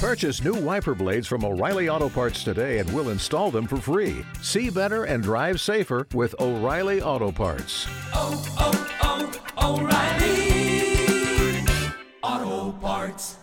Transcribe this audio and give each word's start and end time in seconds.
Purchase 0.00 0.42
new 0.42 0.54
wiper 0.54 0.94
blades 0.94 1.26
from 1.26 1.44
O'Reilly 1.44 1.90
Auto 1.90 2.08
Parts 2.08 2.42
today 2.42 2.78
and 2.78 2.90
we'll 2.94 3.10
install 3.10 3.50
them 3.50 3.66
for 3.66 3.76
free. 3.76 4.24
See 4.40 4.70
better 4.70 5.04
and 5.04 5.22
drive 5.22 5.60
safer 5.60 6.06
with 6.14 6.34
O'Reilly 6.40 7.02
Auto 7.02 7.30
Parts. 7.30 7.86
oh, 8.14 8.42
oh, 8.58 9.36
oh 9.58 9.78
O'Reilly 9.82 11.66
Auto 12.22 12.72
Parts. 12.78 13.36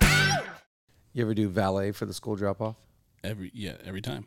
You 1.14 1.22
ever 1.22 1.36
do 1.36 1.48
valet 1.48 1.92
for 1.92 2.08
the 2.08 2.14
school 2.14 2.36
drop 2.36 2.60
off? 2.60 2.78
Every 3.24 3.52
yeah, 3.54 3.74
every 3.86 4.02
time. 4.02 4.26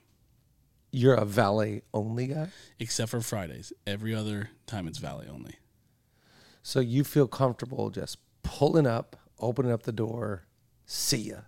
You're 0.92 1.14
a 1.14 1.24
valet 1.24 1.82
only 1.92 2.28
guy? 2.28 2.50
Except 2.78 3.10
for 3.10 3.20
Fridays. 3.20 3.72
Every 3.88 4.14
other 4.14 4.50
time 4.66 4.86
it's 4.86 4.98
valet 4.98 5.26
only. 5.28 5.56
So 6.62 6.78
you 6.78 7.02
feel 7.02 7.26
comfortable 7.26 7.90
just 7.90 8.18
pulling 8.44 8.86
up, 8.86 9.16
opening 9.40 9.72
up 9.72 9.82
the 9.82 9.90
door, 9.90 10.46
see 10.86 11.30
ya. 11.30 11.38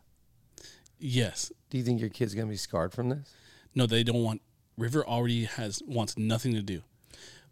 Yes. 1.02 1.52
Do 1.70 1.79
you 1.79 1.84
think 1.84 2.00
your 2.00 2.11
kid's 2.11 2.34
gonna 2.34 2.46
be 2.48 2.56
scarred 2.56 2.92
from 2.92 3.08
this? 3.08 3.34
No, 3.74 3.86
they 3.86 4.02
don't 4.04 4.22
want 4.22 4.40
River 4.79 5.04
already 5.06 5.44
has 5.44 5.82
wants 5.86 6.16
nothing 6.16 6.54
to 6.54 6.62
do. 6.62 6.82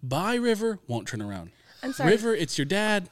Bye, 0.02 0.36
River, 0.36 0.78
won't 0.86 1.06
turn 1.08 1.20
around. 1.20 1.50
I'm 1.82 1.92
sorry. 1.92 2.10
River, 2.12 2.34
it's 2.34 2.56
your 2.58 2.64
dad. 2.64 3.08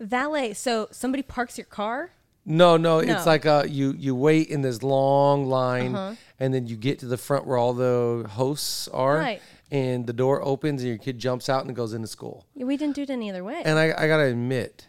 Valet. 0.00 0.54
So 0.54 0.88
somebody 0.90 1.22
parks 1.22 1.56
your 1.56 1.66
car. 1.66 2.10
No, 2.46 2.76
no, 2.76 3.00
No. 3.00 3.14
it's 3.14 3.26
like 3.26 3.46
uh 3.46 3.64
you 3.66 3.94
you 3.96 4.14
wait 4.14 4.48
in 4.48 4.60
this 4.62 4.82
long 4.82 5.46
line 5.46 6.18
and 6.38 6.52
then 6.52 6.66
you 6.66 6.76
get 6.76 6.98
to 6.98 7.06
the 7.06 7.16
front 7.16 7.46
where 7.46 7.56
all 7.56 7.72
the 7.72 8.26
hosts 8.32 8.88
are 8.88 9.16
Right. 9.16 9.40
and 9.70 10.06
the 10.06 10.12
door 10.12 10.42
opens 10.44 10.82
and 10.82 10.88
your 10.88 10.98
kid 10.98 11.18
jumps 11.18 11.48
out 11.48 11.64
and 11.64 11.74
goes 11.74 11.94
into 11.94 12.08
school. 12.08 12.44
We 12.54 12.76
didn't 12.76 12.96
do 12.96 13.02
it 13.02 13.10
any 13.10 13.30
other 13.30 13.42
way. 13.44 13.62
And 13.64 13.78
I, 13.78 13.94
I 13.96 14.08
gotta 14.08 14.24
admit, 14.24 14.88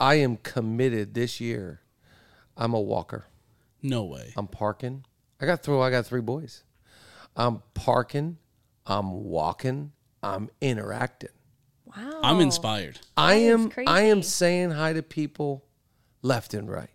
I 0.00 0.16
am 0.16 0.36
committed 0.38 1.14
this 1.14 1.40
year. 1.40 1.80
I'm 2.56 2.72
a 2.74 2.80
walker. 2.80 3.26
No 3.88 4.04
way. 4.04 4.32
I'm 4.36 4.46
parking. 4.48 5.04
I 5.40 5.46
got 5.46 5.62
through. 5.62 5.80
I 5.80 5.90
got 5.90 6.06
three 6.06 6.20
boys. 6.20 6.64
I'm 7.36 7.62
parking. 7.74 8.38
I'm 8.86 9.24
walking. 9.24 9.92
I'm 10.22 10.48
interacting. 10.60 11.30
wow. 11.84 12.20
I'm 12.22 12.40
inspired. 12.40 12.98
I 13.16 13.34
That 13.34 13.40
is 13.40 13.50
am. 13.52 13.72
I 13.86 14.00
am 14.02 14.16
crazy. 14.18 14.28
saying 14.30 14.70
hi 14.72 14.92
to 14.92 15.02
people, 15.02 15.64
left 16.22 16.54
and 16.54 16.70
right. 16.70 16.90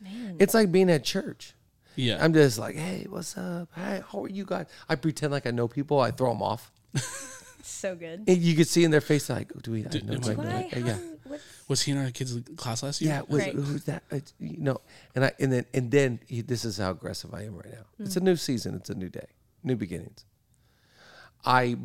Man. 0.00 0.36
It's 0.40 0.54
like 0.54 0.72
being 0.72 0.90
at 0.90 1.04
church. 1.04 1.54
Yeah. 1.96 2.22
I'm 2.24 2.32
just 2.32 2.58
like, 2.58 2.74
hey, 2.76 3.06
what's 3.10 3.36
up? 3.36 3.68
Hey, 3.74 4.02
how 4.10 4.24
are 4.24 4.28
you 4.28 4.44
guys? 4.46 4.66
I 4.88 4.94
pretend 4.94 5.32
like 5.32 5.46
I 5.46 5.50
know 5.50 5.68
people. 5.68 6.00
I 6.00 6.10
throw 6.12 6.32
them 6.32 6.42
off. 6.42 6.72
So 7.64 7.94
good. 7.94 8.24
And 8.26 8.38
you 8.38 8.56
can 8.56 8.64
see 8.64 8.82
in 8.82 8.90
their 8.90 9.00
face 9.00 9.30
like, 9.30 9.52
oh, 9.56 9.60
do 9.60 9.70
we? 9.70 9.80
I 9.86 9.88
know, 10.02 10.14
it's 10.14 10.28
I 10.28 10.32
like, 10.32 10.38
Why? 10.38 10.68
I- 10.72 10.78
yeah. 10.78 10.94
How? 10.94 11.21
What? 11.32 11.40
Was 11.68 11.82
he 11.82 11.92
in 11.92 11.98
our 11.98 12.10
kids' 12.10 12.38
class 12.56 12.82
last 12.82 13.00
year? 13.00 13.12
Yeah, 13.12 13.22
was, 13.28 13.42
Right. 13.42 13.54
who's 13.54 13.84
that? 13.84 14.02
It's, 14.10 14.34
you 14.38 14.58
know, 14.58 14.80
and 15.14 15.24
I 15.24 15.32
and 15.40 15.52
then 15.52 15.64
and 15.72 15.90
then 15.90 16.20
he, 16.26 16.42
this 16.42 16.64
is 16.64 16.78
how 16.78 16.90
aggressive 16.90 17.32
I 17.32 17.44
am 17.44 17.56
right 17.56 17.72
now. 17.72 17.84
It's 17.98 18.16
a 18.16 18.20
mm. 18.20 18.24
new 18.24 18.36
season. 18.36 18.74
It's 18.74 18.90
a 18.90 18.94
new 18.94 19.08
day, 19.08 19.28
new 19.64 19.76
beginnings. 19.76 20.24
I 21.44 21.76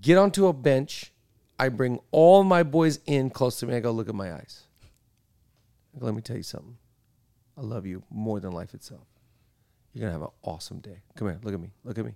get 0.00 0.18
onto 0.18 0.46
a 0.46 0.52
bench. 0.52 1.12
I 1.58 1.68
bring 1.68 1.98
all 2.10 2.44
my 2.44 2.62
boys 2.62 3.00
in 3.06 3.30
close 3.30 3.58
to 3.60 3.66
me. 3.66 3.74
I 3.74 3.80
go, 3.80 3.90
look 3.90 4.08
at 4.08 4.14
my 4.14 4.32
eyes. 4.32 4.64
I 5.94 6.00
go, 6.00 6.06
Let 6.06 6.14
me 6.14 6.22
tell 6.22 6.36
you 6.36 6.42
something. 6.42 6.76
I 7.56 7.62
love 7.62 7.86
you 7.86 8.02
more 8.10 8.40
than 8.40 8.52
life 8.52 8.74
itself. 8.74 9.06
You're 9.92 10.02
gonna 10.02 10.12
have 10.12 10.22
an 10.22 10.34
awesome 10.42 10.78
day. 10.78 11.02
Come 11.16 11.28
here, 11.28 11.38
look 11.42 11.54
at 11.54 11.60
me, 11.60 11.70
look 11.84 11.98
at 11.98 12.04
me, 12.04 12.14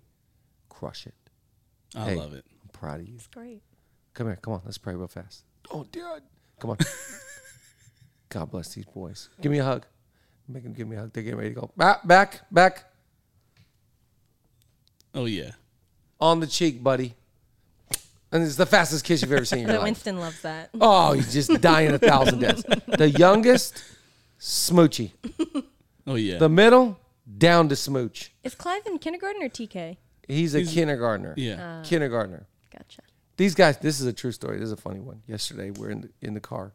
crush 0.69 1.07
it. 1.07 1.15
I 1.95 2.11
Hey, 2.11 2.17
love 2.17 2.35
it. 2.35 2.45
I'm 2.63 2.69
proud 2.69 3.01
of 3.01 3.09
you. 3.09 3.15
It's 3.17 3.27
great. 3.27 3.63
Come 4.15 4.29
here, 4.29 4.39
come 4.41 4.55
on, 4.55 4.63
let's 4.65 4.79
pray 4.79 4.95
real 4.95 5.09
fast. 5.09 5.45
Oh, 5.71 5.85
Dad. 5.91 6.23
Come 6.61 6.71
on. 6.71 6.79
God 8.29 8.51
bless 8.51 8.75
these 8.75 8.85
boys. 8.87 9.29
Give 9.41 9.53
me 9.53 9.59
a 9.59 9.65
hug. 9.65 9.87
Make 10.49 10.63
them 10.65 10.73
give 10.73 10.89
me 10.89 10.97
a 10.97 11.01
hug. 11.01 11.13
They're 11.13 11.23
getting 11.23 11.39
ready 11.39 11.55
to 11.55 11.61
go. 11.61 11.71
Back, 11.77 12.07
back, 12.07 12.41
back. 12.51 12.85
Oh 15.15 15.27
yeah. 15.27 15.53
On 16.21 16.41
the 16.41 16.47
cheek, 16.47 16.83
buddy. 16.83 17.15
And 18.33 18.43
it's 18.43 18.57
the 18.57 18.67
fastest 18.67 19.05
kiss 19.05 19.23
you've 19.23 19.33
ever 19.33 19.45
seen 19.45 19.61
in 19.61 19.65
your 19.69 19.75
But 19.75 19.81
life. 19.83 19.85
Winston 19.87 20.19
loves 20.19 20.43
that. 20.43 20.71
Oh, 20.81 21.13
he's 21.13 21.33
just 21.33 21.61
dying 21.61 21.93
a 21.93 21.99
thousand 21.99 22.41
deaths. 22.41 22.65
The 22.99 23.11
youngest, 23.11 23.83
smoochy. 24.41 25.13
Oh 26.07 26.17
yeah. 26.17 26.39
The 26.39 26.49
middle, 26.49 26.99
down 27.39 27.69
to 27.69 27.77
smooch. 27.77 28.33
Is 28.43 28.55
Clive 28.55 28.83
in 28.87 28.99
kindergarten 28.99 29.43
or 29.43 29.49
TK? 29.49 29.97
He's 30.29 30.55
a 30.55 30.65
kindergartner. 30.65 31.35
yeah. 31.37 31.79
Uh, 31.81 31.85
kindergartner. 31.85 32.47
Gotcha. 32.73 33.03
These 33.37 33.55
guys, 33.55 33.79
this 33.79 34.01
is 34.01 34.07
a 34.07 34.13
true 34.13 34.33
story. 34.33 34.59
This 34.59 34.67
is 34.67 34.73
a 34.73 34.77
funny 34.77 35.01
one. 35.01 35.23
Yesterday, 35.27 35.71
we're 35.71 35.91
in 35.91 36.03
the, 36.03 36.11
in 36.21 36.35
the 36.35 36.41
car. 36.41 36.73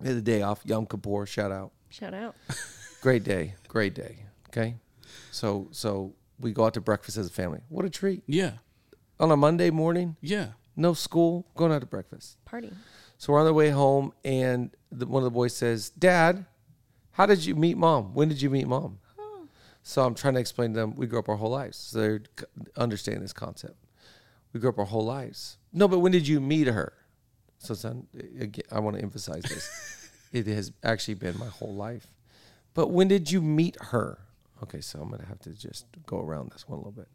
We 0.00 0.08
had 0.08 0.16
the 0.16 0.22
day 0.22 0.42
off. 0.42 0.60
Yom 0.64 0.86
Kippur, 0.86 1.26
shout 1.26 1.50
out. 1.50 1.72
Shout 1.88 2.12
out. 2.12 2.34
Great 3.00 3.22
day, 3.22 3.54
great 3.68 3.94
day. 3.94 4.16
Okay, 4.48 4.76
so 5.30 5.68
so 5.72 6.14
we 6.40 6.52
go 6.52 6.64
out 6.64 6.72
to 6.72 6.80
breakfast 6.80 7.18
as 7.18 7.26
a 7.26 7.30
family. 7.30 7.60
What 7.68 7.84
a 7.84 7.90
treat 7.90 8.22
yeah. 8.26 8.52
on 9.20 9.30
a 9.30 9.36
Monday 9.36 9.68
morning. 9.68 10.16
Yeah. 10.22 10.52
No 10.74 10.94
school, 10.94 11.46
going 11.54 11.70
out 11.70 11.80
to 11.80 11.86
breakfast. 11.86 12.42
Party. 12.46 12.72
So 13.18 13.34
we're 13.34 13.40
on 13.40 13.44
the 13.44 13.52
way 13.52 13.68
home, 13.68 14.14
and 14.24 14.74
the, 14.90 15.04
one 15.06 15.20
of 15.20 15.24
the 15.24 15.30
boys 15.30 15.54
says, 15.54 15.90
"Dad, 15.90 16.46
how 17.10 17.26
did 17.26 17.44
you 17.44 17.54
meet 17.54 17.76
mom? 17.76 18.14
When 18.14 18.30
did 18.30 18.40
you 18.40 18.48
meet 18.48 18.66
mom?" 18.66 19.00
So 19.82 20.02
I'm 20.02 20.14
trying 20.14 20.32
to 20.32 20.40
explain 20.40 20.72
to 20.72 20.80
them 20.80 20.96
we 20.96 21.06
grew 21.06 21.18
up 21.18 21.28
our 21.28 21.36
whole 21.36 21.50
lives. 21.50 21.76
So 21.76 22.00
they 22.00 22.44
understand 22.74 23.20
this 23.20 23.34
concept. 23.34 23.76
We 24.54 24.60
grew 24.60 24.70
up 24.70 24.78
our 24.78 24.86
whole 24.86 25.04
lives. 25.04 25.58
No, 25.72 25.88
but 25.88 25.98
when 25.98 26.12
did 26.12 26.26
you 26.26 26.40
meet 26.40 26.68
her? 26.68 26.92
So 27.58 27.74
son, 27.74 28.06
again, 28.38 28.64
I 28.70 28.78
want 28.78 28.96
to 28.96 29.02
emphasize 29.02 29.42
this. 29.42 30.10
it 30.32 30.46
has 30.46 30.72
actually 30.82 31.14
been 31.14 31.36
my 31.38 31.48
whole 31.48 31.74
life. 31.74 32.06
But 32.72 32.90
when 32.90 33.08
did 33.08 33.30
you 33.30 33.42
meet 33.42 33.76
her? 33.80 34.18
Okay, 34.62 34.80
so 34.80 35.00
I'm 35.00 35.10
gonna 35.10 35.26
have 35.26 35.40
to 35.40 35.50
just 35.50 35.86
go 36.06 36.20
around 36.20 36.52
this 36.52 36.68
one 36.68 36.76
a 36.76 36.80
little 36.80 36.92
bit. 36.92 37.08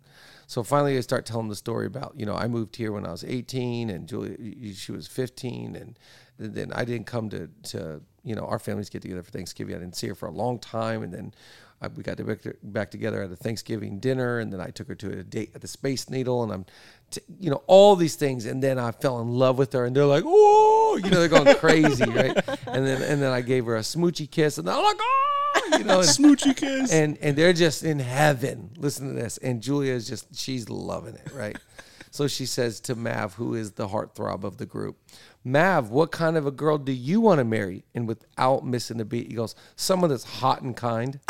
So 0.47 0.63
finally, 0.63 0.97
I 0.97 1.01
start 1.01 1.25
telling 1.25 1.47
the 1.47 1.55
story 1.55 1.88
about 1.88 2.13
you 2.17 2.25
know 2.25 2.35
I 2.35 2.47
moved 2.47 2.75
here 2.75 2.91
when 2.91 3.05
I 3.05 3.11
was 3.11 3.23
18 3.23 3.89
and 3.89 4.07
Julia 4.07 4.35
she 4.73 4.91
was 4.91 5.07
15 5.07 5.75
and 5.75 5.97
then 6.38 6.71
I 6.73 6.83
didn't 6.83 7.07
come 7.07 7.29
to 7.29 7.50
to 7.71 8.01
you 8.23 8.35
know 8.35 8.44
our 8.44 8.59
families 8.59 8.89
get 8.89 9.01
together 9.01 9.23
for 9.23 9.31
Thanksgiving. 9.31 9.75
I 9.75 9.79
didn't 9.79 9.95
see 9.95 10.07
her 10.07 10.16
for 10.16 10.27
a 10.27 10.31
long 10.31 10.59
time, 10.59 11.01
and 11.01 11.13
then 11.13 11.33
I, 11.81 11.88
we 11.88 12.03
got 12.03 12.17
to 12.17 12.23
back, 12.23 12.40
back 12.62 12.91
together 12.91 13.23
at 13.23 13.31
a 13.31 13.35
Thanksgiving 13.35 14.00
dinner, 14.00 14.40
and 14.40 14.51
then 14.51 14.59
I 14.59 14.69
took 14.69 14.88
her 14.90 14.95
to 14.95 15.19
a 15.19 15.23
date 15.23 15.51
at 15.56 15.62
the 15.62 15.67
Space 15.67 16.09
Needle, 16.09 16.44
and 16.44 16.51
I'm, 16.51 16.66
t- 17.09 17.22
you 17.40 17.50
know, 17.50 17.63
all 17.67 17.95
these 17.95 18.16
things, 18.16 18.45
and 18.45 18.62
then 18.62 18.78
I 18.78 18.91
fell 18.91 19.22
in 19.22 19.29
love 19.29 19.57
with 19.57 19.72
her, 19.73 19.85
and 19.85 19.95
they're 19.95 20.06
like, 20.06 20.23
oh, 20.25 21.00
you 21.01 21.09
know, 21.09 21.19
they're 21.19 21.29
going 21.29 21.56
crazy, 21.56 22.03
right? 22.09 22.35
And 22.68 22.85
then 22.85 23.01
and 23.01 23.22
then 23.22 23.31
I 23.31 23.41
gave 23.41 23.66
her 23.66 23.78
a 23.78 23.81
smoochy 23.81 24.29
kiss, 24.29 24.57
and 24.57 24.68
they're 24.68 24.75
like, 24.75 24.97
oh, 25.00 25.69
you 25.78 25.84
know, 25.85 26.00
and, 26.00 26.09
Smoochy 26.09 26.56
kiss. 26.56 26.91
and 26.91 27.18
and 27.19 27.38
they're 27.38 27.53
just 27.53 27.84
in 27.84 28.00
heaven. 28.00 28.72
Listen 28.78 29.07
to 29.07 29.13
this, 29.13 29.38
and 29.38 29.62
Julia 29.62 29.94
is 29.94 30.07
just 30.07 30.35
she's 30.35 30.69
loving 30.69 31.16
it, 31.16 31.31
right? 31.34 31.57
so 32.12 32.28
she 32.28 32.45
says 32.45 32.79
to 32.81 32.95
Mav, 32.95 33.35
who 33.35 33.56
is 33.56 33.72
the 33.73 33.88
heartthrob 33.88 34.44
of 34.44 34.57
the 34.57 34.66
group, 34.66 34.97
Mav, 35.44 35.89
what 35.89 36.12
kind 36.12 36.35
of 36.35 36.45
a 36.45 36.51
girl 36.51 36.78
do 36.78 36.91
you 36.91 37.22
want 37.22 37.39
to 37.39 37.45
marry? 37.45 37.85
And 37.95 38.07
without 38.07 38.66
missing 38.66 39.00
a 39.00 39.06
beat, 39.06 39.28
he 39.28 39.34
goes, 39.34 39.56
someone 39.75 40.09
that's 40.09 40.25
hot 40.25 40.62
and 40.62 40.75
kind. 40.75 41.19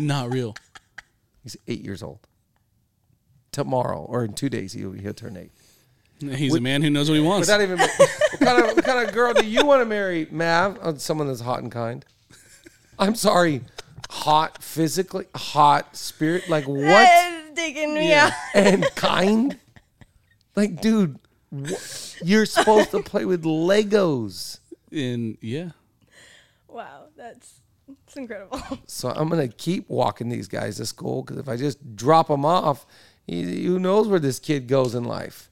Not 0.00 0.32
real. 0.32 0.54
He's 1.42 1.56
eight 1.68 1.82
years 1.82 2.02
old. 2.02 2.20
Tomorrow 3.52 4.06
or 4.08 4.24
in 4.24 4.32
two 4.32 4.48
days, 4.48 4.72
he'll, 4.72 4.92
he'll 4.92 5.14
turn 5.14 5.36
eight. 5.36 5.52
He's 6.20 6.54
a 6.54 6.60
man 6.60 6.82
who 6.82 6.90
knows 6.90 7.08
what 7.08 7.16
he 7.16 7.22
wants. 7.22 7.48
Without 7.48 7.62
even, 7.62 7.78
what 7.78 8.40
kind 8.40 8.62
of 8.62 8.76
what 8.76 8.84
kind 8.84 9.08
of 9.08 9.14
girl 9.14 9.32
do 9.32 9.46
you 9.46 9.64
want 9.64 9.80
to 9.80 9.86
marry, 9.86 10.26
Mav? 10.30 10.78
Oh, 10.82 10.94
someone 10.96 11.28
that's 11.28 11.40
hot 11.40 11.62
and 11.62 11.72
kind. 11.72 12.04
I'm 12.98 13.14
sorry, 13.14 13.62
hot 14.10 14.62
physically, 14.62 15.24
hot 15.34 15.96
spirit. 15.96 16.48
Like 16.50 16.68
what? 16.68 17.54
Digging, 17.54 17.94
me 17.94 18.10
yeah. 18.10 18.34
and 18.54 18.84
kind. 18.94 19.58
Like, 20.56 20.82
dude, 20.82 21.18
wh- 21.50 22.22
you're 22.22 22.44
supposed 22.44 22.90
to 22.90 23.02
play 23.02 23.24
with 23.24 23.44
Legos. 23.44 24.58
and 24.92 25.38
yeah. 25.40 25.70
Wow, 26.68 27.06
that's 27.16 27.60
it's 28.10 28.16
incredible. 28.16 28.60
So 28.86 29.08
I'm 29.10 29.28
gonna 29.28 29.48
keep 29.48 29.88
walking 29.88 30.28
these 30.28 30.48
guys 30.48 30.76
to 30.76 30.86
school 30.86 31.22
because 31.22 31.38
if 31.38 31.48
I 31.48 31.56
just 31.56 31.96
drop 31.96 32.28
them 32.28 32.44
off, 32.44 32.84
he, 33.26 33.64
who 33.66 33.78
knows 33.78 34.08
where 34.08 34.18
this 34.20 34.38
kid 34.38 34.66
goes 34.66 34.94
in 34.94 35.04
life? 35.04 35.48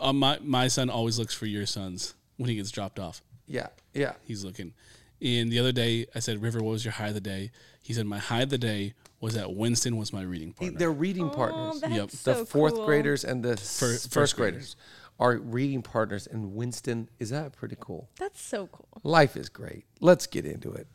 Uh, 0.00 0.12
my 0.12 0.38
my 0.42 0.68
son 0.68 0.90
always 0.90 1.18
looks 1.18 1.34
for 1.34 1.46
your 1.46 1.66
sons 1.66 2.14
when 2.36 2.48
he 2.48 2.56
gets 2.56 2.70
dropped 2.70 2.98
off. 2.98 3.22
Yeah, 3.46 3.68
yeah. 3.94 4.12
He's 4.24 4.44
looking. 4.44 4.74
And 5.20 5.50
the 5.50 5.58
other 5.58 5.72
day, 5.72 6.06
I 6.14 6.20
said, 6.20 6.40
River, 6.42 6.58
what 6.62 6.70
was 6.72 6.84
your 6.84 6.92
high 6.92 7.08
of 7.08 7.14
the 7.14 7.20
day? 7.20 7.50
He 7.82 7.92
said, 7.92 8.06
my 8.06 8.18
high 8.18 8.42
of 8.42 8.50
the 8.50 8.58
day 8.58 8.94
was 9.20 9.34
that 9.34 9.52
Winston 9.54 9.96
was 9.96 10.12
my 10.12 10.22
reading 10.22 10.52
partner. 10.52 10.78
They're 10.78 10.92
reading 10.92 11.28
partners. 11.30 11.80
that's 11.80 11.92
Yep. 11.92 12.10
the 12.36 12.44
fourth 12.46 12.74
cool. 12.74 12.86
graders 12.86 13.24
and 13.24 13.42
the 13.42 13.52
s- 13.52 13.80
first 13.80 14.12
first, 14.12 14.36
graders. 14.36 14.76
graders 14.76 14.76
are 15.18 15.36
reading 15.38 15.82
partners. 15.82 16.28
And 16.28 16.54
Winston, 16.54 17.08
is 17.18 17.30
that 17.30 17.50
pretty 17.56 17.76
cool? 17.80 18.08
That's 18.18 18.40
so 18.40 18.68
cool. 18.68 18.86
Life 19.02 19.36
is 19.36 19.48
great. 19.48 19.86
Let's 20.00 20.28
get 20.28 20.44
into 20.46 20.72
it. 20.72 20.86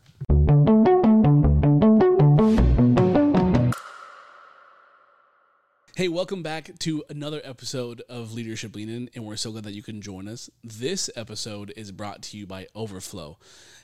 Hey, 6.03 6.09
welcome 6.09 6.43
back 6.43 6.77
to 6.79 7.01
another 7.07 7.39
episode 7.45 8.01
of 8.09 8.33
Leadership 8.33 8.75
Lean 8.75 8.89
In, 8.89 9.09
and 9.15 9.23
we're 9.23 9.37
so 9.37 9.53
glad 9.53 9.63
that 9.63 9.71
you 9.71 9.81
can 9.81 10.01
join 10.01 10.27
us. 10.27 10.49
This 10.61 11.09
episode 11.15 11.71
is 11.77 11.93
brought 11.93 12.21
to 12.23 12.37
you 12.37 12.45
by 12.45 12.67
Overflow. 12.75 13.37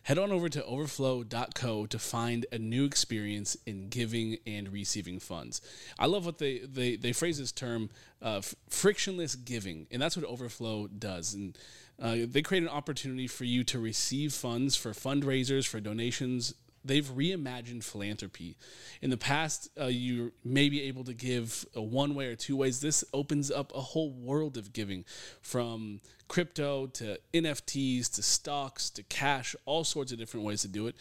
Head 0.03 0.17
on 0.17 0.29
over 0.29 0.49
to 0.49 0.61
overflow.co 0.61 1.85
to 1.85 1.97
find 1.97 2.45
a 2.51 2.57
new 2.57 2.83
experience 2.83 3.55
in 3.65 3.87
giving 3.87 4.35
and 4.45 4.67
receiving 4.67 5.21
funds. 5.21 5.61
I 5.97 6.07
love 6.07 6.25
what 6.25 6.39
they 6.39 6.59
they, 6.59 6.97
they 6.97 7.13
phrase 7.13 7.37
this 7.37 7.53
term 7.53 7.89
uh, 8.21 8.41
frictionless 8.67 9.35
giving, 9.35 9.87
and 9.89 10.01
that's 10.01 10.17
what 10.17 10.25
Overflow 10.25 10.87
does. 10.87 11.33
And 11.33 11.57
uh, 12.01 12.17
they 12.27 12.41
create 12.41 12.63
an 12.63 12.69
opportunity 12.69 13.27
for 13.27 13.45
you 13.45 13.63
to 13.63 13.79
receive 13.79 14.33
funds 14.33 14.75
for 14.75 14.91
fundraisers, 14.91 15.65
for 15.65 15.79
donations, 15.79 16.53
they've 16.83 17.05
reimagined 17.05 17.83
philanthropy. 17.83 18.57
In 19.01 19.09
the 19.09 19.17
past, 19.17 19.69
uh, 19.79 19.85
you 19.85 20.31
may 20.43 20.69
be 20.69 20.81
able 20.83 21.03
to 21.03 21.13
give 21.13 21.65
uh, 21.75 21.81
one 21.81 22.15
way 22.15 22.27
or 22.27 22.35
two 22.35 22.55
ways. 22.55 22.81
This 22.81 23.03
opens 23.13 23.51
up 23.51 23.73
a 23.75 23.81
whole 23.81 24.11
world 24.11 24.57
of 24.57 24.73
giving 24.73 25.05
from 25.41 26.01
crypto 26.27 26.87
to 26.87 27.19
NFTs 27.33 28.13
to 28.15 28.21
stocks 28.21 28.89
to 28.91 29.03
cash, 29.03 29.55
all 29.65 29.83
sorts 29.83 30.11
of 30.11 30.17
different 30.17 30.45
ways 30.45 30.61
to 30.61 30.67
do 30.67 30.87
it. 30.87 30.95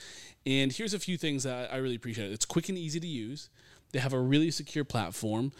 And 0.46 0.72
here's 0.72 0.94
a 0.94 0.98
few 0.98 1.16
things 1.16 1.44
that 1.44 1.72
I 1.72 1.76
really 1.76 1.96
appreciate. 1.96 2.32
It's 2.32 2.46
quick 2.46 2.68
and 2.68 2.78
easy 2.78 3.00
to 3.00 3.06
use. 3.06 3.48
They 3.92 3.98
have 3.98 4.12
a 4.12 4.20
really 4.20 4.50
secure 4.50 4.84
platform. 4.84 5.52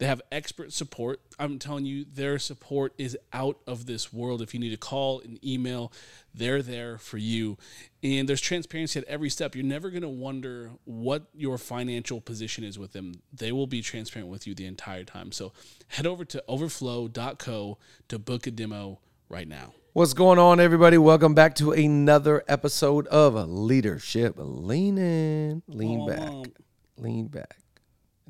They 0.00 0.06
have 0.06 0.22
expert 0.32 0.72
support. 0.72 1.20
I'm 1.38 1.58
telling 1.58 1.84
you, 1.84 2.06
their 2.10 2.38
support 2.38 2.94
is 2.96 3.18
out 3.34 3.58
of 3.66 3.84
this 3.84 4.10
world. 4.10 4.40
If 4.40 4.54
you 4.54 4.60
need 4.60 4.72
a 4.72 4.78
call, 4.78 5.20
an 5.20 5.38
email, 5.44 5.92
they're 6.32 6.62
there 6.62 6.96
for 6.96 7.18
you. 7.18 7.58
And 8.02 8.26
there's 8.26 8.40
transparency 8.40 8.98
at 8.98 9.04
every 9.04 9.28
step. 9.28 9.54
You're 9.54 9.62
never 9.62 9.90
going 9.90 10.00
to 10.00 10.08
wonder 10.08 10.70
what 10.84 11.24
your 11.34 11.58
financial 11.58 12.22
position 12.22 12.64
is 12.64 12.78
with 12.78 12.94
them. 12.94 13.12
They 13.30 13.52
will 13.52 13.66
be 13.66 13.82
transparent 13.82 14.30
with 14.30 14.46
you 14.46 14.54
the 14.54 14.64
entire 14.64 15.04
time. 15.04 15.32
So 15.32 15.52
head 15.88 16.06
over 16.06 16.24
to 16.24 16.42
overflow.co 16.48 17.78
to 18.08 18.18
book 18.18 18.46
a 18.46 18.50
demo 18.50 19.00
right 19.28 19.46
now. 19.46 19.74
What's 19.92 20.14
going 20.14 20.38
on, 20.38 20.60
everybody? 20.60 20.96
Welcome 20.96 21.34
back 21.34 21.56
to 21.56 21.72
another 21.72 22.42
episode 22.48 23.06
of 23.08 23.34
Leadership 23.34 24.36
Lean 24.38 24.96
In. 24.96 25.62
Lean 25.68 26.06
back. 26.06 26.52
Lean 26.96 27.26
back. 27.26 27.58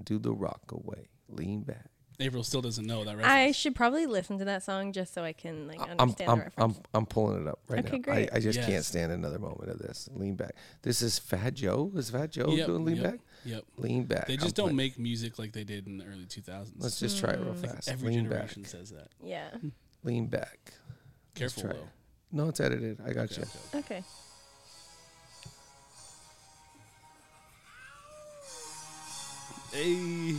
Do 0.02 0.18
the 0.18 0.32
rock 0.32 0.72
away. 0.72 1.06
Lean 1.30 1.62
back. 1.62 1.86
April 2.22 2.44
still 2.44 2.60
doesn't 2.60 2.86
know 2.86 3.02
that 3.04 3.16
right 3.16 3.24
I 3.24 3.52
should 3.52 3.74
probably 3.74 4.04
listen 4.04 4.38
to 4.40 4.44
that 4.44 4.62
song 4.62 4.92
just 4.92 5.14
so 5.14 5.24
I 5.24 5.32
can 5.32 5.66
like 5.66 5.80
I'm, 5.80 5.98
understand 5.98 6.30
I'm, 6.30 6.38
the 6.38 6.44
reference. 6.44 6.76
I'm, 6.76 6.82
I'm 6.92 7.06
pulling 7.06 7.40
it 7.42 7.48
up 7.48 7.60
right 7.68 7.78
Okay, 7.82 7.96
now. 7.96 8.02
great. 8.02 8.28
I, 8.30 8.36
I 8.36 8.40
just 8.40 8.60
can't 8.60 8.84
stand 8.84 9.10
another 9.10 9.38
moment 9.38 9.70
of 9.70 9.78
this. 9.78 10.06
Lean 10.12 10.34
back. 10.34 10.54
This 10.82 11.00
is 11.00 11.18
Fat 11.18 11.54
Joe. 11.54 11.90
Is 11.96 12.10
Fat 12.10 12.30
Joe 12.30 12.50
Yep, 12.50 12.66
doing 12.66 12.84
lean 12.84 12.96
yep, 12.96 13.04
back? 13.12 13.20
Yep. 13.46 13.64
Lean 13.78 14.04
back. 14.04 14.26
They 14.26 14.34
I'm 14.34 14.40
just 14.40 14.54
don't 14.54 14.64
playing- 14.66 14.76
make 14.76 14.98
music 14.98 15.38
like 15.38 15.52
they 15.52 15.64
did 15.64 15.86
in 15.86 15.96
the 15.96 16.04
early 16.04 16.26
2000s. 16.26 16.72
Let's 16.76 17.00
just 17.00 17.18
try 17.18 17.30
it 17.30 17.40
real 17.40 17.54
Mm. 17.54 17.66
fast. 17.66 17.88
Every 17.88 18.10
lean 18.10 18.24
generation 18.24 18.62
back. 18.64 18.70
says 18.70 18.90
that. 18.90 19.08
yeah. 19.24 19.48
Lean 20.02 20.26
back. 20.26 20.74
Careful 21.34 21.62
though. 21.62 21.70
it. 21.70 21.86
No, 22.32 22.48
it's 22.50 22.60
edited. 22.60 23.00
I 23.06 23.14
got 23.14 23.34
you. 23.38 23.44
Okay. 23.74 24.02
Hey. 29.72 30.36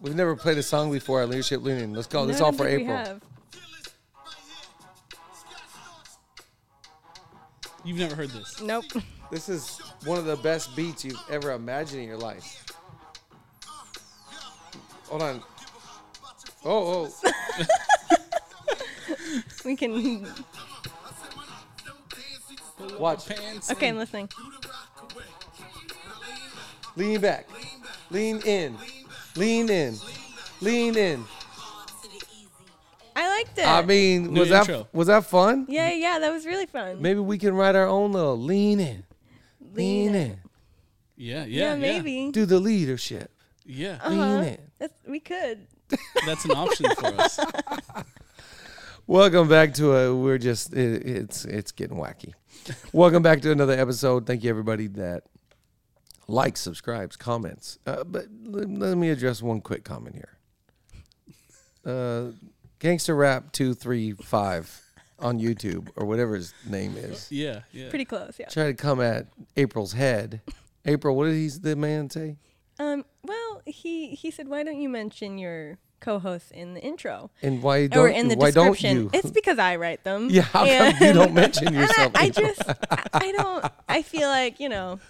We've 0.00 0.14
never 0.14 0.36
played 0.36 0.58
a 0.58 0.62
song 0.62 0.92
before 0.92 1.22
at 1.22 1.28
Leadership 1.30 1.62
Lean 1.62 1.78
In. 1.78 1.94
Let's 1.94 2.06
go. 2.06 2.26
This 2.26 2.36
is 2.36 2.42
all 2.42 2.52
for 2.52 2.66
think 2.66 2.78
we 2.78 2.84
April. 2.84 2.96
have. 2.98 3.22
You've 7.84 7.98
never 7.98 8.14
heard 8.14 8.30
this. 8.30 8.60
Nope. 8.60 8.84
This 9.30 9.48
is 9.48 9.80
one 10.04 10.18
of 10.18 10.26
the 10.26 10.36
best 10.36 10.76
beats 10.76 11.04
you've 11.04 11.22
ever 11.30 11.52
imagined 11.52 12.02
in 12.02 12.08
your 12.08 12.18
life. 12.18 12.66
Hold 15.08 15.22
on. 15.22 15.42
Oh, 16.64 17.10
oh. 17.10 17.66
we 19.64 19.74
can. 19.74 20.26
Watch. 22.98 23.26
Pants. 23.26 23.70
Okay, 23.70 23.88
I'm 23.88 23.96
listening. 23.96 24.28
Lean 26.98 27.20
back. 27.20 27.46
Lean 28.10 28.40
in. 28.44 28.76
Lean 29.36 29.70
in. 29.70 29.96
Lean 30.60 30.96
in. 30.96 31.24
I 33.14 33.28
liked 33.28 33.56
it. 33.56 33.66
I 33.68 33.82
mean, 33.82 34.34
New 34.34 34.40
was 34.40 34.48
that 34.48 34.86
was 34.92 35.06
that 35.06 35.24
fun? 35.24 35.66
yeah, 35.68 35.92
yeah, 35.92 36.18
that 36.18 36.32
was 36.32 36.44
really 36.44 36.66
fun. 36.66 37.00
Maybe 37.00 37.20
we 37.20 37.38
can 37.38 37.54
write 37.54 37.76
our 37.76 37.86
own 37.86 38.10
little 38.12 38.36
lean 38.36 38.80
in. 38.80 39.04
Lean 39.74 40.16
in. 40.16 40.40
Yeah, 41.16 41.44
yeah, 41.44 41.44
yeah, 41.44 41.74
yeah. 41.74 41.76
maybe. 41.76 42.32
Do 42.32 42.46
the 42.46 42.58
leadership. 42.58 43.30
Yeah, 43.64 43.98
Uh-huh. 44.02 44.10
Lean 44.10 44.44
in. 44.44 44.58
That's, 44.80 44.94
we 45.06 45.20
could. 45.20 45.68
that's 46.26 46.44
an 46.46 46.50
option 46.50 46.90
for 46.96 47.06
us. 47.20 47.38
Welcome 49.06 49.48
back 49.48 49.74
to 49.74 49.94
a. 49.96 50.16
We're 50.16 50.38
just 50.38 50.72
it, 50.74 51.06
it's 51.06 51.44
it's 51.44 51.70
getting 51.70 51.96
wacky. 51.96 52.34
Welcome 52.92 53.22
back 53.22 53.40
to 53.42 53.52
another 53.52 53.74
episode. 53.78 54.26
Thank 54.26 54.42
you 54.42 54.50
everybody 54.50 54.88
that 54.88 55.22
likes, 56.28 56.60
subscribes, 56.60 57.16
comments. 57.16 57.78
Uh, 57.86 58.04
but 58.04 58.26
let, 58.44 58.70
let 58.70 58.96
me 58.96 59.10
address 59.10 59.42
one 59.42 59.60
quick 59.60 59.82
comment 59.84 60.14
here. 60.14 60.38
Uh, 61.84 62.32
Gangster 62.78 63.14
Rap 63.16 63.50
two 63.52 63.74
three 63.74 64.12
five 64.12 64.82
on 65.18 65.40
YouTube 65.40 65.88
or 65.96 66.06
whatever 66.06 66.36
his 66.36 66.54
name 66.66 66.96
is. 66.96 67.30
Yeah, 67.32 67.60
yeah. 67.72 67.88
Pretty 67.88 68.04
close, 68.04 68.36
yeah. 68.38 68.46
Try 68.46 68.66
to 68.66 68.74
come 68.74 69.00
at 69.00 69.26
April's 69.56 69.92
head. 69.94 70.42
April, 70.84 71.16
what 71.16 71.24
did 71.24 71.34
he 71.34 71.48
the 71.48 71.76
man 71.76 72.08
say? 72.10 72.36
Um. 72.78 73.04
Well, 73.24 73.62
he 73.66 74.10
he 74.10 74.30
said, 74.30 74.48
"Why 74.48 74.62
don't 74.62 74.80
you 74.80 74.88
mention 74.88 75.38
your 75.38 75.78
co-hosts 76.00 76.52
in 76.52 76.74
the 76.74 76.80
intro 76.80 77.28
And 77.42 77.60
why 77.60 77.88
don't 77.88 78.04
or 78.04 78.08
in 78.08 78.28
the 78.28 78.36
why 78.36 78.52
don't 78.52 78.72
description?" 78.72 78.96
you? 78.96 79.10
It's 79.12 79.30
because 79.30 79.58
I 79.58 79.76
write 79.76 80.04
them. 80.04 80.28
yeah, 80.30 80.42
how 80.42 80.64
come 80.64 80.94
you 81.00 81.12
don't 81.12 81.34
mention 81.34 81.74
yourself? 81.74 82.12
I, 82.14 82.26
I 82.26 82.28
just, 82.30 82.62
I, 82.90 83.02
I 83.12 83.32
don't. 83.32 83.72
I 83.88 84.02
feel 84.02 84.28
like 84.28 84.60
you 84.60 84.68
know, 84.68 85.00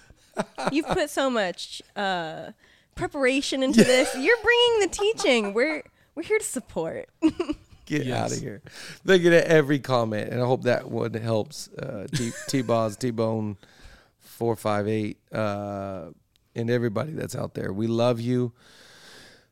you've 0.71 0.87
put 0.87 1.09
so 1.09 1.29
much 1.29 1.81
uh, 1.95 2.51
preparation 2.95 3.63
into 3.63 3.83
this. 3.83 4.13
You're 4.15 4.37
bringing 4.43 4.79
the 4.81 4.87
teaching. 4.91 5.53
We're 5.53 5.83
we're 6.15 6.23
here 6.23 6.39
to 6.39 6.43
support. 6.45 7.09
Get 7.85 8.05
Yes. 8.05 8.19
out 8.19 8.31
of 8.37 8.39
here. 8.43 8.61
They 9.03 9.17
get 9.17 9.33
at 9.33 9.45
every 9.45 9.79
comment, 9.79 10.29
and 10.31 10.39
I 10.41 10.45
hope 10.45 10.61
that 10.63 10.91
one 10.91 11.13
helps. 11.15 11.69
Uh, 11.69 12.05
T- 12.13 12.31
T-Boz, 12.47 12.95
T-Bone, 12.97 13.57
458, 14.19 15.17
uh, 15.33 16.09
and 16.55 16.69
everybody 16.69 17.13
that's 17.13 17.35
out 17.35 17.55
there. 17.55 17.73
We 17.73 17.87
love 17.87 18.19
you. 18.21 18.53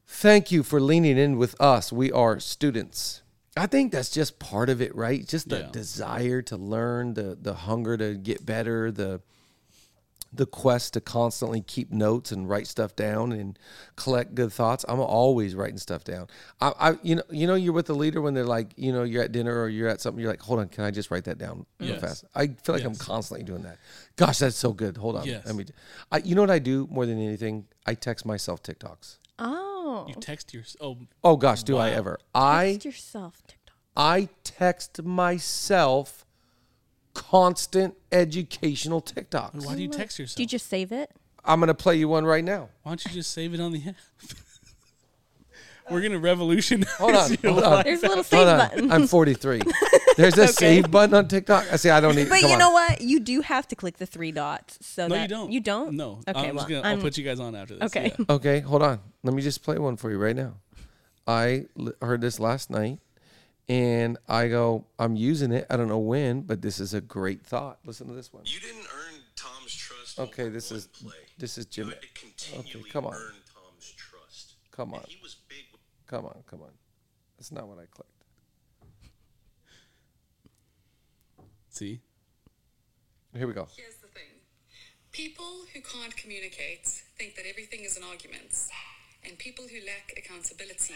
Thank 0.05 0.51
you 0.51 0.61
for 0.63 0.79
leaning 0.79 1.17
in 1.17 1.37
with 1.37 1.59
us. 1.59 1.91
We 1.91 2.11
are 2.11 2.39
students. 2.39 3.23
I 3.57 3.65
think 3.65 3.91
that's 3.91 4.11
just 4.11 4.37
part 4.39 4.69
of 4.69 4.81
it, 4.81 4.95
right? 4.95 5.27
Just 5.27 5.49
the 5.49 5.61
Yeah. 5.61 5.69
desire 5.71 6.41
to 6.43 6.57
learn, 6.57 7.15
the 7.15 7.35
the 7.41 7.53
hunger 7.56 7.97
to 7.97 8.13
get 8.15 8.45
better, 8.45 8.91
the 8.91 9.21
the 10.33 10.45
quest 10.45 10.93
to 10.93 11.01
constantly 11.01 11.61
keep 11.61 11.91
notes 11.91 12.31
and 12.31 12.49
write 12.49 12.67
stuff 12.67 12.95
down 12.95 13.31
and 13.31 13.57
collect 13.95 14.35
good 14.35 14.51
thoughts. 14.51 14.83
I'm 14.87 14.99
always 14.99 15.55
writing 15.55 15.77
stuff 15.77 16.03
down. 16.03 16.27
I, 16.61 16.73
I 16.79 16.97
you 17.01 17.15
know, 17.15 17.23
you 17.29 17.47
know, 17.47 17.55
you're 17.55 17.73
with 17.73 17.85
the 17.87 17.95
leader 17.95 18.21
when 18.21 18.33
they're 18.33 18.43
like, 18.45 18.73
you 18.75 18.91
know, 18.91 19.03
you're 19.03 19.23
at 19.23 19.31
dinner 19.31 19.61
or 19.61 19.69
you're 19.69 19.87
at 19.87 20.01
something. 20.01 20.21
You're 20.21 20.29
like, 20.31 20.41
hold 20.41 20.59
on, 20.59 20.67
can 20.67 20.83
I 20.83 20.91
just 20.91 21.09
write 21.11 21.23
that 21.25 21.37
down 21.37 21.65
real 21.79 21.91
Yes. 21.91 22.01
fast? 22.01 22.25
I 22.35 22.47
feel 22.47 22.75
like 22.75 22.83
I'm 22.83 22.95
constantly 22.95 23.43
doing 23.45 23.63
that. 23.63 23.77
Gosh, 24.17 24.39
that's 24.39 24.55
so 24.57 24.73
good. 24.73 24.97
Hold 24.97 25.15
on, 25.15 25.25
Yes. 25.25 25.45
let 25.45 25.55
me. 25.55 25.65
I, 26.11 26.17
you 26.19 26.35
know 26.35 26.41
what 26.41 26.51
I 26.51 26.59
do 26.59 26.87
more 26.91 27.05
than 27.05 27.19
anything? 27.19 27.65
I 27.85 27.93
text 27.93 28.25
myself 28.25 28.61
TikToks. 28.61 29.17
Oh, 29.39 30.05
You 30.07 30.15
text 30.19 30.53
your 30.53 30.63
oh 30.81 30.97
Oh 31.23 31.37
gosh, 31.37 31.63
do 31.63 31.77
I 31.77 31.89
Wow. 31.91 31.95
ever? 31.95 32.19
I 32.35 32.71
text 32.73 32.85
yourself 32.85 33.41
TikTok. 33.47 33.75
I 33.95 34.29
text 34.43 35.01
myself 35.03 36.25
constant 37.18 37.95
educational 38.12 39.02
TikToks. 39.02 39.66
why 39.66 39.76
do 39.76 39.81
you 39.81 39.90
text 39.90 40.19
yourself? 40.19 40.38
Do 40.38 40.44
you 40.44 40.47
just 40.47 40.68
save 40.68 40.92
it? 40.92 41.09
I'm 41.44 41.59
gonna 41.59 41.74
play 41.74 41.95
you 41.95 42.07
one 42.07 42.26
right 42.26 42.44
now. 42.44 42.69
why 42.83 42.92
don't 42.92 43.04
you 43.06 43.12
just 43.12 43.31
save 43.31 43.56
it 43.56 43.59
on 43.59 43.71
the 43.71 43.81
app? 43.88 43.95
We're 45.90 46.02
gonna 46.02 46.19
revolutionize. 46.19 46.90
Hold 46.92 47.16
on, 47.16 47.31
your 47.42 47.52
hold 47.54 47.64
on. 47.64 47.71
life. 47.71 47.86
There's 47.86 48.04
a 48.04 48.07
little 48.07 48.16
Hold 48.18 48.26
save 48.28 48.47
on. 48.47 48.57
button. 48.57 48.92
I'm 48.92 49.07
43. 49.07 49.62
There's 50.18 50.38
a 50.38 50.47
save 50.47 50.92
button 50.92 51.16
on 51.16 51.28
TikTok. 51.28 51.71
I 51.71 51.78
see. 51.78 51.90
I 51.90 52.00
don't 52.02 52.16
need. 52.16 52.28
But 52.30 52.42
come 52.42 52.50
you 52.50 52.54
on. 52.54 52.59
know 52.59 52.71
what? 52.71 53.02
You 53.02 53.19
do 53.19 53.42
have 53.42 53.68
to 53.69 53.76
click 53.76 53.97
the 53.97 54.06
three 54.06 54.31
dots. 54.31 54.78
So 54.81 55.07
No, 55.07 55.16
that 55.16 55.21
you 55.24 55.28
don't. 55.28 55.52
You 55.52 55.59
don't. 55.62 55.94
No. 55.94 56.19
Okay. 56.28 56.50
I'm 56.50 56.56
well, 56.56 56.66
just 56.66 56.68
gonna. 56.68 56.81
I'm, 56.81 56.97
I'll 56.97 57.02
put 57.02 57.18
you 57.18 57.24
guys 57.24 57.40
on 57.40 57.56
after 57.56 57.76
this. 57.76 57.83
Okay. 57.86 58.14
Yeah. 58.19 58.26
Okay, 58.30 58.59
hold 58.59 58.83
on. 58.83 59.00
Let 59.24 59.33
me 59.33 59.42
just 59.42 59.64
play 59.64 59.78
one 59.80 59.95
for 59.97 60.12
you 60.12 60.18
right 60.18 60.36
now. 60.36 60.56
I 61.26 61.66
l- 61.80 61.94
heard 62.02 62.21
this 62.21 62.40
last 62.40 62.69
night, 62.69 63.00
and 63.69 64.18
I 64.28 64.47
go, 64.47 64.86
I'm 64.97 65.16
using 65.16 65.52
it. 65.52 65.66
I 65.69 65.76
don't 65.78 65.88
know 65.90 65.97
when, 66.00 66.42
but 66.42 66.62
this 66.62 66.80
is 66.80 66.94
a 66.94 67.02
great 67.02 67.45
thought. 67.45 67.80
Listen 67.86 68.07
to 68.07 68.14
this 68.14 68.31
one. 68.31 68.44
You 68.45 68.59
didn't 68.59 68.86
earn 68.95 69.19
Tom's 69.36 69.74
trust. 69.76 70.19
Okay, 70.19 70.50
this 70.50 70.71
one 70.71 70.78
is 70.78 70.88
play. 70.88 71.14
this 71.38 71.57
is 71.57 71.66
You 71.78 71.83
Jim. 71.83 71.90
had 71.90 72.02
to 72.02 72.07
continually 72.14 72.90
come 72.90 73.06
on. 73.06 73.14
Tom's 73.14 73.92
trust. 73.97 74.54
Come 74.71 74.94
on, 74.94 75.02
And 75.02 75.09
he 75.09 75.19
was 75.21 75.36
big. 75.50 75.66
come 76.07 76.26
on, 76.26 76.44
come 76.50 76.62
on. 76.62 76.71
That's 77.38 77.52
not 77.52 77.68
what 77.68 77.78
I 77.78 77.86
clicked. 77.92 78.12
See. 81.69 82.02
Here 83.36 83.45
we 83.47 83.54
go. 83.54 83.68
Here's 83.76 83.97
the 83.97 84.07
thing. 84.07 84.24
People 85.12 85.66
who 85.74 85.81
can't 85.81 86.16
communicate 86.16 86.86
think 87.18 87.36
that 87.36 87.45
everything 87.47 87.81
is 87.83 87.97
an 87.97 88.04
argument, 88.04 88.56
and 89.24 89.38
people 89.38 89.66
who 89.68 89.86
lack 89.86 90.14
accountability 90.18 90.95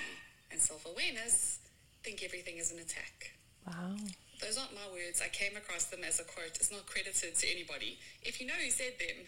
and 0.52 0.60
self 0.60 0.86
awareness 0.86 1.60
think 2.04 2.24
everything 2.24 2.58
is 2.58 2.72
an 2.72 2.80
attack. 2.80 3.32
Wow. 3.68 3.96
Those 4.42 4.58
aren't 4.58 4.74
my 4.74 4.90
words. 4.92 5.22
I 5.24 5.30
came 5.30 5.56
across 5.56 5.86
them 5.86 6.02
as 6.08 6.20
a 6.20 6.24
quote. 6.24 6.58
It's 6.58 6.72
not 6.72 6.86
credited 6.88 7.36
to 7.36 7.48
anybody. 7.52 8.00
If 8.24 8.42
you 8.42 8.48
know 8.48 8.58
who 8.58 8.72
said 8.72 8.94
them, 9.00 9.26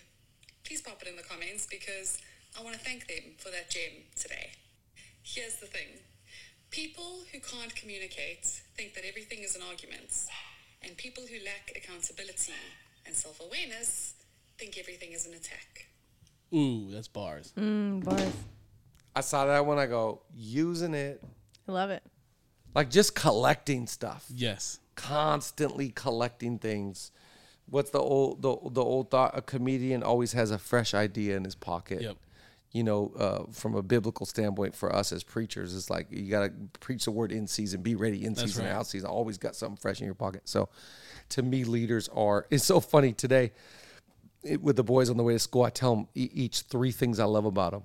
please 0.66 0.82
pop 0.82 1.02
it 1.02 1.08
in 1.08 1.16
the 1.16 1.24
comments 1.24 1.68
because 1.70 2.18
I 2.58 2.64
want 2.64 2.76
to 2.76 2.82
thank 2.82 3.08
them 3.08 3.38
for 3.38 3.50
that 3.50 3.70
gem 3.70 4.10
today. 4.16 4.52
Here's 5.22 5.58
the 5.58 5.68
thing 5.68 6.02
people 6.72 7.22
who 7.32 7.40
can't 7.40 7.76
communicate 7.76 8.46
think 8.76 8.96
that 8.96 9.06
everything 9.08 9.40
is 9.44 9.56
an 9.56 9.62
argument, 9.70 10.26
and 10.82 10.98
people 10.98 11.24
who 11.30 11.38
lack 11.46 11.72
accountability 11.76 12.54
and 13.06 13.16
self 13.16 13.40
awareness 13.40 14.16
think 14.58 14.78
everything 14.80 15.12
is 15.14 15.28
an 15.28 15.34
attack. 15.34 15.88
Ooh, 16.54 16.90
that's 16.92 17.08
bars. 17.08 17.54
Mm, 17.58 18.04
bars. 18.04 18.34
I 19.16 19.22
saw 19.22 19.46
that 19.46 19.66
one. 19.66 19.78
I 19.78 19.86
go 19.86 20.22
using 20.34 20.96
it 20.96 21.24
I 21.68 21.72
love 21.72 21.90
it. 21.92 22.04
Like 22.76 22.90
just 22.90 23.16
collecting 23.16 23.88
stuff, 23.88 24.26
Yes. 24.34 24.80
constantly 24.96 25.90
collecting 25.90 26.58
things. 26.60 27.12
What's 27.70 27.92
the 27.92 28.00
old 28.00 28.42
the 28.42 28.56
the 28.72 28.84
old 28.84 29.10
thought? 29.10 29.38
A 29.38 29.42
comedian 29.42 30.04
always 30.04 30.34
has 30.34 30.52
a 30.52 30.58
fresh 30.58 30.94
idea 30.94 31.38
in 31.38 31.44
his 31.44 31.56
pocket. 31.56 32.02
Yep. 32.02 32.18
You 32.72 32.84
know, 32.84 33.12
uh, 33.18 33.44
from 33.52 33.76
a 33.76 33.84
biblical 33.84 34.26
standpoint, 34.26 34.76
for 34.76 34.94
us 34.94 35.12
as 35.12 35.24
preachers, 35.24 35.76
it's 35.76 35.92
like 35.92 36.08
you 36.10 36.30
got 36.32 36.46
to 36.48 36.52
preach 36.80 37.06
the 37.06 37.12
word 37.12 37.32
in 37.32 37.46
season, 37.46 37.84
be 37.84 37.94
ready 37.96 38.26
in 38.26 38.34
That's 38.34 38.48
season, 38.48 38.66
right. 38.66 38.72
out 38.72 38.88
season. 38.88 39.08
Always 39.10 39.38
got 39.38 39.56
something 39.56 39.78
fresh 39.78 40.00
in 40.02 40.06
your 40.06 40.16
pocket. 40.16 40.42
So, 40.46 40.70
to 41.30 41.44
me, 41.44 41.64
leaders 41.66 42.10
are. 42.10 42.48
It's 42.50 42.66
so 42.66 42.80
funny 42.80 43.14
today 43.14 43.52
it, 44.44 44.60
with 44.62 44.76
the 44.76 44.84
boys 44.84 45.12
on 45.12 45.18
the 45.18 45.24
way 45.24 45.34
to 45.34 45.40
school. 45.40 45.64
I 45.64 45.70
tell 45.70 45.96
them 45.96 46.08
each 46.16 46.62
three 46.62 46.92
things 46.92 47.20
I 47.20 47.26
love 47.26 47.46
about 47.46 47.74
them. 47.74 47.84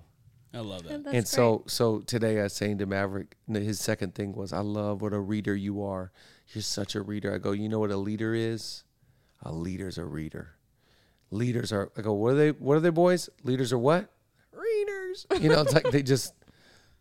I 0.54 0.60
love 0.60 0.82
that. 0.84 1.04
That's 1.04 1.14
and 1.16 1.28
so 1.28 1.64
so 1.66 2.00
today 2.00 2.40
I 2.40 2.44
was 2.44 2.52
saying 2.54 2.78
to 2.78 2.86
Maverick, 2.86 3.36
his 3.48 3.78
second 3.80 4.14
thing 4.14 4.32
was, 4.32 4.52
I 4.52 4.60
love 4.60 5.02
what 5.02 5.12
a 5.12 5.20
reader 5.20 5.54
you 5.54 5.82
are. 5.84 6.10
You're 6.54 6.62
such 6.62 6.94
a 6.94 7.02
reader. 7.02 7.34
I 7.34 7.38
go, 7.38 7.52
you 7.52 7.68
know 7.68 7.78
what 7.80 7.90
a 7.90 7.96
leader 7.98 8.34
is? 8.34 8.84
A 9.42 9.52
leader's 9.52 9.98
a 9.98 10.04
reader. 10.04 10.56
Leaders 11.30 11.72
are. 11.72 11.92
I 11.96 12.00
go, 12.00 12.14
what 12.14 12.32
are 12.32 12.36
they? 12.36 12.50
What 12.52 12.76
are 12.76 12.80
they, 12.80 12.88
boys? 12.90 13.28
Leaders 13.44 13.72
are 13.72 13.78
what? 13.78 14.10
Readers. 14.52 15.26
You 15.40 15.50
know, 15.50 15.60
it's 15.60 15.74
like 15.74 15.90
they 15.90 16.02
just. 16.14 16.34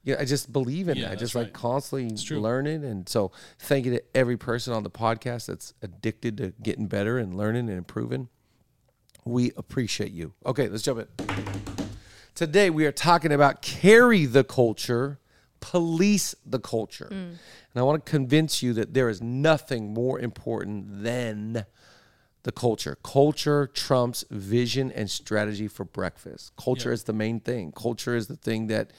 Yeah, 0.03 0.15
I 0.19 0.25
just 0.25 0.53
believe 0.53 0.87
in 0.87 0.95
Yeah, 0.97 1.03
that. 1.03 1.07
I 1.07 1.09
that's 1.11 1.19
just 1.21 1.35
right. 1.35 1.43
like 1.43 1.53
constantly 1.53 2.15
true. 2.17 2.39
learning, 2.39 2.85
and 2.85 3.07
so 3.09 3.31
thank 3.59 3.85
you 3.85 3.91
to 3.93 4.03
every 4.15 4.37
person 4.37 4.71
on 4.73 4.83
the 4.83 4.89
podcast 4.89 5.47
that's 5.47 5.73
addicted 5.81 6.37
to 6.37 6.53
getting 6.61 6.87
better 6.87 7.17
and 7.17 7.35
learning 7.35 7.67
and 7.69 7.77
improving. 7.77 8.29
We 9.25 9.51
appreciate 9.57 10.11
you. 10.11 10.33
Okay, 10.45 10.69
let's 10.69 10.83
jump 10.83 10.99
in. 11.19 11.36
Today 12.37 12.69
we 12.69 12.85
are 12.85 12.91
talking 12.91 13.31
about 13.31 13.63
carry 13.63 14.27
the 14.27 14.43
culture, 14.43 15.17
police 15.59 16.35
the 16.45 16.59
culture. 16.59 17.09
Mm. 17.11 17.29
And 17.29 17.37
I 17.75 17.81
want 17.81 18.05
to 18.05 18.11
convince 18.11 18.61
you 18.61 18.73
that 18.73 18.93
there 18.93 19.09
is 19.09 19.23
nothing 19.23 19.91
more 19.91 20.19
important 20.19 21.01
than 21.01 21.65
the 22.43 22.51
culture. 22.51 22.95
Culture 23.03 23.65
trumps 23.65 24.23
vision 24.29 24.91
and 24.91 25.09
strategy 25.09 25.67
for 25.67 25.83
breakfast. 25.83 26.55
Culture 26.57 26.91
is 26.91 27.05
the 27.05 27.13
main 27.13 27.39
thing. 27.39 27.71
Culture 27.71 28.15
is 28.15 28.27
the 28.27 28.35
thing 28.35 28.67
that 28.67 28.91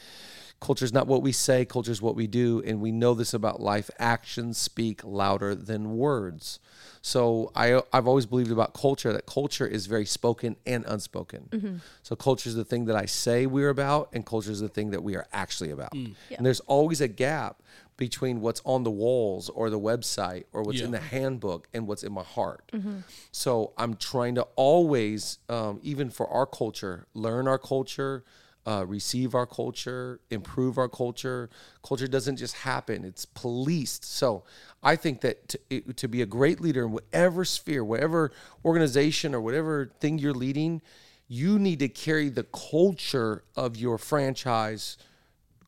culture 0.60 0.84
is 0.84 0.92
not 0.92 1.06
what 1.06 1.22
we 1.22 1.32
say, 1.32 1.64
culture 1.64 1.92
is 1.92 2.02
what 2.02 2.16
we 2.16 2.26
do. 2.26 2.62
And 2.66 2.80
we 2.80 2.92
know 2.92 3.14
this 3.14 3.32
about 3.32 3.60
life. 3.60 3.90
Actions 3.98 4.58
speak 4.58 5.04
louder 5.04 5.54
than 5.54 5.96
words. 5.96 6.58
So 7.00 7.52
I, 7.54 7.80
I've 7.92 8.08
always 8.08 8.26
believed 8.26 8.50
about 8.50 8.74
culture 8.74 9.12
that 9.12 9.26
culture 9.26 9.66
is 9.66 9.86
very 9.86 10.04
spoken 10.04 10.56
and 10.66 10.84
unspoken. 10.86 11.48
Mm-hmm. 11.50 11.76
So 12.02 12.16
culture 12.16 12.48
is 12.48 12.56
the 12.56 12.64
thing 12.64 12.86
that 12.86 12.96
I 12.96 13.06
say 13.06 13.46
we're 13.46 13.68
about, 13.68 14.10
and 14.12 14.26
culture 14.26 14.50
is 14.50 14.60
the 14.60 14.68
thing 14.68 14.90
that 14.90 15.02
we 15.02 15.14
are 15.14 15.26
actually 15.32 15.70
about. 15.70 15.92
Mm. 15.92 16.14
And 16.36 16.44
there's 16.44 16.60
always 16.60 17.00
a 17.00 17.08
gap 17.08 17.62
between 17.96 18.40
what's 18.40 18.62
on 18.64 18.84
the 18.84 18.90
walls 18.90 19.48
or 19.48 19.70
the 19.70 19.78
website 19.78 20.44
or 20.52 20.62
what's 20.62 20.80
in 20.80 20.92
the 20.92 21.00
handbook 21.00 21.68
and 21.74 21.86
what's 21.86 22.04
in 22.04 22.12
my 22.12 22.22
heart. 22.22 22.70
Mm-hmm. 22.72 22.98
So 23.32 23.72
I'm 23.76 23.96
trying 23.96 24.36
to 24.36 24.42
always, 24.54 25.38
um, 25.48 25.80
even 25.82 26.08
for 26.10 26.28
our 26.28 26.46
culture, 26.46 27.06
learn 27.12 27.48
our 27.48 27.58
culture, 27.58 28.24
uh, 28.70 28.84
receive 28.86 29.34
our 29.34 29.46
culture, 29.46 30.20
improve 30.30 30.76
our 30.78 30.88
culture. 30.88 31.48
Culture 31.82 32.06
doesn't 32.08 32.36
just 32.36 32.54
happen; 32.56 33.04
it's 33.04 33.24
policed. 33.24 34.04
So 34.04 34.44
I 34.82 34.94
think 34.96 35.20
that 35.22 35.48
to, 35.50 35.58
it- 35.70 35.96
to 35.96 36.06
be 36.08 36.20
a 36.22 36.26
great 36.26 36.60
leader 36.60 36.84
in 36.84 36.92
whatever 36.92 37.44
sphere, 37.44 37.82
whatever 37.84 38.30
organization 38.64 39.34
or 39.34 39.40
whatever 39.40 39.90
thing 40.00 40.18
you're 40.18 40.34
leading, 40.46 40.82
you 41.28 41.58
need 41.58 41.78
to 41.78 41.88
carry 41.88 42.28
the 42.28 42.44
culture 42.44 43.42
of 43.56 43.76
your 43.76 43.96
franchise 43.98 44.98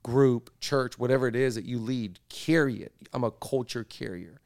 group, 0.02 0.50
church, 0.60 0.98
whatever 0.98 1.26
it 1.28 1.36
is 1.36 1.54
that 1.54 1.64
you 1.64 1.78
lead, 1.78 2.18
carry 2.28 2.76
it. 2.82 2.92
I'm 3.12 3.24
a 3.24 3.30
culture 3.30 3.84
carrier. 3.84 4.40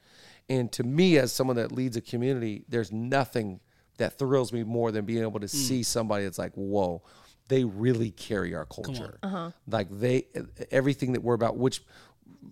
And 0.49 0.71
to 0.73 0.83
me, 0.83 1.17
as 1.19 1.33
someone 1.33 1.57
that 1.57 1.73
leads 1.73 1.97
a 1.97 2.01
community, 2.01 2.65
there's 2.69 2.91
nothing 2.93 3.61
that 3.99 4.19
thrills 4.19 4.53
me 4.53 4.65
more 4.65 4.91
than 4.91 5.05
being 5.05 5.23
able 5.23 5.39
to 5.41 5.49
see 5.49 5.83
somebody 5.85 6.25
that's 6.25 6.39
like, 6.39 6.53
whoa, 6.55 7.03
they 7.49 7.65
really 7.65 8.11
carry 8.11 8.55
our 8.55 8.65
culture. 8.65 9.19
Uh-huh. 9.23 9.51
Like 9.67 9.89
they, 9.91 10.27
everything 10.71 11.13
that 11.13 11.23
we're 11.23 11.35
about, 11.35 11.57
which 11.57 11.83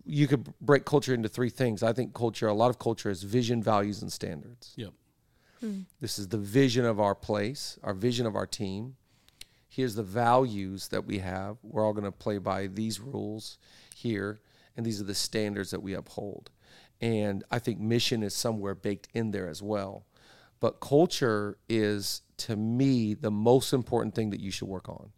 you 0.05 0.27
could 0.27 0.53
break 0.61 0.85
culture 0.85 1.15
into 1.15 1.29
three 1.29 1.51
things. 1.51 1.83
I 1.83 1.93
think 1.93 2.15
culture, 2.15 2.47
a 2.49 2.55
lot 2.55 2.71
of 2.71 2.79
culture 2.79 3.11
is 3.11 3.23
vision, 3.23 3.63
values, 3.63 4.03
and 4.03 4.13
standards. 4.13 4.73
Yep. 4.77 4.93
Hmm. 5.61 5.81
This 6.01 6.19
is 6.19 6.29
the 6.29 6.39
vision 6.39 6.85
of 6.85 7.01
our 7.01 7.15
place, 7.15 7.79
our 7.83 7.95
vision 7.95 8.27
of 8.27 8.37
our 8.37 8.47
team. 8.47 8.97
Here's 9.69 9.95
the 9.95 10.03
values 10.03 10.89
that 10.89 11.07
we 11.07 11.19
have. 11.19 11.57
We're 11.63 11.85
all 11.85 11.95
going 11.95 12.05
to 12.05 12.13
play 12.13 12.39
by 12.39 12.67
these 12.67 13.01
rules 13.01 13.59
here, 13.95 14.41
and 14.77 14.85
these 14.85 15.01
are 15.01 15.05
the 15.05 15.15
standards 15.15 15.71
that 15.71 15.81
we 15.81 15.95
uphold. 15.95 16.51
And 17.01 17.43
I 17.51 17.59
think 17.59 17.81
mission 17.81 18.23
is 18.23 18.35
somewhere 18.35 18.75
baked 18.75 19.09
in 19.15 19.31
there 19.31 19.49
as 19.49 19.63
well. 19.63 20.05
But 20.63 20.81
culture 20.81 21.59
is, 21.69 22.23
to 22.39 22.55
me, 22.57 23.15
the 23.15 23.31
most 23.33 23.73
important 23.73 24.15
thing 24.15 24.31
that 24.31 24.41
you 24.41 24.51
should 24.53 24.69
work 24.69 24.89
on 24.89 25.11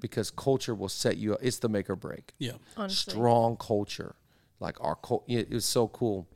because 0.00 0.30
culture 0.30 0.74
will 0.74 0.90
set 0.90 1.16
you 1.16 1.32
up. 1.32 1.40
It's 1.42 1.58
the 1.58 1.68
make 1.70 1.88
or 1.88 1.96
break 1.96 2.34
Yeah. 2.38 2.52
Honestly. 2.76 3.12
strong 3.14 3.56
culture. 3.56 4.14
Like 4.60 4.76
our 4.82 4.94
cult, 4.96 5.24
it 5.28 5.48
was 5.50 5.64
so 5.64 5.88
cool. 5.88 6.28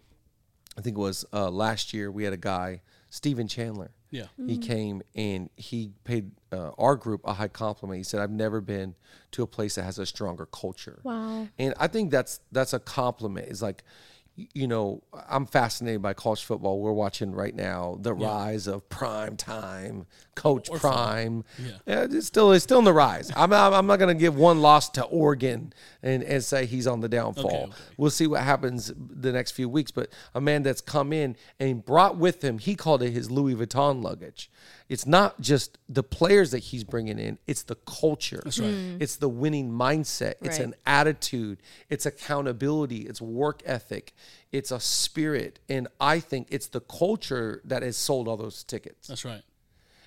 I 0.78 0.80
think 0.80 0.96
it 0.96 1.00
was 1.00 1.24
uh, 1.34 1.50
last 1.50 1.92
year 1.92 2.10
we 2.10 2.24
had 2.24 2.32
a 2.32 2.38
guy, 2.38 2.80
Steven 3.10 3.46
Chandler. 3.46 3.90
Yeah. 4.10 4.28
He 4.46 4.56
came 4.56 5.02
and 5.14 5.50
he 5.56 5.92
paid 6.04 6.30
uh, 6.50 6.70
our 6.78 6.96
group 6.96 7.20
a 7.24 7.34
high 7.34 7.48
compliment. 7.48 7.98
He 7.98 8.04
said, 8.04 8.20
"I've 8.20 8.30
never 8.30 8.62
been 8.62 8.94
to 9.32 9.42
a 9.42 9.46
place 9.46 9.74
that 9.74 9.82
has 9.82 9.98
a 9.98 10.06
stronger 10.06 10.46
culture." 10.46 11.00
Wow. 11.02 11.48
And 11.58 11.74
I 11.78 11.88
think 11.88 12.10
that's 12.10 12.40
that's 12.52 12.72
a 12.72 12.78
compliment. 12.78 13.48
It's 13.48 13.60
like, 13.60 13.82
y- 13.84 14.15
you 14.36 14.68
know, 14.68 15.02
I'm 15.28 15.46
fascinated 15.46 16.02
by 16.02 16.12
college 16.12 16.44
football. 16.44 16.80
We're 16.80 16.92
watching 16.92 17.32
right 17.32 17.54
now 17.54 17.96
the 18.00 18.12
rise 18.12 18.66
of 18.66 18.88
prime 18.88 19.36
time, 19.36 20.06
Coach 20.34 20.70
Prime. 20.70 21.44
Yeah. 21.58 22.06
it's 22.10 22.26
still 22.26 22.52
it's 22.52 22.62
still 22.62 22.78
in 22.78 22.84
the 22.84 22.92
rise. 22.92 23.32
I'm 23.34 23.50
not, 23.50 23.72
I'm 23.72 23.86
not 23.86 23.98
going 23.98 24.14
to 24.14 24.20
give 24.20 24.36
one 24.36 24.60
loss 24.60 24.90
to 24.90 25.04
Oregon 25.04 25.72
and, 26.02 26.22
and 26.22 26.44
say 26.44 26.66
he's 26.66 26.86
on 26.86 27.00
the 27.00 27.08
downfall. 27.08 27.46
Okay, 27.46 27.62
okay. 27.62 27.72
We'll 27.96 28.10
see 28.10 28.26
what 28.26 28.42
happens 28.42 28.92
the 28.96 29.32
next 29.32 29.52
few 29.52 29.68
weeks. 29.68 29.90
But 29.90 30.10
a 30.34 30.40
man 30.40 30.62
that's 30.62 30.82
come 30.82 31.12
in 31.12 31.36
and 31.58 31.84
brought 31.84 32.18
with 32.18 32.44
him, 32.44 32.58
he 32.58 32.74
called 32.74 33.02
it 33.02 33.12
his 33.12 33.30
Louis 33.30 33.54
Vuitton 33.54 34.02
luggage. 34.02 34.50
It's 34.88 35.04
not 35.06 35.40
just 35.40 35.78
the 35.88 36.02
players 36.04 36.52
that 36.52 36.60
he's 36.60 36.84
bringing 36.84 37.18
in; 37.18 37.38
it's 37.46 37.62
the 37.64 37.74
culture. 37.74 38.40
That's 38.44 38.60
right. 38.60 38.70
Mm. 38.70 39.02
It's 39.02 39.16
the 39.16 39.28
winning 39.28 39.70
mindset. 39.70 40.34
It's 40.40 40.58
Right. 40.58 40.68
an 40.68 40.74
attitude. 40.86 41.58
It's 41.90 42.06
accountability. 42.06 42.98
It's 43.02 43.20
work 43.20 43.62
ethic. 43.66 44.14
It's 44.52 44.70
a 44.70 44.78
spirit, 44.78 45.58
and 45.68 45.88
I 46.00 46.20
think 46.20 46.48
it's 46.50 46.68
the 46.68 46.80
culture 46.80 47.60
that 47.64 47.82
has 47.82 47.96
sold 47.96 48.28
all 48.28 48.36
those 48.36 48.62
tickets. 48.62 49.08
That's 49.08 49.24
right. 49.24 49.42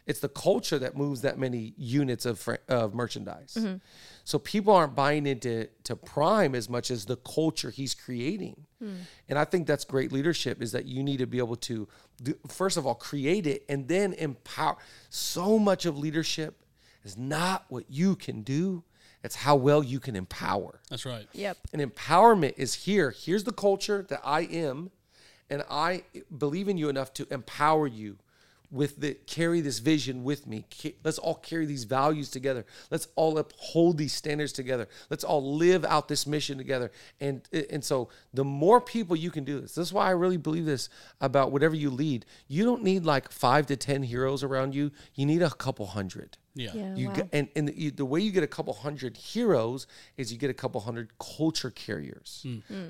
It's 0.07 0.21
the 0.21 0.29
culture 0.29 0.79
that 0.79 0.97
moves 0.97 1.21
that 1.21 1.37
many 1.37 1.73
units 1.77 2.25
of 2.25 2.39
fr- 2.39 2.55
of 2.67 2.95
merchandise. 2.95 3.55
Mm-hmm. 3.59 3.75
So 4.23 4.39
people 4.39 4.73
aren't 4.73 4.95
buying 4.95 5.27
into 5.27 5.67
to 5.83 5.95
Prime 5.95 6.55
as 6.55 6.69
much 6.69 6.89
as 6.89 7.05
the 7.05 7.17
culture 7.17 7.69
he's 7.69 7.93
creating. 7.93 8.65
And 8.81 9.37
I 9.37 9.45
think 9.45 9.67
that's 9.67 9.83
great 9.83 10.11
leadership 10.11 10.61
is 10.61 10.71
that 10.71 10.85
you 10.85 11.03
need 11.03 11.17
to 11.17 11.27
be 11.27 11.37
able 11.37 11.57
to 11.57 11.87
do, 12.21 12.33
first 12.47 12.77
of 12.77 12.87
all 12.87 12.95
create 12.95 13.45
it 13.45 13.65
and 13.67 13.87
then 13.87 14.13
empower. 14.13 14.77
So 15.09 15.59
much 15.59 15.85
of 15.85 15.97
leadership 15.97 16.63
is 17.03 17.17
not 17.17 17.65
what 17.69 17.85
you 17.89 18.15
can 18.15 18.41
do, 18.41 18.83
it's 19.23 19.35
how 19.35 19.55
well 19.55 19.83
you 19.83 19.99
can 19.99 20.15
empower. 20.15 20.79
That's 20.89 21.05
right. 21.05 21.27
Yep. 21.33 21.57
And 21.73 21.81
empowerment 21.81 22.53
is 22.57 22.73
here. 22.73 23.11
Here's 23.11 23.43
the 23.43 23.51
culture 23.51 24.05
that 24.09 24.21
I 24.23 24.41
am, 24.41 24.91
and 25.49 25.63
I 25.69 26.03
believe 26.37 26.69
in 26.69 26.77
you 26.77 26.87
enough 26.89 27.13
to 27.15 27.27
empower 27.31 27.85
you 27.87 28.17
with 28.71 28.97
the 28.97 29.15
carry 29.25 29.61
this 29.61 29.79
vision 29.79 30.23
with 30.23 30.45
me. 30.45 30.65
Let's 31.03 31.17
all 31.17 31.35
carry 31.35 31.65
these 31.65 31.85
values 31.85 32.29
together. 32.29 32.65
Let's 32.91 33.07
all 33.15 33.37
uphold 33.37 33.97
these 33.97 34.13
standards 34.13 34.51
together. 34.51 34.87
Let's 35.09 35.23
all 35.23 35.55
live 35.55 35.83
out 35.85 36.07
this 36.07 36.27
mission 36.27 36.57
together. 36.57 36.91
And 37.19 37.41
and 37.71 37.83
so 37.83 38.09
the 38.33 38.43
more 38.43 38.79
people 38.79 39.15
you 39.15 39.31
can 39.31 39.43
do 39.43 39.59
this. 39.59 39.75
This 39.75 39.87
is 39.87 39.93
why 39.93 40.07
I 40.07 40.11
really 40.11 40.37
believe 40.37 40.65
this 40.65 40.89
about 41.19 41.51
whatever 41.51 41.75
you 41.75 41.89
lead. 41.89 42.25
You 42.47 42.63
don't 42.63 42.83
need 42.83 43.05
like 43.05 43.31
5 43.31 43.67
to 43.67 43.75
10 43.75 44.03
heroes 44.03 44.43
around 44.43 44.75
you. 44.75 44.91
You 45.15 45.25
need 45.25 45.41
a 45.41 45.49
couple 45.49 45.87
hundred. 45.87 46.37
Yeah. 46.55 46.71
Yeah. 46.73 46.95
You 46.95 47.07
wow. 47.07 47.13
get, 47.13 47.29
and 47.31 47.47
and 47.55 47.67
the, 47.67 47.79
you, 47.79 47.91
the 47.91 48.05
way 48.05 48.19
you 48.19 48.31
get 48.31 48.43
a 48.43 48.47
couple 48.47 48.73
hundred 48.73 49.17
heroes 49.17 49.87
is 50.17 50.31
you 50.31 50.37
get 50.37 50.49
a 50.49 50.53
couple 50.53 50.81
hundred 50.81 51.17
culture 51.19 51.69
carriers. 51.69 52.41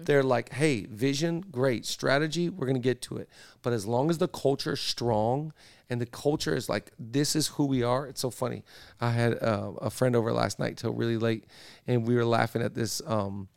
They're 0.05 0.23
like, 0.23 0.53
hey, 0.53 0.85
vision, 0.85 1.43
great, 1.51 1.85
strategy, 1.85 2.49
we're 2.49 2.67
gonna 2.67 2.79
get 2.79 3.01
to 3.03 3.17
it. 3.17 3.29
But 3.61 3.73
as 3.73 3.85
long 3.85 4.09
as 4.09 4.17
the 4.17 4.27
culture 4.27 4.73
is 4.73 4.79
strong 4.79 5.53
and 5.89 5.99
the 5.99 6.05
culture 6.05 6.55
is 6.55 6.69
like, 6.69 6.91
this 6.97 7.35
is 7.35 7.47
who 7.47 7.65
we 7.65 7.83
are. 7.83 8.07
It's 8.07 8.21
so 8.21 8.29
funny. 8.29 8.63
I 9.01 9.11
had 9.11 9.41
uh, 9.41 9.73
a 9.81 9.89
friend 9.89 10.15
over 10.15 10.31
last 10.31 10.59
night 10.59 10.77
till 10.77 10.93
really 10.93 11.17
late, 11.17 11.45
and 11.87 12.07
we 12.07 12.15
were 12.15 12.25
laughing 12.25 12.61
at 12.61 12.75
this. 12.75 13.01
Um, 13.05 13.49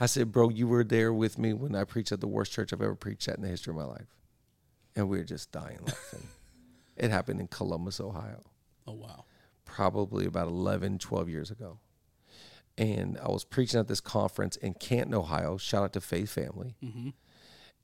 I 0.00 0.06
said, 0.06 0.32
bro, 0.32 0.48
you 0.48 0.68
were 0.68 0.84
there 0.84 1.12
with 1.12 1.38
me 1.38 1.52
when 1.52 1.74
I 1.74 1.84
preached 1.84 2.12
at 2.12 2.20
the 2.20 2.28
worst 2.28 2.52
church 2.52 2.72
I've 2.72 2.82
ever 2.82 2.94
preached 2.94 3.28
at 3.28 3.36
in 3.36 3.42
the 3.42 3.48
history 3.48 3.72
of 3.72 3.76
my 3.76 3.84
life, 3.84 4.16
and 4.96 5.08
we 5.08 5.18
were 5.18 5.24
just 5.24 5.52
dying 5.52 5.78
laughing. 5.84 6.28
it 6.96 7.10
happened 7.10 7.40
in 7.40 7.48
Columbus, 7.48 8.00
Ohio 8.00 8.42
Oh 8.88 8.92
wow. 8.94 9.24
probably 9.64 10.24
about 10.26 10.48
11, 10.48 10.98
12 10.98 11.28
years 11.28 11.50
ago. 11.50 11.78
And 12.78 13.18
I 13.18 13.28
was 13.28 13.44
preaching 13.44 13.78
at 13.80 13.88
this 13.88 14.00
conference 14.00 14.56
in 14.56 14.74
Canton, 14.74 15.12
Ohio. 15.14 15.56
Shout 15.58 15.82
out 15.84 15.92
to 15.94 16.00
Faith 16.00 16.30
Family. 16.30 16.76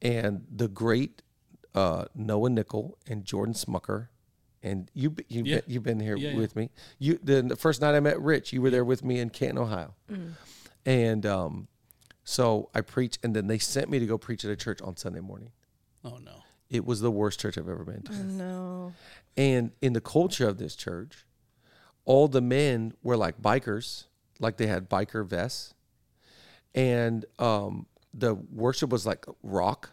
And 0.00 0.46
the 0.50 0.68
great 0.68 1.22
uh, 1.74 2.04
Noah 2.14 2.50
Nickel 2.50 2.96
and 3.08 3.24
Jordan 3.24 3.54
Smucker. 3.54 4.08
And 4.62 4.90
you, 4.94 5.14
you, 5.28 5.42
Yeah. 5.44 5.60
you've 5.66 5.82
been 5.82 6.00
here 6.00 6.16
Yeah, 6.16 6.30
yeah. 6.30 6.36
with 6.36 6.56
me. 6.56 6.70
You, 6.98 7.18
the, 7.22 7.42
the 7.42 7.56
first 7.56 7.80
night 7.80 7.94
I 7.94 8.00
met 8.00 8.20
Rich, 8.20 8.52
you 8.52 8.62
were 8.62 8.70
there 8.70 8.84
with 8.84 9.04
me 9.04 9.18
in 9.18 9.30
Canton, 9.30 9.58
Ohio. 9.58 9.94
And 10.86 11.26
um, 11.26 11.68
so 12.22 12.70
I 12.74 12.80
preached, 12.80 13.18
and 13.24 13.34
then 13.34 13.46
they 13.48 13.58
sent 13.58 13.90
me 13.90 13.98
to 13.98 14.06
go 14.06 14.16
preach 14.16 14.44
at 14.44 14.50
a 14.50 14.56
church 14.56 14.80
on 14.80 14.96
Sunday 14.96 15.20
morning. 15.20 15.50
Oh 16.04 16.18
no. 16.18 16.43
It 16.74 16.84
was 16.84 17.00
the 17.00 17.10
worst 17.10 17.38
church 17.40 17.56
I've 17.56 17.68
ever 17.68 17.84
been 17.84 18.02
to. 18.02 18.12
no. 18.24 18.92
And 19.36 19.70
in 19.80 19.92
the 19.94 20.00
culture 20.00 20.48
of 20.48 20.58
this 20.58 20.74
church, 20.76 21.24
all 22.04 22.28
the 22.28 22.40
men 22.40 22.94
were 23.02 23.16
like 23.16 23.40
bikers, 23.40 24.04
like 24.40 24.56
they 24.56 24.66
had 24.66 24.90
biker 24.90 25.24
vests. 25.26 25.74
And 26.74 27.24
um, 27.38 27.86
the 28.12 28.34
worship 28.34 28.90
was 28.90 29.06
like 29.06 29.24
rock. 29.42 29.90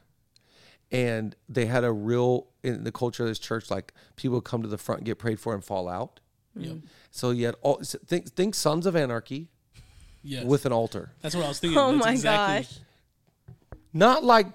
And 0.91 1.35
they 1.47 1.67
had 1.67 1.83
a 1.83 1.91
real, 1.91 2.47
in 2.63 2.83
the 2.83 2.91
culture 2.91 3.23
of 3.23 3.29
this 3.29 3.39
church, 3.39 3.71
like 3.71 3.93
people 4.15 4.35
would 4.35 4.43
come 4.43 4.61
to 4.61 4.67
the 4.67 4.77
front 4.77 5.03
get 5.03 5.17
prayed 5.19 5.39
for 5.39 5.53
and 5.53 5.63
fall 5.63 5.88
out. 5.88 6.19
Yep. 6.55 6.77
So 7.11 7.29
you 7.31 7.45
had 7.45 7.55
all, 7.61 7.75
think, 7.83 8.29
think 8.33 8.55
Sons 8.55 8.85
of 8.85 8.95
Anarchy 8.95 9.50
Yes. 10.23 10.43
with 10.45 10.65
an 10.67 10.71
altar. 10.73 11.11
That's 11.21 11.33
what 11.35 11.45
I 11.45 11.47
was 11.47 11.57
thinking. 11.59 11.79
Oh 11.79 11.93
That's 11.93 12.05
my 12.05 12.11
exactly, 12.11 12.63
gosh. 12.63 12.79
Not 13.93 14.23
like 14.23 14.47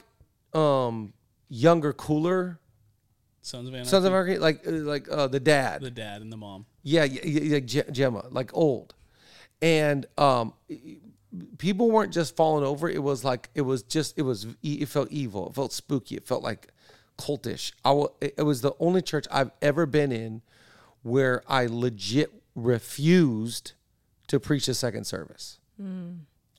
um, 0.54 1.12
younger, 1.48 1.92
cooler 1.92 2.58
Sons 3.42 3.68
of 3.68 3.74
Anarchy. 3.74 3.88
Sons 3.90 4.04
of 4.04 4.12
Anarchy, 4.12 4.38
like, 4.38 4.66
uh, 4.66 4.70
like 4.72 5.08
uh, 5.08 5.28
the 5.28 5.38
dad. 5.38 5.80
The 5.80 5.90
dad 5.90 6.20
and 6.20 6.32
the 6.32 6.36
mom. 6.36 6.66
Yeah, 6.82 7.04
yeah, 7.04 7.20
yeah, 7.24 7.40
yeah, 7.42 7.60
Ge- 7.60 7.92
Gemma, 7.92 8.26
like 8.30 8.50
old, 8.54 8.94
and 9.62 10.04
um, 10.18 10.52
people 11.58 11.90
weren't 11.90 12.12
just 12.12 12.34
falling 12.36 12.64
over. 12.64 12.88
It 12.88 13.02
was 13.02 13.24
like 13.24 13.48
it 13.54 13.60
was 13.62 13.82
just 13.82 14.18
it 14.18 14.22
was 14.22 14.46
e- 14.62 14.78
it 14.80 14.88
felt 14.88 15.10
evil. 15.12 15.48
It 15.48 15.54
felt 15.54 15.72
spooky. 15.72 16.16
It 16.16 16.26
felt 16.26 16.42
like 16.42 16.68
cultish. 17.18 17.72
I 17.84 17.92
wa- 17.92 18.08
it 18.20 18.34
it 18.38 18.42
was 18.42 18.60
the 18.62 18.72
only 18.80 19.02
church 19.02 19.26
I've 19.30 19.50
ever 19.62 19.86
been 19.86 20.10
in 20.12 20.42
where 21.02 21.42
I 21.46 21.66
legit 21.66 22.32
refused 22.56 23.72
to 24.28 24.40
preach 24.40 24.66
a 24.68 24.74
second 24.74 25.04
service. 25.04 25.58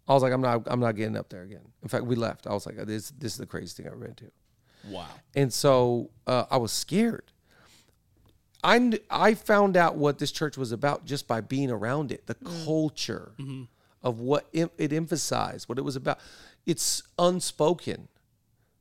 I 0.09 0.13
was 0.13 0.23
like, 0.23 0.31
I'm 0.31 0.39
not, 0.41 0.63
I'm 0.67 0.79
not 0.79 0.95
getting 0.95 1.17
up 1.17 1.27
there 1.27 1.41
again. 1.41 1.67
In 1.83 1.89
fact, 1.89 2.05
we 2.05 2.15
left. 2.15 2.47
I 2.47 2.53
was 2.53 2.65
like, 2.65 2.77
this, 2.85 3.11
this 3.17 3.33
is 3.33 3.37
the 3.37 3.45
craziest 3.45 3.75
thing 3.75 3.87
I've 3.87 3.93
ever 3.93 4.05
been 4.05 4.15
to. 4.15 4.31
Wow. 4.89 5.07
And 5.35 5.53
so 5.53 6.09
uh, 6.25 6.45
I 6.49 6.57
was 6.57 6.71
scared. 6.71 7.31
I, 8.63 8.99
I 9.09 9.33
found 9.33 9.77
out 9.77 9.95
what 9.95 10.19
this 10.19 10.31
church 10.31 10.57
was 10.57 10.71
about 10.71 11.05
just 11.05 11.27
by 11.27 11.41
being 11.41 11.69
around 11.71 12.11
it, 12.11 12.25
the 12.25 12.35
culture 12.65 13.33
of 14.01 14.19
what 14.19 14.47
it, 14.51 14.71
it 14.77 14.91
emphasized, 14.93 15.69
what 15.69 15.77
it 15.77 15.83
was 15.83 15.95
about. 15.95 16.19
It's 16.65 17.03
unspoken. 17.19 18.07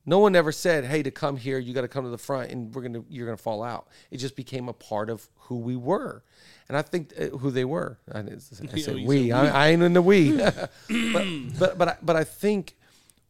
No 0.09 0.21
one 0.21 0.37
ever 0.37 0.53
said, 0.53 0.85
"Hey, 0.85 1.03
to 1.03 1.11
come 1.11 1.37
here, 1.37 1.59
you 1.59 1.75
got 1.75 1.81
to 1.81 1.89
come 1.89 2.05
to 2.05 2.11
the 2.11 2.19
front, 2.19 2.53
and 2.53 2.73
we're 2.73 2.83
gonna 2.83 3.03
you're 3.09 3.27
gonna 3.27 3.37
fall 3.37 3.63
out." 3.63 3.89
It 4.13 4.19
just 4.19 4.37
became 4.37 4.69
a 4.69 4.73
part 4.73 5.11
of 5.11 5.29
who 5.35 5.59
we 5.59 5.75
were, 5.75 6.23
and 6.69 6.77
I 6.77 6.83
think 6.83 7.13
uh, 7.19 7.37
who 7.37 7.51
they 7.51 7.65
were. 7.65 7.99
I, 8.13 8.21
I 8.21 8.23
said 8.39 8.99
you 8.99 9.07
we. 9.07 9.33
I, 9.33 9.67
I 9.67 9.69
ain't 9.71 9.83
in 9.83 9.95
the 9.95 10.03
we, 10.03 10.37
but 11.13 11.27
but 11.59 11.79
but 11.79 11.89
I, 11.89 11.97
but 12.03 12.15
I 12.15 12.23
think 12.23 12.77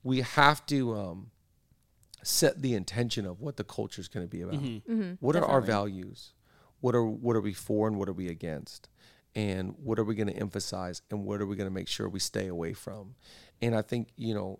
we 0.02 0.20
have 0.20 0.66
to 0.66 0.94
um, 0.94 1.30
set 2.26 2.60
the 2.60 2.74
intention 2.74 3.24
of 3.24 3.40
what 3.40 3.56
the 3.56 3.64
culture 3.64 4.00
is 4.00 4.08
going 4.08 4.26
to 4.26 4.30
be 4.30 4.42
about. 4.42 4.54
Mm-hmm. 4.54 4.92
Mm-hmm. 4.92 5.12
What 5.20 5.36
are 5.36 5.44
our 5.44 5.60
values? 5.60 6.32
What 6.80 6.94
are 6.94 7.04
what 7.04 7.36
are 7.36 7.40
we 7.40 7.52
for 7.52 7.86
and 7.86 7.98
what 7.98 8.08
are 8.08 8.12
we 8.12 8.28
against? 8.28 8.88
And 9.34 9.74
what 9.82 9.98
are 9.98 10.04
we 10.04 10.14
going 10.14 10.28
to 10.28 10.36
emphasize 10.36 11.02
and 11.10 11.24
what 11.24 11.40
are 11.40 11.46
we 11.46 11.56
going 11.56 11.68
to 11.68 11.74
make 11.74 11.88
sure 11.88 12.08
we 12.08 12.20
stay 12.20 12.48
away 12.48 12.72
from? 12.72 13.14
And 13.62 13.74
I 13.74 13.82
think 13.82 14.08
you 14.16 14.34
know, 14.34 14.58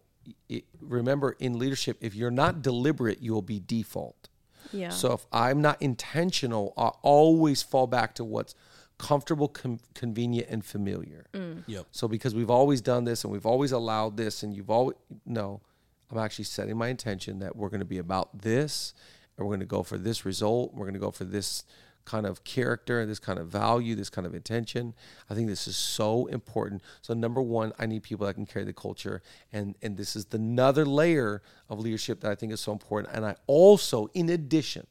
it, 0.48 0.64
remember 0.80 1.36
in 1.38 1.58
leadership, 1.58 1.98
if 2.00 2.14
you're 2.14 2.30
not 2.30 2.62
deliberate, 2.62 3.20
you 3.20 3.32
will 3.32 3.42
be 3.42 3.60
default. 3.60 4.28
Yeah. 4.72 4.90
So 4.90 5.12
if 5.12 5.26
I'm 5.32 5.60
not 5.60 5.80
intentional, 5.80 6.72
I 6.76 6.88
always 7.02 7.62
fall 7.62 7.86
back 7.86 8.14
to 8.16 8.24
what's 8.24 8.54
comfortable, 8.98 9.48
com- 9.48 9.80
convenient, 9.94 10.48
and 10.50 10.64
familiar. 10.64 11.26
Mm. 11.32 11.64
Yep. 11.66 11.86
So 11.90 12.08
because 12.08 12.34
we've 12.34 12.50
always 12.50 12.80
done 12.80 13.04
this 13.04 13.24
and 13.24 13.32
we've 13.32 13.46
always 13.46 13.72
allowed 13.72 14.16
this, 14.16 14.42
and 14.42 14.54
you've 14.54 14.70
always 14.70 14.96
no, 15.24 15.60
I'm 16.10 16.18
actually 16.18 16.44
setting 16.44 16.76
my 16.76 16.88
intention 16.88 17.40
that 17.40 17.56
we're 17.56 17.68
going 17.68 17.80
to 17.80 17.86
be 17.86 17.98
about 17.98 18.42
this, 18.42 18.94
and 19.36 19.46
we're 19.46 19.50
going 19.50 19.60
to 19.60 19.66
go 19.66 19.82
for 19.82 19.98
this 19.98 20.24
result. 20.24 20.72
We're 20.74 20.86
going 20.86 20.94
to 20.94 21.00
go 21.00 21.10
for 21.10 21.24
this 21.24 21.64
kind 22.04 22.24
of 22.24 22.44
character, 22.44 23.04
this 23.04 23.18
kind 23.18 23.36
of 23.38 23.48
value, 23.48 23.96
this 23.96 24.08
kind 24.10 24.24
of 24.26 24.32
intention. 24.34 24.94
I 25.28 25.34
think 25.34 25.48
this 25.48 25.66
is 25.66 25.76
so 25.76 26.26
important. 26.26 26.80
So 27.02 27.14
number 27.14 27.42
one, 27.42 27.72
I 27.80 27.86
need 27.86 28.04
people 28.04 28.26
that 28.26 28.34
can 28.34 28.46
carry 28.46 28.64
the 28.64 28.72
culture, 28.72 29.22
and 29.52 29.74
and 29.82 29.96
this 29.96 30.14
is 30.14 30.26
the 30.26 30.36
another 30.38 30.86
layer 30.86 31.42
of 31.68 31.80
leadership 31.80 32.20
that 32.20 32.30
I 32.30 32.36
think 32.36 32.52
is 32.52 32.60
so 32.60 32.70
important. 32.72 33.12
And 33.12 33.26
I 33.26 33.34
also, 33.48 34.06
in 34.14 34.28
addition, 34.28 34.86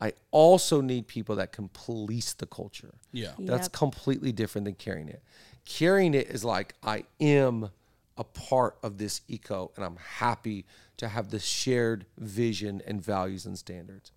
I 0.00 0.12
also 0.32 0.80
need 0.80 1.06
people 1.06 1.36
that 1.36 1.52
can 1.52 1.68
police 1.68 2.32
the 2.32 2.46
culture. 2.46 2.94
Yeah. 3.12 3.32
That's 3.38 3.66
Yep. 3.66 3.72
completely 3.72 4.32
different 4.32 4.64
than 4.64 4.74
carrying 4.74 5.08
it. 5.08 5.22
Carrying 5.64 6.14
it 6.14 6.28
is 6.28 6.44
like 6.44 6.74
I 6.82 7.04
am 7.20 7.70
a 8.16 8.24
part 8.24 8.76
of 8.82 8.98
this 8.98 9.22
eco 9.28 9.72
and 9.76 9.84
I'm 9.84 9.96
happy 9.96 10.64
to 10.98 11.08
have 11.08 11.30
this 11.30 11.44
shared 11.44 12.06
vision 12.18 12.80
and 12.86 13.02
values 13.02 13.46
and 13.46 13.58
standards. 13.58 14.12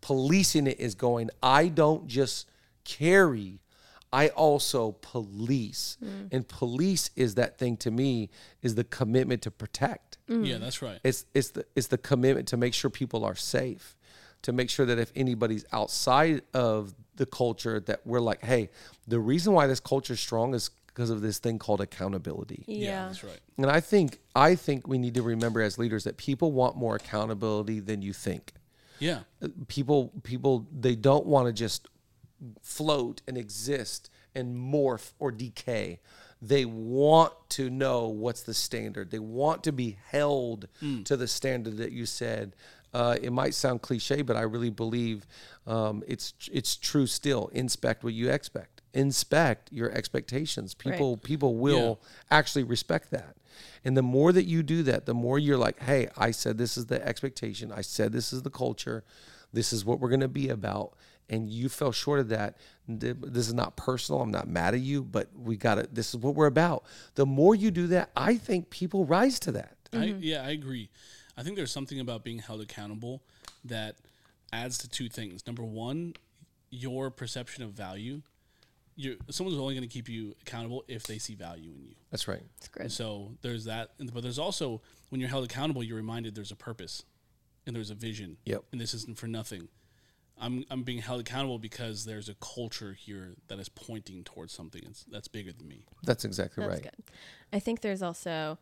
Policing 0.00 0.66
it 0.66 0.78
is 0.80 0.94
going, 0.94 1.30
I 1.42 1.68
don't 1.68 2.06
just 2.06 2.46
carry, 2.84 3.60
I 4.12 4.28
also 4.28 4.92
police. 5.02 5.98
Mm. 6.02 6.28
And 6.32 6.48
police 6.48 7.10
is 7.16 7.34
that 7.36 7.58
thing 7.58 7.76
to 7.78 7.90
me 7.90 8.30
is 8.62 8.74
the 8.74 8.84
commitment 8.84 9.42
to 9.42 9.50
protect. 9.50 10.18
Mm. 10.28 10.46
Yeah, 10.46 10.58
that's 10.58 10.82
right. 10.82 10.98
It's 11.04 11.26
it's 11.34 11.50
the 11.50 11.64
it's 11.76 11.88
the 11.88 11.98
commitment 11.98 12.48
to 12.48 12.56
make 12.56 12.74
sure 12.74 12.90
people 12.90 13.24
are 13.24 13.36
safe, 13.36 13.96
to 14.42 14.52
make 14.52 14.70
sure 14.70 14.86
that 14.86 14.98
if 14.98 15.12
anybody's 15.14 15.64
outside 15.72 16.42
of 16.54 16.94
the 17.16 17.26
culture, 17.26 17.80
that 17.80 18.00
we're 18.06 18.20
like, 18.20 18.42
hey, 18.42 18.70
the 19.06 19.20
reason 19.20 19.52
why 19.52 19.66
this 19.66 19.80
culture 19.80 20.14
is 20.14 20.20
strong 20.20 20.54
is 20.54 20.70
because 21.00 21.08
of 21.08 21.22
this 21.22 21.38
thing 21.38 21.58
called 21.58 21.80
accountability. 21.80 22.62
yeah, 22.66 22.76
yeah. 22.76 23.06
that's 23.06 23.24
right. 23.24 23.40
And 23.56 23.70
I 23.70 23.80
think 23.80 24.18
I 24.34 24.54
think 24.54 24.86
we 24.86 24.98
need 24.98 25.14
to 25.14 25.22
remember 25.22 25.62
as 25.62 25.78
leaders 25.78 26.04
that 26.04 26.18
people 26.18 26.52
want 26.52 26.76
more 26.76 26.94
accountability 26.94 27.80
than 27.80 28.02
you 28.02 28.12
think. 28.12 28.52
Yeah. 28.98 29.20
People 29.68 30.12
people 30.22 30.66
they 30.70 30.94
don't 30.94 31.24
want 31.24 31.46
to 31.46 31.54
just 31.54 31.88
float 32.60 33.22
and 33.26 33.38
exist 33.38 34.10
and 34.34 34.54
morph 34.54 35.12
or 35.18 35.32
decay. 35.32 36.00
They 36.42 36.66
want 36.66 37.32
to 37.50 37.70
know 37.70 38.08
what's 38.08 38.42
the 38.42 38.52
standard. 38.52 39.10
They 39.10 39.18
want 39.18 39.64
to 39.64 39.72
be 39.72 39.96
held 40.10 40.68
to 41.04 41.16
the 41.16 41.26
standard 41.26 41.78
that 41.78 41.92
you 41.92 42.04
said. 42.04 42.56
Uh, 42.92 43.16
it 43.22 43.32
might 43.32 43.54
sound 43.54 43.80
cliche, 43.80 44.20
but 44.20 44.36
I 44.36 44.42
really 44.42 44.70
believe 44.70 45.26
um, 45.66 46.02
it's 46.06 46.34
it's 46.52 46.76
true. 46.76 47.06
Still, 47.06 47.48
inspect 47.54 48.04
what 48.04 48.12
you 48.12 48.30
expect. 48.30 48.79
Inspect 48.92 49.72
your 49.72 49.90
expectations. 49.92 50.74
People 50.74 51.16
people 51.16 51.56
will 51.56 52.00
actually 52.30 52.64
respect 52.64 53.10
that. 53.10 53.36
And 53.84 53.96
the 53.96 54.02
more 54.02 54.32
that 54.32 54.44
you 54.44 54.62
do 54.62 54.82
that, 54.84 55.06
the 55.06 55.14
more 55.14 55.38
you're 55.38 55.56
like, 55.56 55.80
hey, 55.80 56.08
I 56.16 56.30
said 56.30 56.58
this 56.58 56.76
is 56.76 56.86
the 56.86 57.06
expectation. 57.06 57.72
I 57.72 57.82
said 57.82 58.12
this 58.12 58.32
is 58.32 58.42
the 58.42 58.50
culture. 58.50 59.04
This 59.52 59.72
is 59.72 59.84
what 59.84 60.00
we're 60.00 60.08
going 60.08 60.20
to 60.20 60.28
be 60.28 60.48
about. 60.48 60.94
And 61.28 61.48
you 61.48 61.68
fell 61.68 61.92
short 61.92 62.20
of 62.20 62.28
that. 62.28 62.56
This 62.88 63.46
is 63.46 63.54
not 63.54 63.76
personal. 63.76 64.20
I'm 64.20 64.30
not 64.30 64.48
mad 64.48 64.74
at 64.74 64.80
you, 64.80 65.04
but 65.04 65.28
we 65.36 65.56
got 65.56 65.76
to, 65.76 65.88
this 65.92 66.08
is 66.08 66.16
what 66.16 66.34
we're 66.34 66.46
about. 66.46 66.84
The 67.14 67.26
more 67.26 67.54
you 67.54 67.70
do 67.70 67.86
that, 67.88 68.10
I 68.16 68.36
think 68.36 68.70
people 68.70 69.04
rise 69.04 69.38
to 69.40 69.52
that. 69.52 69.76
I, 69.92 69.96
mm-hmm. 69.96 70.18
yeah, 70.22 70.42
I 70.42 70.50
agree. 70.50 70.90
I 71.36 71.42
think 71.42 71.56
there's 71.56 71.72
something 71.72 72.00
about 72.00 72.24
being 72.24 72.38
held 72.38 72.60
accountable 72.60 73.22
that 73.64 73.96
adds 74.52 74.78
to 74.78 74.88
two 74.88 75.08
things. 75.08 75.46
Number 75.46 75.62
one, 75.62 76.14
your 76.70 77.10
perception 77.10 77.62
of 77.62 77.70
value. 77.70 78.22
You're, 79.00 79.16
someone's 79.30 79.58
only 79.58 79.74
going 79.74 79.88
to 79.88 79.92
keep 79.92 80.10
you 80.10 80.36
accountable 80.42 80.84
if 80.86 81.04
they 81.04 81.16
see 81.16 81.34
value 81.34 81.70
in 81.74 81.82
you. 81.82 81.94
That's 82.10 82.28
right. 82.28 82.42
It's 82.58 82.68
good. 82.68 82.92
So 82.92 83.32
there's 83.40 83.64
that, 83.64 83.92
but 84.12 84.22
there's 84.22 84.38
also 84.38 84.82
when 85.08 85.22
you're 85.22 85.30
held 85.30 85.44
accountable, 85.44 85.82
you're 85.82 85.96
reminded 85.96 86.34
there's 86.34 86.50
a 86.50 86.56
purpose 86.56 87.04
and 87.66 87.74
there's 87.74 87.90
a 87.90 87.94
vision. 87.94 88.36
Yep. 88.44 88.64
And 88.72 88.80
this 88.80 88.92
isn't 88.92 89.16
for 89.16 89.26
nothing. 89.26 89.68
I'm 90.38 90.64
I'm 90.70 90.82
being 90.82 90.98
held 90.98 91.20
accountable 91.20 91.58
because 91.58 92.04
there's 92.04 92.28
a 92.28 92.34
culture 92.34 92.92
here 92.92 93.34
that 93.48 93.58
is 93.58 93.68
pointing 93.70 94.22
towards 94.24 94.52
something 94.52 94.82
that's, 94.84 95.04
that's 95.04 95.28
bigger 95.28 95.52
than 95.52 95.66
me. 95.68 95.84
That's 96.02 96.24
exactly 96.24 96.62
That's 96.62 96.74
right. 96.74 96.82
good. 96.82 97.14
I 97.52 97.58
think 97.58 97.80
there's 97.80 98.02
also 98.02 98.58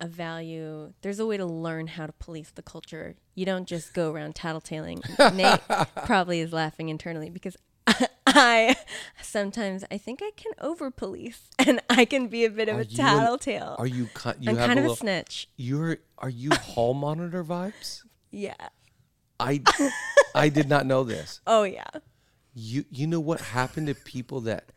a 0.00 0.08
value. 0.08 0.92
There's 1.02 1.18
a 1.20 1.26
way 1.26 1.36
to 1.36 1.46
learn 1.46 1.86
how 1.86 2.06
to 2.06 2.12
police 2.12 2.50
the 2.50 2.62
culture. 2.62 3.14
You 3.34 3.46
don't 3.46 3.66
just 3.66 3.94
go 3.94 4.12
around 4.12 4.34
tattletaling. 4.34 5.00
Nate 5.34 5.60
probably 6.04 6.40
is 6.40 6.52
laughing 6.52 6.88
internally 6.88 7.30
because 7.30 7.56
I 8.36 8.76
sometimes 9.22 9.84
I 9.90 9.98
think 9.98 10.20
I 10.22 10.30
can 10.36 10.52
over 10.60 10.90
police 10.90 11.48
and 11.58 11.80
I 11.90 12.04
can 12.04 12.28
be 12.28 12.44
a 12.44 12.50
bit 12.50 12.68
of 12.68 12.76
Are 12.76 12.80
a 12.80 12.84
you 12.84 12.90
an- 12.90 12.96
tattletale. 12.96 13.76
Are 13.78 13.86
you? 13.86 14.06
ki- 14.06 14.30
You 14.40 14.50
I'm 14.50 14.56
have 14.56 14.66
kind 14.68 14.78
a 14.78 14.82
of 14.82 14.86
a 14.86 14.88
little, 14.90 14.96
snitch. 14.96 15.48
You're. 15.56 15.98
Are 16.18 16.28
you 16.30 16.50
hall 16.60 16.94
monitor 16.94 17.42
vibes? 17.44 18.02
Yeah. 18.30 18.54
I. 19.40 19.62
I 20.34 20.48
did 20.50 20.68
not 20.68 20.86
know 20.86 21.02
this. 21.04 21.40
Oh 21.46 21.62
yeah. 21.64 21.84
You. 22.54 22.84
You 22.90 23.06
know 23.06 23.20
what 23.20 23.40
happened 23.40 23.86
to 23.88 23.94
people 23.94 24.40
that 24.42 24.70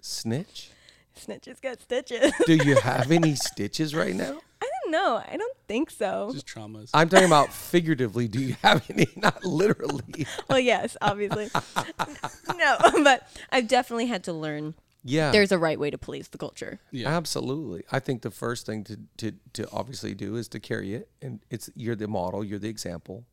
snitch? 0.00 0.70
Snitches 1.18 1.60
got 1.60 1.80
stitches. 1.82 2.32
Do 2.46 2.54
you 2.54 2.76
have 2.76 3.10
any 3.10 3.34
stitches 3.34 3.94
right 3.94 4.14
now? 4.14 4.40
I 4.90 4.92
don't 4.92 5.04
know. 5.04 5.22
I 5.32 5.36
don't 5.36 5.56
think 5.68 5.90
so. 5.90 6.30
Just 6.32 6.46
traumas. 6.46 6.90
I'm 6.92 7.08
talking 7.08 7.26
about 7.26 7.52
figuratively. 7.52 8.28
Do 8.28 8.40
you 8.40 8.56
have 8.62 8.84
any? 8.90 9.06
Not 9.16 9.44
literally. 9.44 10.26
Well, 10.48 10.58
yes, 10.58 10.96
obviously. 11.00 11.48
no, 12.56 12.76
but 13.04 13.28
I've 13.50 13.68
definitely 13.68 14.06
had 14.06 14.24
to 14.24 14.32
learn 14.32 14.74
Yeah. 15.04 15.30
there's 15.30 15.52
a 15.52 15.58
right 15.58 15.78
way 15.78 15.90
to 15.90 15.98
police 15.98 16.28
the 16.28 16.38
culture. 16.38 16.80
yeah. 16.90 17.08
Absolutely. 17.08 17.84
I 17.92 18.00
think 18.00 18.22
the 18.22 18.30
first 18.30 18.66
thing 18.66 18.84
to, 18.84 18.98
to, 19.18 19.32
to 19.54 19.68
obviously 19.72 20.14
do 20.14 20.36
is 20.36 20.48
to 20.48 20.60
carry 20.60 20.94
it. 20.94 21.08
And 21.22 21.40
it's 21.50 21.70
you're 21.74 21.96
the 21.96 22.08
model, 22.08 22.44
you're 22.44 22.58
the 22.58 22.68
example. 22.68 23.24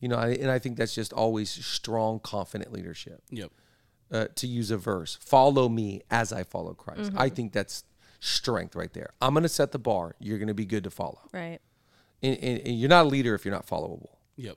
You 0.00 0.08
know, 0.08 0.16
I, 0.16 0.28
and 0.30 0.50
I 0.50 0.58
think 0.58 0.76
that's 0.76 0.94
just 0.94 1.12
always 1.12 1.50
strong, 1.50 2.20
confident 2.20 2.72
leadership. 2.72 3.22
Yep. 3.30 3.50
Uh, 4.10 4.26
to 4.36 4.46
use 4.46 4.70
a 4.70 4.78
verse, 4.78 5.18
follow 5.20 5.68
me 5.68 6.00
as 6.10 6.32
I 6.32 6.42
follow 6.42 6.72
Christ. 6.72 7.12
I 7.16 7.28
think 7.28 7.52
that's 7.52 7.84
strength 8.20 8.74
right 8.74 8.92
there. 8.92 9.10
I'm 9.20 9.34
going 9.34 9.42
to 9.42 9.48
set 9.48 9.72
the 9.72 9.78
bar. 9.78 10.14
You're 10.18 10.38
going 10.38 10.48
to 10.48 10.54
be 10.54 10.66
good 10.66 10.84
to 10.84 10.90
follow. 10.90 11.20
Right. 11.32 11.60
And, 12.22 12.36
and, 12.38 12.58
and 12.60 12.78
you're 12.80 12.88
not 12.88 13.06
a 13.06 13.08
leader 13.08 13.34
if 13.34 13.44
you're 13.44 13.54
not 13.54 13.66
followable. 13.66 14.16
Yep. 14.36 14.56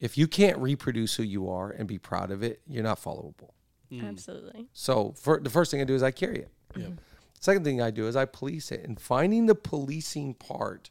If 0.00 0.16
you 0.16 0.26
can't 0.26 0.58
reproduce 0.58 1.14
who 1.14 1.22
you 1.22 1.50
are 1.50 1.70
and 1.70 1.86
be 1.86 1.98
proud 1.98 2.30
of 2.30 2.42
it, 2.42 2.60
you're 2.66 2.82
not 2.82 3.02
followable. 3.02 3.50
Mm. 3.90 4.08
Absolutely. 4.08 4.66
So 4.72 5.14
for, 5.16 5.40
the 5.40 5.50
first 5.50 5.70
thing 5.70 5.80
I 5.80 5.84
do 5.84 5.94
is 5.94 6.02
I 6.02 6.10
carry 6.10 6.38
it. 6.38 6.50
Yep. 6.76 6.86
Mm-hmm. 6.86 6.98
Second 7.40 7.64
thing 7.64 7.80
I 7.80 7.90
do 7.90 8.06
is 8.06 8.16
I 8.16 8.26
police 8.26 8.70
it. 8.70 8.84
And 8.86 9.00
finding 9.00 9.46
the 9.46 9.54
policing 9.54 10.34
part 10.34 10.90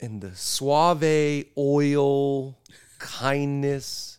and 0.00 0.20
the 0.20 0.34
suave 0.34 1.46
oil 1.56 2.58
kindness. 2.98 4.18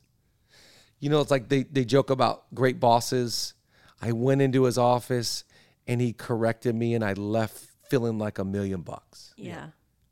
You 1.00 1.10
know, 1.10 1.22
it's 1.22 1.32
like 1.32 1.50
they, 1.50 1.64
they 1.64 1.86
joke 1.86 2.10
about 2.10 2.54
great 2.54 2.80
bosses. 2.80 3.54
I 4.02 4.12
went 4.12 4.42
into 4.42 4.64
his 4.64 4.78
office 4.78 5.44
and 5.90 6.00
he 6.00 6.14
corrected 6.14 6.76
me 6.76 6.94
and 6.94 7.04
I 7.04 7.14
left 7.14 7.66
feeling 7.90 8.20
like 8.20 8.38
a 8.38 8.46
million 8.46 8.82
bucks. 8.82 9.34
Yeah. 9.36 9.70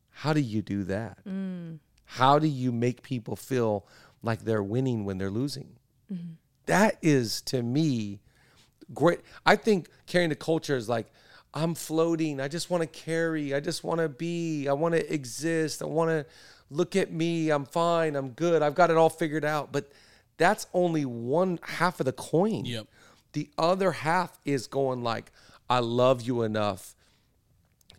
How 0.09 0.33
do 0.33 0.41
you 0.41 0.63
do 0.63 0.83
that? 0.85 1.19
How 2.05 2.39
do 2.39 2.47
you 2.47 2.71
make 2.71 3.03
people 3.03 3.35
feel 3.35 3.85
like 4.23 4.41
they're 4.41 4.63
winning 4.63 5.05
when 5.05 5.19
they're 5.19 5.29
losing? 5.29 5.77
Mm-hmm. 6.11 6.33
That 6.65 6.97
is 7.03 7.41
to 7.43 7.61
me 7.61 8.21
great. 8.93 9.19
I 9.45 9.55
think 9.55 9.89
carrying 10.07 10.29
the 10.29 10.35
culture 10.35 10.75
is 10.75 10.89
like, 10.89 11.07
I'm 11.53 11.75
floating. 11.75 12.41
I 12.41 12.47
just 12.47 12.71
want 12.71 12.81
to 12.81 12.87
carry. 12.87 13.53
I 13.53 13.59
just 13.59 13.83
want 13.83 13.99
to 13.99 14.09
be. 14.09 14.67
I 14.67 14.73
want 14.73 14.95
to 14.95 15.13
exist. 15.13 15.81
I 15.81 15.85
want 15.85 16.09
to 16.09 16.25
look 16.71 16.95
at 16.95 17.11
me. 17.11 17.51
I'm 17.51 17.65
fine. 17.65 18.15
I'm 18.15 18.29
good. 18.29 18.61
I've 18.61 18.75
got 18.75 18.89
it 18.89 18.97
all 18.97 19.09
figured 19.09 19.45
out. 19.45 19.71
But 19.71 19.91
that's 20.37 20.67
only 20.73 21.05
one 21.05 21.59
half 21.61 21.99
of 21.99 22.05
the 22.05 22.13
coin. 22.13 22.65
Yep. 22.65 22.87
The 23.33 23.49
other 23.57 23.91
half 23.91 24.37
is 24.43 24.67
going 24.67 25.03
like, 25.03 25.31
I 25.69 25.79
love 25.79 26.21
you 26.21 26.43
enough 26.43 26.95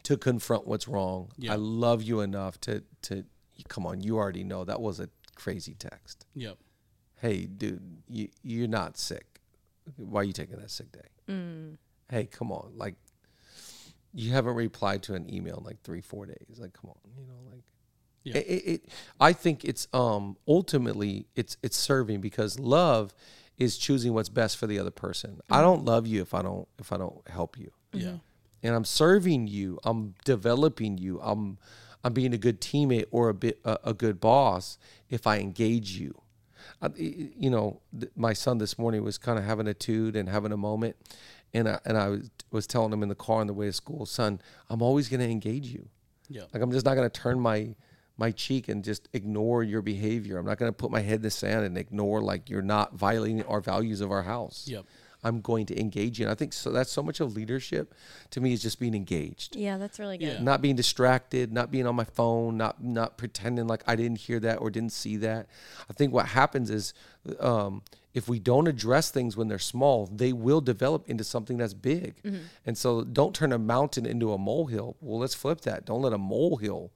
to 0.04 0.16
confront 0.16 0.66
what's 0.66 0.88
wrong. 0.88 1.30
Yeah. 1.36 1.52
I 1.52 1.56
love 1.56 2.02
you 2.02 2.20
enough 2.20 2.60
to 2.62 2.82
to 3.02 3.24
come 3.68 3.86
on, 3.86 4.00
you 4.00 4.16
already 4.16 4.44
know 4.44 4.64
that 4.64 4.80
was 4.80 5.00
a 5.00 5.08
crazy 5.34 5.74
text. 5.74 6.24
Yep. 6.34 6.56
Hey, 7.16 7.46
dude, 7.46 7.82
you 8.08 8.28
you're 8.42 8.68
not 8.68 8.96
sick. 8.96 9.40
Why 9.96 10.20
are 10.20 10.24
you 10.24 10.32
taking 10.32 10.56
that 10.58 10.70
sick 10.70 10.92
day? 10.92 11.76
Hey, 12.10 12.26
come 12.26 12.52
on. 12.52 12.72
Like 12.76 12.94
you 14.14 14.32
haven't 14.32 14.54
replied 14.54 15.02
to 15.04 15.14
an 15.14 15.32
email 15.32 15.58
in 15.58 15.64
like 15.64 15.82
three, 15.82 16.00
four 16.00 16.24
days. 16.26 16.56
Like, 16.58 16.72
come 16.72 16.90
on, 16.90 16.96
you 17.16 17.26
know, 17.26 17.34
like 17.50 17.62
Yeah. 18.24 18.36
it, 18.38 18.46
it, 18.46 18.66
it 18.72 18.84
I 19.20 19.32
think 19.32 19.64
it's 19.64 19.86
um 19.92 20.36
ultimately 20.46 21.26
it's 21.36 21.56
it's 21.62 21.76
serving 21.76 22.20
because 22.20 22.58
love 22.58 23.12
is 23.58 23.76
choosing 23.76 24.14
what's 24.14 24.28
best 24.28 24.56
for 24.56 24.66
the 24.66 24.78
other 24.78 24.90
person. 24.90 25.40
I 25.50 25.56
mm-hmm. 25.56 25.62
don't 25.62 25.84
love 25.84 26.06
you 26.06 26.22
if 26.22 26.34
I 26.34 26.42
don't 26.42 26.68
if 26.78 26.92
I 26.92 26.96
don't 26.96 27.26
help 27.28 27.58
you 27.58 27.70
Yeah. 27.92 28.06
Mm-hmm. 28.06 28.16
and 28.62 28.74
I'm 28.74 28.84
serving 28.84 29.48
you. 29.48 29.78
I'm 29.84 30.14
developing 30.24 30.98
you. 30.98 31.20
I'm 31.22 31.58
I'm 32.04 32.12
being 32.12 32.32
a 32.32 32.38
good 32.38 32.60
teammate 32.60 33.06
or 33.10 33.28
a 33.28 33.34
bit 33.34 33.60
a, 33.64 33.78
a 33.84 33.94
good 33.94 34.20
boss 34.20 34.78
if 35.10 35.26
I 35.26 35.38
engage 35.38 35.92
you. 35.92 36.20
I, 36.80 36.90
you 36.96 37.50
know, 37.50 37.80
th- 37.98 38.12
my 38.14 38.32
son 38.32 38.58
this 38.58 38.78
morning 38.78 39.02
was 39.02 39.18
kind 39.18 39.38
of 39.38 39.44
having 39.44 39.66
a 39.66 39.74
tude 39.74 40.14
and 40.16 40.28
having 40.28 40.52
a 40.52 40.56
moment, 40.56 40.96
and 41.52 41.68
I, 41.68 41.80
and 41.84 41.96
I 41.96 42.08
was 42.08 42.30
was 42.50 42.66
telling 42.66 42.92
him 42.92 43.02
in 43.02 43.08
the 43.08 43.14
car 43.14 43.40
on 43.40 43.46
the 43.46 43.52
way 43.52 43.66
to 43.66 43.72
school, 43.72 44.06
son, 44.06 44.40
I'm 44.70 44.80
always 44.80 45.08
going 45.08 45.20
to 45.20 45.28
engage 45.28 45.66
you. 45.66 45.88
Yeah. 46.28 46.42
Like 46.52 46.62
I'm 46.62 46.72
just 46.72 46.86
not 46.86 46.94
going 46.94 47.08
to 47.08 47.20
turn 47.20 47.40
my 47.40 47.74
my 48.18 48.30
cheek 48.32 48.68
and 48.68 48.84
just 48.84 49.08
ignore 49.12 49.62
your 49.62 49.80
behavior. 49.80 50.38
I'm 50.38 50.44
not 50.46 50.58
going 50.58 50.68
to 50.70 50.76
put 50.76 50.90
my 50.90 51.00
head 51.00 51.16
in 51.16 51.22
the 51.22 51.30
sand 51.30 51.64
and 51.64 51.78
ignore 51.78 52.20
like 52.20 52.50
you're 52.50 52.60
not 52.62 52.94
violating 52.94 53.42
our 53.44 53.60
values 53.60 54.00
of 54.00 54.10
our 54.10 54.22
house. 54.24 54.66
Yep. 54.68 54.84
I'm 55.24 55.40
going 55.40 55.66
to 55.66 55.80
engage 55.80 56.18
you. 56.20 56.26
And 56.26 56.32
I 56.32 56.34
think 56.36 56.52
so. 56.52 56.70
That's 56.70 56.92
so 56.92 57.02
much 57.02 57.18
of 57.20 57.34
leadership 57.34 57.92
to 58.30 58.40
me 58.40 58.52
is 58.52 58.62
just 58.62 58.78
being 58.78 58.94
engaged, 58.94 59.56
Yeah, 59.56 59.76
that's 59.76 59.98
really 59.98 60.16
good. 60.18 60.26
Yeah. 60.34 60.42
not 60.42 60.62
being 60.62 60.76
distracted, 60.76 61.52
not 61.52 61.70
being 61.72 61.86
on 61.88 61.96
my 61.96 62.04
phone, 62.04 62.56
not 62.56 62.82
not 62.82 63.18
pretending 63.18 63.66
like 63.66 63.82
I 63.86 63.96
didn't 63.96 64.18
hear 64.18 64.38
that 64.40 64.56
or 64.60 64.70
didn't 64.70 64.92
see 64.92 65.16
that. 65.18 65.48
I 65.90 65.92
think 65.92 66.12
what 66.12 66.26
happens 66.26 66.70
is 66.70 66.94
um, 67.40 67.82
if 68.14 68.28
we 68.28 68.38
don't 68.38 68.68
address 68.68 69.10
things 69.10 69.36
when 69.36 69.48
they're 69.48 69.58
small, 69.58 70.06
they 70.06 70.32
will 70.32 70.60
develop 70.60 71.08
into 71.10 71.24
something 71.24 71.56
that's 71.56 71.74
big. 71.74 72.22
And 72.64 72.78
so 72.78 73.02
don't 73.02 73.34
turn 73.34 73.52
a 73.52 73.58
mountain 73.58 74.06
into 74.06 74.32
a 74.32 74.38
molehill. 74.38 74.96
Well, 75.00 75.18
let's 75.18 75.34
flip 75.34 75.62
that. 75.62 75.84
Don't 75.84 76.02
let 76.02 76.12
a 76.12 76.18
molehill 76.18 76.92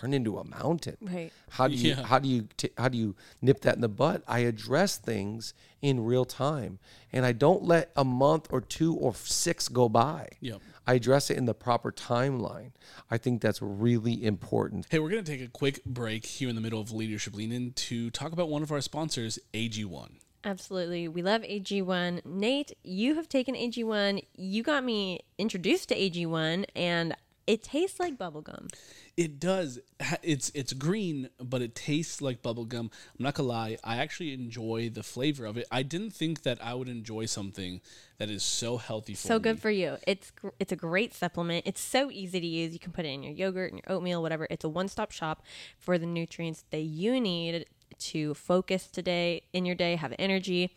turn 0.00 0.14
into 0.14 0.38
a 0.38 0.44
mountain. 0.44 0.96
Right. 1.00 1.32
How 1.50 1.68
do 1.68 1.74
you 1.74 1.90
Yeah. 1.90 2.02
how 2.04 2.18
do 2.18 2.28
you 2.28 2.48
t- 2.56 2.70
how 2.76 2.88
do 2.88 2.98
you 2.98 3.16
nip 3.42 3.60
that 3.62 3.74
in 3.74 3.80
the 3.80 3.88
butt? 3.88 4.22
I 4.26 4.40
address 4.40 4.96
things 4.96 5.54
in 5.82 6.04
real 6.04 6.24
time, 6.24 6.78
and 7.12 7.24
I 7.24 7.32
don't 7.32 7.64
let 7.64 7.90
a 7.96 8.04
month 8.04 8.48
or 8.50 8.60
two 8.60 8.94
or 8.94 9.14
six 9.14 9.68
go 9.68 9.88
by. 9.88 10.28
Yep. 10.40 10.60
I 10.86 10.94
address 10.94 11.30
it 11.30 11.36
in 11.36 11.44
the 11.44 11.54
proper 11.54 11.92
timeline. 11.92 12.72
I 13.10 13.18
think 13.18 13.42
that's 13.42 13.60
really 13.60 14.24
important. 14.24 14.86
Hey, 14.90 14.98
we're 14.98 15.10
going 15.10 15.22
to 15.24 15.30
take 15.30 15.46
a 15.46 15.50
quick 15.50 15.84
break 15.84 16.24
here 16.24 16.48
in 16.48 16.54
the 16.54 16.60
middle 16.62 16.80
of 16.80 16.90
Leadership 16.92 17.34
Lean 17.36 17.52
In 17.52 17.72
to 17.72 18.10
talk 18.10 18.32
about 18.32 18.48
one 18.48 18.62
of 18.62 18.72
our 18.72 18.80
sponsors, 18.80 19.38
AG1. 19.52 20.12
Absolutely. 20.44 21.06
We 21.06 21.20
love 21.20 21.42
AG1. 21.42 22.24
Nate, 22.24 22.72
you 22.82 23.16
have 23.16 23.28
taken 23.28 23.54
AG1. 23.54 24.22
You 24.34 24.62
got 24.62 24.82
me 24.82 25.20
introduced 25.36 25.90
to 25.90 25.94
AG1 25.96 26.64
and 26.74 27.14
it 27.46 27.62
tastes 27.62 28.00
like 28.00 28.16
bubblegum. 28.16 28.72
It 29.18 29.40
does. 29.40 29.80
It's 30.22 30.52
it's 30.54 30.72
green, 30.72 31.28
but 31.42 31.60
it 31.60 31.74
tastes 31.74 32.22
like 32.22 32.40
bubblegum. 32.40 32.78
I'm 32.82 32.90
not 33.18 33.34
gonna 33.34 33.48
lie. 33.48 33.76
I 33.82 33.96
actually 33.96 34.32
enjoy 34.32 34.90
the 34.94 35.02
flavor 35.02 35.44
of 35.44 35.56
it. 35.56 35.66
I 35.72 35.82
didn't 35.82 36.12
think 36.12 36.42
that 36.44 36.64
I 36.64 36.74
would 36.74 36.88
enjoy 36.88 37.26
something 37.26 37.80
that 38.18 38.30
is 38.30 38.44
so 38.44 38.76
healthy 38.76 39.14
for 39.14 39.26
So 39.26 39.34
me. 39.34 39.42
good 39.42 39.58
for 39.60 39.70
you. 39.70 39.96
It's 40.06 40.30
it's 40.60 40.70
a 40.70 40.76
great 40.76 41.14
supplement. 41.14 41.66
It's 41.66 41.80
so 41.80 42.12
easy 42.12 42.38
to 42.38 42.46
use. 42.46 42.72
You 42.72 42.78
can 42.78 42.92
put 42.92 43.06
it 43.06 43.08
in 43.08 43.24
your 43.24 43.32
yogurt 43.32 43.72
and 43.72 43.82
your 43.84 43.96
oatmeal, 43.96 44.22
whatever. 44.22 44.46
It's 44.50 44.64
a 44.64 44.68
one-stop 44.68 45.10
shop 45.10 45.42
for 45.80 45.98
the 45.98 46.06
nutrients 46.06 46.62
that 46.70 46.82
you 46.82 47.20
need 47.20 47.66
to 47.98 48.34
focus 48.34 48.86
today 48.86 49.42
in 49.52 49.66
your 49.66 49.74
day, 49.74 49.96
have 49.96 50.14
energy. 50.16 50.70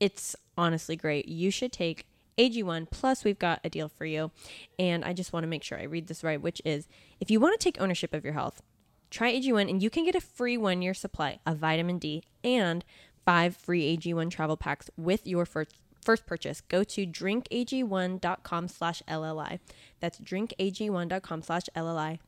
It's 0.00 0.34
honestly 0.58 0.96
great. 0.96 1.28
You 1.28 1.52
should 1.52 1.70
take 1.70 2.06
AG1 2.40 2.90
plus 2.90 3.22
we've 3.22 3.38
got 3.38 3.60
a 3.62 3.68
deal 3.68 3.88
for 3.88 4.06
you. 4.06 4.30
And 4.78 5.04
I 5.04 5.12
just 5.12 5.32
want 5.32 5.44
to 5.44 5.48
make 5.48 5.62
sure 5.62 5.78
I 5.78 5.82
read 5.82 6.06
this 6.06 6.24
right, 6.24 6.40
which 6.40 6.62
is 6.64 6.88
if 7.20 7.30
you 7.30 7.38
want 7.38 7.58
to 7.58 7.62
take 7.62 7.78
ownership 7.80 8.14
of 8.14 8.24
your 8.24 8.32
health, 8.32 8.62
try 9.10 9.32
AG1 9.32 9.68
and 9.68 9.82
you 9.82 9.90
can 9.90 10.04
get 10.04 10.14
a 10.14 10.20
free 10.20 10.56
1-year 10.56 10.94
supply 10.94 11.40
of 11.44 11.58
vitamin 11.58 11.98
D 11.98 12.22
and 12.42 12.82
5 13.26 13.56
free 13.56 13.96
AG1 13.96 14.30
travel 14.30 14.56
packs 14.56 14.88
with 14.96 15.26
your 15.26 15.44
first 15.44 15.76
first 16.02 16.24
purchase 16.26 16.62
go 16.62 16.82
to 16.82 17.06
drinkag1.com 17.06 18.68
slash 18.68 19.02
lli 19.06 19.58
that's 20.00 20.18
drinkag1.com 20.18 21.42
slash 21.42 21.64
lli 21.76 22.18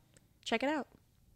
check 0.45 0.61
it 0.61 0.69
out 0.69 0.87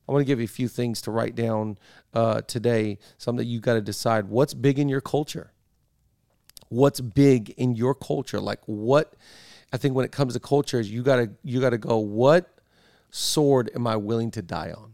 I 0.08 0.12
want 0.12 0.22
to 0.22 0.26
give 0.26 0.40
you 0.40 0.46
a 0.46 0.48
few 0.48 0.68
things 0.68 1.02
to 1.02 1.12
write 1.12 1.36
down 1.36 1.78
uh, 2.14 2.42
today. 2.42 2.98
Something 3.18 3.40
that 3.40 3.46
you 3.52 3.60
got 3.60 3.74
to 3.74 3.82
decide 3.82 4.30
what's 4.30 4.54
big 4.54 4.80
in 4.80 4.88
your 4.88 5.02
culture. 5.02 5.52
What's 6.70 7.00
big 7.00 7.52
in 7.52 7.76
your 7.76 7.96
culture? 7.96 8.40
Like 8.40 8.60
what? 8.66 9.14
I 9.72 9.78
think 9.78 9.96
when 9.96 10.06
it 10.06 10.12
comes 10.12 10.34
to 10.34 10.40
culture, 10.40 10.80
is 10.80 10.90
you 10.90 11.04
gotta 11.04 11.32
you 11.44 11.60
gotta 11.60 11.78
go. 11.78 11.98
What 11.98 12.60
sword 13.12 13.70
am 13.76 13.88
I 13.88 13.96
willing 13.96 14.32
to 14.32 14.42
die 14.42 14.74
on? 14.76 14.94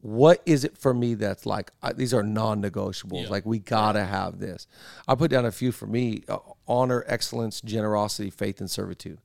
What 0.00 0.42
is 0.44 0.64
it 0.64 0.76
for 0.76 0.92
me 0.92 1.14
that's 1.14 1.46
like 1.46 1.70
I, 1.82 1.94
these 1.94 2.12
are 2.12 2.22
non-negotiables? 2.22 3.24
Yeah. 3.24 3.28
Like 3.30 3.46
we 3.46 3.58
gotta 3.58 4.04
have 4.04 4.38
this. 4.38 4.66
I 5.08 5.14
put 5.14 5.30
down 5.30 5.46
a 5.46 5.52
few 5.52 5.72
for 5.72 5.86
me: 5.86 6.22
uh, 6.28 6.38
honor, 6.68 7.04
excellence, 7.06 7.60
generosity, 7.60 8.30
faith, 8.30 8.60
and 8.60 8.70
servitude. 8.70 9.18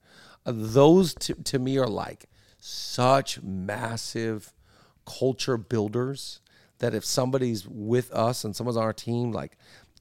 Uh, 0.46 0.54
those 0.56 1.14
to, 1.16 1.34
to 1.34 1.60
me 1.60 1.78
are 1.78 1.88
like 1.88 2.30
such 2.60 3.42
massive 3.42 4.54
culture 5.06 5.58
builders 5.58 6.40
that 6.80 6.94
if 6.94 7.04
somebody's 7.04 7.68
with 7.68 8.12
us 8.14 8.44
and 8.44 8.56
someone's 8.56 8.78
on 8.78 8.84
our 8.84 8.94
team, 8.94 9.32
like 9.32 9.58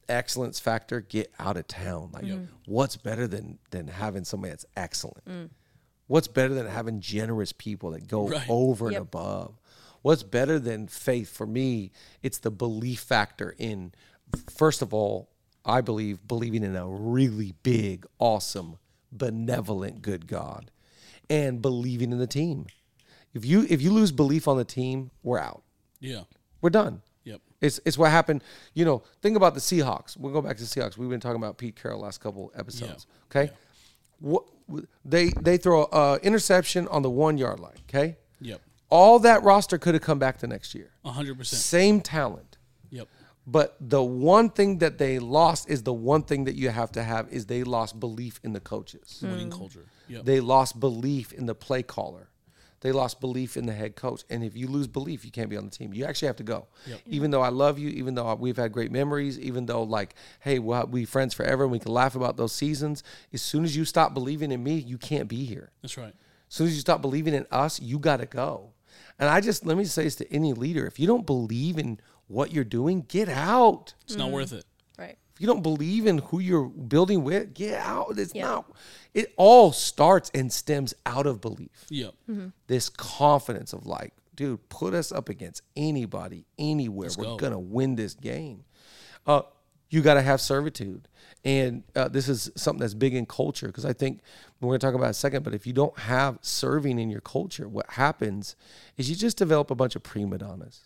excellence 0.08 0.58
factor, 0.58 1.00
get 1.00 1.32
out 1.38 1.56
of 1.56 1.66
town. 1.66 2.10
Like, 2.12 2.24
mm. 2.24 2.48
what's 2.66 2.96
better 2.96 3.26
than 3.26 3.58
than 3.70 3.88
having 3.88 4.24
somebody 4.24 4.50
that's 4.50 4.66
excellent? 4.76 5.24
Mm. 5.24 5.50
What's 6.06 6.28
better 6.28 6.54
than 6.54 6.66
having 6.66 7.00
generous 7.00 7.52
people 7.52 7.90
that 7.90 8.08
go 8.08 8.28
Right. 8.28 8.46
over 8.48 8.88
and 8.88 8.96
above? 8.96 9.58
What's 10.02 10.22
better 10.22 10.58
than 10.58 10.88
faith 10.88 11.28
for 11.28 11.46
me? 11.46 11.90
It's 12.22 12.38
the 12.38 12.50
belief 12.50 13.00
factor 13.00 13.54
in, 13.58 13.92
first 14.48 14.80
of 14.80 14.94
all, 14.94 15.28
I 15.64 15.82
believe 15.82 16.26
believing 16.26 16.62
in 16.62 16.76
a 16.76 16.88
really 16.88 17.52
big, 17.62 18.06
awesome, 18.18 18.78
benevolent, 19.12 20.00
good 20.00 20.26
God, 20.26 20.70
and 21.28 21.60
believing 21.60 22.10
in 22.10 22.18
the 22.18 22.26
team. 22.26 22.66
If 23.34 23.44
you 23.44 23.66
if 23.68 23.82
you 23.82 23.92
lose 23.92 24.12
belief 24.12 24.48
on 24.48 24.56
the 24.56 24.64
team, 24.64 25.10
we're 25.22 25.38
out. 25.38 25.62
Yeah. 26.00 26.22
We're 26.60 26.70
done. 26.70 27.02
It's 27.60 27.80
it's 27.84 27.98
what 27.98 28.10
happened. 28.10 28.42
You 28.74 28.84
know, 28.84 29.02
think 29.22 29.36
about 29.36 29.54
the 29.54 29.60
Seahawks. 29.60 30.16
We'll 30.16 30.32
go 30.32 30.40
back 30.40 30.56
to 30.58 30.62
the 30.62 30.68
Seahawks. 30.68 30.96
We've 30.96 31.10
been 31.10 31.20
talking 31.20 31.42
about 31.42 31.58
Pete 31.58 31.74
Carroll 31.80 32.00
last 32.00 32.18
couple 32.20 32.52
episodes. 32.56 33.06
Okay, 33.30 33.50
what 34.20 34.44
they 35.04 35.30
they 35.40 35.56
throw 35.56 35.84
a 35.92 36.18
interception 36.22 36.86
on 36.88 37.02
the 37.02 37.10
one 37.10 37.36
yard 37.38 37.58
line. 37.60 37.76
Okay, 37.88 38.16
Yep. 38.40 38.60
all 38.90 39.18
that 39.20 39.42
roster 39.42 39.76
could 39.78 39.94
have 39.94 40.02
come 40.02 40.18
back 40.18 40.38
the 40.38 40.46
next 40.46 40.74
year. 40.74 40.90
A 41.04 41.10
hundred 41.10 41.36
percent. 41.38 41.60
Same 41.60 42.00
talent. 42.00 42.58
Yep. 42.90 43.08
But 43.46 43.76
the 43.80 44.02
one 44.02 44.50
thing 44.50 44.78
that 44.78 44.98
they 44.98 45.18
lost 45.18 45.70
is 45.70 45.82
the 45.82 45.92
one 45.92 46.22
thing 46.22 46.44
that 46.44 46.54
you 46.54 46.68
have 46.68 46.92
to 46.92 47.02
have 47.02 47.28
is 47.30 47.46
they 47.46 47.64
lost 47.64 47.98
belief 47.98 48.38
in 48.44 48.52
the 48.52 48.60
coaches. 48.60 49.20
Winning 49.22 49.50
culture. 49.50 49.86
Yep. 50.08 50.24
They 50.26 50.40
lost 50.40 50.78
belief 50.78 51.32
in 51.32 51.46
the 51.46 51.54
play 51.54 51.82
caller. 51.82 52.28
They 52.80 52.92
lost 52.92 53.20
belief 53.20 53.56
in 53.56 53.66
the 53.66 53.72
head 53.72 53.96
coach. 53.96 54.22
And 54.30 54.44
if 54.44 54.56
you 54.56 54.68
lose 54.68 54.86
belief, 54.86 55.24
you 55.24 55.30
can't 55.30 55.50
be 55.50 55.56
on 55.56 55.64
the 55.64 55.70
team. 55.70 55.92
You 55.92 56.04
actually 56.04 56.26
have 56.26 56.36
to 56.36 56.44
go. 56.44 56.68
Even 57.06 57.30
though 57.30 57.42
I 57.42 57.48
love 57.48 57.78
you, 57.78 57.88
even 57.90 58.14
though 58.14 58.32
we've 58.34 58.56
had 58.56 58.72
great 58.72 58.92
memories, 58.92 59.38
even 59.38 59.66
though 59.66 59.82
like, 59.82 60.14
hey, 60.40 60.58
we'll 60.58 60.86
we 60.86 61.04
friends 61.04 61.34
forever 61.34 61.64
and 61.64 61.72
we 61.72 61.78
can 61.78 61.92
laugh 61.92 62.14
about 62.14 62.36
those 62.36 62.52
seasons. 62.52 63.02
As 63.32 63.42
soon 63.42 63.64
as 63.64 63.76
you 63.76 63.84
stop 63.84 64.14
believing 64.14 64.52
in 64.52 64.62
me, 64.62 64.74
you 64.74 64.98
can't 64.98 65.28
be 65.28 65.44
here. 65.44 65.70
That's 65.82 65.96
right. 65.96 66.14
As 66.48 66.54
soon 66.54 66.68
as 66.68 66.74
you 66.74 66.80
stop 66.80 67.02
believing 67.02 67.34
in 67.34 67.46
us, 67.50 67.80
you 67.80 67.98
got 67.98 68.18
to 68.18 68.26
go. 68.26 68.72
And 69.18 69.28
I 69.28 69.40
just 69.40 69.66
let 69.66 69.76
me 69.76 69.84
say 69.84 70.04
this 70.04 70.16
to 70.16 70.32
any 70.32 70.52
leader: 70.52 70.86
if 70.86 70.98
you 71.00 71.06
don't 71.06 71.26
believe 71.26 71.78
in 71.78 72.00
what 72.28 72.52
you're 72.52 72.64
doing, 72.64 73.04
get 73.08 73.28
out. 73.28 73.94
It's 74.04 74.16
not 74.16 74.30
worth 74.30 74.52
it. 74.52 74.64
Right. 75.38 75.42
If 75.42 75.42
you 75.42 75.46
don't 75.46 75.62
believe 75.62 76.06
in 76.06 76.18
who 76.18 76.40
you're 76.40 76.64
building 76.68 77.22
with, 77.24 77.54
get 77.54 77.74
out. 77.80 78.18
It's 78.18 78.34
Yeah. 78.34 78.46
not. 78.46 78.72
It 79.14 79.32
all 79.36 79.72
starts 79.72 80.30
and 80.34 80.52
stems 80.52 80.94
out 81.06 81.26
of 81.26 81.40
belief. 81.40 81.86
Yep. 81.90 82.14
This 82.66 82.88
confidence 82.88 83.72
of 83.72 83.86
like, 83.86 84.14
dude, 84.34 84.68
put 84.68 84.94
us 84.94 85.10
up 85.12 85.28
against 85.28 85.62
anybody, 85.76 86.44
anywhere. 86.58 87.10
We're 87.16 87.24
go. 87.24 87.36
gonna 87.36 87.58
win 87.58 87.96
this 87.96 88.14
game. 88.14 88.64
Uh, 89.26 89.42
you 89.90 90.02
got 90.02 90.14
to 90.14 90.22
have 90.22 90.38
servitude, 90.38 91.08
and 91.46 91.82
uh, 91.96 92.08
this 92.08 92.28
is 92.28 92.50
something 92.56 92.80
that's 92.80 92.92
big 92.92 93.14
in 93.14 93.24
culture 93.24 93.66
because 93.68 93.86
I 93.86 93.94
think 93.94 94.20
we're 94.60 94.68
gonna 94.68 94.78
talk 94.80 94.94
about 94.94 95.04
it 95.04 95.08
in 95.08 95.10
a 95.12 95.14
second. 95.14 95.44
But 95.44 95.54
if 95.54 95.66
you 95.66 95.72
don't 95.72 95.98
have 95.98 96.38
serving 96.42 96.98
in 96.98 97.08
your 97.08 97.22
culture, 97.22 97.66
what 97.68 97.86
happens 97.92 98.54
is 98.98 99.08
you 99.08 99.16
just 99.16 99.38
develop 99.38 99.70
a 99.70 99.74
bunch 99.74 99.96
of 99.96 100.02
prima 100.02 100.36
donnas 100.38 100.82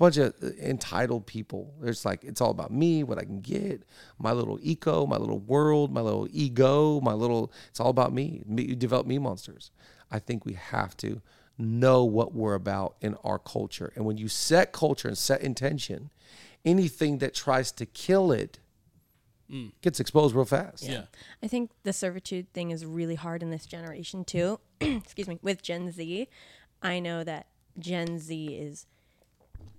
bunch 0.00 0.16
of 0.16 0.34
uh, 0.42 0.48
entitled 0.60 1.26
people. 1.26 1.74
It's 1.82 2.04
like 2.04 2.24
it's 2.24 2.40
all 2.40 2.50
about 2.50 2.72
me, 2.72 3.04
what 3.04 3.18
I 3.18 3.24
can 3.24 3.40
get, 3.40 3.82
my 4.18 4.32
little 4.32 4.58
eco, 4.62 5.06
my 5.06 5.18
little 5.18 5.38
world, 5.38 5.92
my 5.92 6.00
little 6.00 6.26
ego, 6.32 7.00
my 7.02 7.12
little. 7.12 7.52
It's 7.68 7.80
all 7.80 7.90
about 7.90 8.12
me. 8.12 8.42
me 8.46 8.64
you 8.64 8.74
develop 8.74 9.06
me 9.06 9.18
monsters. 9.18 9.70
I 10.10 10.18
think 10.18 10.44
we 10.44 10.54
have 10.54 10.96
to 10.98 11.20
know 11.58 12.04
what 12.04 12.34
we're 12.34 12.54
about 12.54 12.96
in 13.00 13.14
our 13.22 13.38
culture, 13.38 13.92
and 13.94 14.04
when 14.04 14.16
you 14.16 14.26
set 14.26 14.72
culture 14.72 15.06
and 15.06 15.18
set 15.18 15.42
intention, 15.42 16.10
anything 16.64 17.18
that 17.18 17.34
tries 17.34 17.70
to 17.72 17.86
kill 17.86 18.32
it 18.32 18.58
gets 19.82 19.98
exposed 19.98 20.34
real 20.34 20.44
fast. 20.44 20.84
Yeah. 20.84 21.06
I 21.42 21.48
think 21.48 21.72
the 21.82 21.92
servitude 21.92 22.52
thing 22.52 22.70
is 22.70 22.86
really 22.86 23.16
hard 23.16 23.42
in 23.42 23.50
this 23.50 23.66
generation 23.66 24.24
too. 24.24 24.60
Excuse 24.80 25.26
me. 25.26 25.40
With 25.42 25.60
Gen 25.60 25.90
Z, 25.90 26.28
I 26.80 27.00
know 27.00 27.24
that 27.24 27.48
Gen 27.76 28.20
Z 28.20 28.46
is 28.46 28.86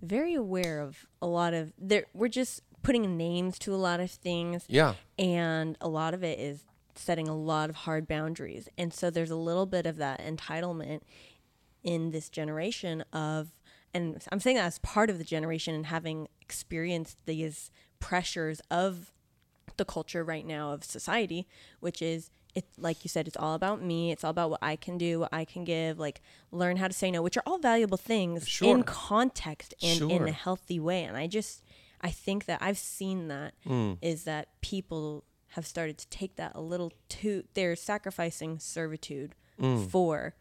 very 0.01 0.33
aware 0.33 0.79
of 0.79 1.05
a 1.21 1.27
lot 1.27 1.53
of 1.53 1.73
there 1.77 2.05
we're 2.13 2.27
just 2.27 2.61
putting 2.83 3.15
names 3.17 3.59
to 3.59 3.73
a 3.73 3.77
lot 3.77 3.99
of 3.99 4.09
things. 4.09 4.65
Yeah. 4.67 4.95
And 5.19 5.77
a 5.79 5.87
lot 5.87 6.13
of 6.13 6.23
it 6.23 6.39
is 6.39 6.65
setting 6.95 7.27
a 7.27 7.35
lot 7.35 7.69
of 7.69 7.75
hard 7.77 8.07
boundaries. 8.07 8.67
And 8.77 8.93
so 8.93 9.09
there's 9.09 9.31
a 9.31 9.35
little 9.35 9.65
bit 9.65 9.85
of 9.85 9.97
that 9.97 10.19
entitlement 10.19 11.01
in 11.83 12.11
this 12.11 12.29
generation 12.29 13.03
of 13.13 13.49
and 13.93 14.23
I'm 14.31 14.39
saying 14.39 14.55
that 14.55 14.65
as 14.65 14.79
part 14.79 15.09
of 15.09 15.17
the 15.17 15.23
generation 15.25 15.75
and 15.75 15.87
having 15.87 16.29
experienced 16.39 17.17
these 17.25 17.71
pressures 17.99 18.61
of 18.71 19.11
the 19.75 19.83
culture 19.83 20.23
right 20.23 20.45
now 20.45 20.71
of 20.71 20.83
society, 20.83 21.45
which 21.81 22.01
is 22.01 22.29
it 22.55 22.65
like 22.77 23.03
you 23.03 23.09
said, 23.09 23.27
it's 23.27 23.37
all 23.37 23.53
about 23.55 23.81
me. 23.81 24.11
It's 24.11 24.23
all 24.23 24.31
about 24.31 24.49
what 24.49 24.59
I 24.61 24.75
can 24.75 24.97
do, 24.97 25.19
what 25.21 25.29
I 25.33 25.45
can 25.45 25.63
give, 25.63 25.97
like 25.99 26.21
learn 26.51 26.77
how 26.77 26.87
to 26.87 26.93
say 26.93 27.09
no, 27.11 27.21
which 27.21 27.37
are 27.37 27.43
all 27.45 27.57
valuable 27.59 27.97
things 27.97 28.47
Sure. 28.47 28.75
in 28.75 28.83
context 28.83 29.73
and 29.81 30.11
in 30.11 30.27
a 30.27 30.31
healthy 30.31 30.79
way. 30.79 31.03
And 31.03 31.15
I 31.17 31.27
just 31.27 31.63
I 32.01 32.09
think 32.11 32.45
that 32.45 32.59
I've 32.61 32.77
seen 32.79 33.27
that 33.29 33.53
is 34.01 34.21
Mm. 34.21 34.23
that 34.25 34.49
people 34.61 35.23
have 35.49 35.67
started 35.67 35.97
to 35.99 36.07
take 36.07 36.35
that 36.37 36.53
a 36.55 36.61
little 36.61 36.91
too 37.09 37.43
they're 37.53 37.75
sacrificing 37.75 38.57
servitude 38.59 39.35
Mm. 39.59 39.89
for 39.89 40.33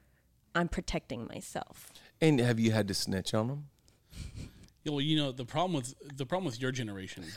I'm 0.55 0.69
protecting 0.69 1.27
myself. 1.27 1.93
And 2.21 2.41
have 2.41 2.59
you 2.59 2.73
had 2.73 2.89
to 2.89 2.95
snitch 2.95 3.35
on 3.35 3.49
them? 3.49 3.69
Yeah, 4.83 4.93
Well, 4.93 5.01
you 5.03 5.17
know 5.17 5.31
the 5.33 5.45
problem 5.45 5.75
with 5.75 5.95
the 6.17 6.25
problem 6.27 6.47
with 6.47 6.61
your 6.61 6.73
generation. 6.73 7.25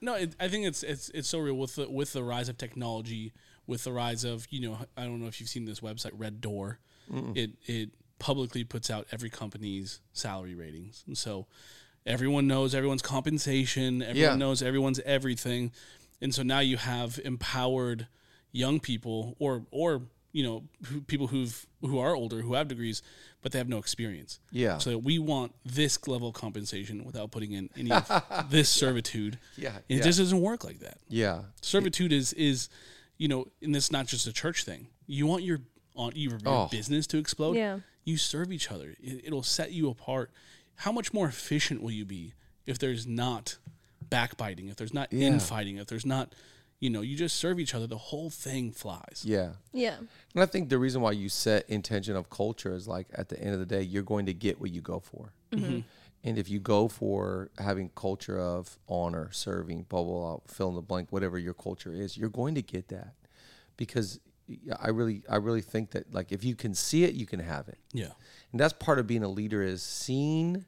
no, 0.00 0.14
it, 0.14 0.34
I 0.40 0.48
think 0.48 0.66
it's 0.66 0.82
it's 0.82 1.08
it's 1.10 1.28
so 1.28 1.38
real 1.38 1.54
with 1.54 1.76
the 1.76 1.88
with 1.90 2.12
the 2.12 2.22
rise 2.22 2.48
of 2.48 2.56
technology, 2.58 3.32
with 3.66 3.84
the 3.84 3.92
rise 3.92 4.24
of 4.24 4.46
you 4.50 4.60
know 4.60 4.78
I 4.96 5.04
don't 5.04 5.20
know 5.20 5.26
if 5.28 5.40
you've 5.40 5.48
seen 5.48 5.64
this 5.64 5.80
website 5.80 6.12
Red 6.14 6.40
Door. 6.40 6.78
It 7.34 7.52
it 7.66 7.90
publicly 8.18 8.64
puts 8.64 8.90
out 8.90 9.06
every 9.12 9.30
company's 9.30 10.00
salary 10.12 10.54
ratings, 10.54 11.04
and 11.06 11.16
so 11.16 11.46
everyone 12.04 12.46
knows 12.46 12.74
everyone's 12.74 13.02
compensation. 13.02 14.02
Everyone 14.02 14.32
Yeah. 14.32 14.36
knows 14.36 14.62
everyone's 14.62 15.00
everything, 15.00 15.72
and 16.20 16.34
so 16.34 16.42
now 16.42 16.58
you 16.60 16.76
have 16.76 17.18
empowered 17.24 18.08
young 18.52 18.78
people 18.80 19.36
or 19.38 19.64
or 19.70 20.02
you 20.32 20.42
know 20.42 20.64
who, 20.86 21.00
people 21.00 21.28
who've 21.28 21.66
who 21.80 21.98
are 21.98 22.14
older 22.14 22.42
who 22.42 22.54
have 22.54 22.68
degrees 22.68 23.02
but 23.42 23.52
they 23.52 23.58
have 23.58 23.68
no 23.68 23.78
experience 23.78 24.40
Yeah. 24.50 24.78
so 24.78 24.98
we 24.98 25.18
want 25.18 25.52
this 25.64 26.06
level 26.08 26.28
of 26.28 26.34
compensation 26.34 27.04
without 27.04 27.30
putting 27.30 27.52
in 27.52 27.70
any 27.76 27.90
of 27.92 28.46
this 28.50 28.68
servitude 28.68 29.38
Yeah, 29.56 29.70
And 29.76 29.82
it 29.88 29.96
yeah. 29.98 30.02
just 30.02 30.18
doesn't 30.18 30.40
work 30.40 30.64
like 30.64 30.80
that 30.80 30.98
Yeah. 31.08 31.42
servitude 31.62 32.12
is 32.12 32.32
is 32.34 32.68
you 33.16 33.28
know 33.28 33.46
and 33.62 33.74
this 33.74 33.84
is 33.84 33.92
not 33.92 34.06
just 34.06 34.26
a 34.26 34.32
church 34.32 34.64
thing 34.64 34.88
you 35.06 35.26
want 35.26 35.42
your 35.44 35.60
on 35.96 36.12
your, 36.14 36.32
your 36.32 36.40
Oh. 36.46 36.68
business 36.70 37.06
to 37.08 37.18
explode 37.18 37.56
Yeah. 37.56 37.80
you 38.04 38.16
serve 38.16 38.52
each 38.52 38.70
other 38.70 38.96
it, 39.02 39.22
it'll 39.24 39.42
set 39.42 39.72
you 39.72 39.88
apart 39.88 40.30
how 40.76 40.92
much 40.92 41.12
more 41.12 41.26
efficient 41.28 41.82
will 41.82 41.90
you 41.92 42.04
be 42.04 42.34
if 42.66 42.78
there's 42.78 43.06
not 43.06 43.56
backbiting 44.10 44.68
if 44.68 44.76
there's 44.76 44.94
not 44.94 45.12
Yeah. 45.12 45.28
infighting 45.28 45.76
if 45.76 45.86
there's 45.86 46.06
not 46.06 46.32
you 46.80 46.90
know 46.90 47.00
you 47.00 47.16
just 47.16 47.36
serve 47.36 47.58
each 47.58 47.74
other 47.74 47.86
the 47.86 47.96
whole 47.96 48.30
thing 48.30 48.70
flies 48.70 49.24
Yeah. 49.24 49.52
Yeah. 49.72 49.96
And 50.34 50.42
I 50.42 50.46
think 50.46 50.68
the 50.68 50.78
reason 50.78 51.00
why 51.00 51.12
you 51.12 51.28
set 51.28 51.68
intention 51.68 52.16
of 52.16 52.30
culture 52.30 52.74
is 52.74 52.86
like 52.86 53.08
at 53.14 53.28
the 53.28 53.40
end 53.40 53.54
of 53.54 53.60
the 53.60 53.66
day, 53.66 53.82
you're 53.82 54.02
going 54.02 54.26
to 54.26 54.34
get 54.34 54.60
what 54.60 54.70
you 54.70 54.80
go 54.80 55.00
for. 55.00 55.32
Mm-hmm. 55.52 55.64
Mm-hmm. 55.64 55.80
And 56.24 56.38
if 56.38 56.48
you 56.48 56.58
go 56.58 56.88
for 56.88 57.50
having 57.58 57.90
culture 57.94 58.38
of 58.38 58.78
honor, 58.88 59.30
serving, 59.32 59.86
blah, 59.88 60.02
blah, 60.02 60.36
blah, 60.36 60.38
fill 60.46 60.68
in 60.70 60.74
the 60.74 60.82
blank, 60.82 61.08
whatever 61.10 61.38
your 61.38 61.54
culture 61.54 61.92
is, 61.92 62.16
you're 62.16 62.28
going 62.28 62.54
to 62.56 62.62
get 62.62 62.88
that. 62.88 63.14
Because 63.76 64.20
I 64.80 64.88
really, 64.90 65.22
I 65.28 65.36
really 65.36 65.60
think 65.60 65.90
that 65.92 66.12
like 66.12 66.32
if 66.32 66.44
you 66.44 66.54
can 66.54 66.74
see 66.74 67.04
it, 67.04 67.14
you 67.14 67.26
can 67.26 67.40
have 67.40 67.68
it. 67.68 67.78
yeah 67.92 68.12
And 68.52 68.60
that's 68.60 68.72
part 68.72 68.98
of 68.98 69.06
being 69.06 69.22
a 69.22 69.28
leader 69.28 69.62
is 69.62 69.82
seeing 69.82 70.64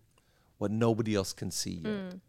what 0.59 0.71
nobody 0.71 1.15
else 1.15 1.33
can 1.33 1.51
see 1.51 1.81
yet. 1.83 1.93
Mm. 1.93 2.21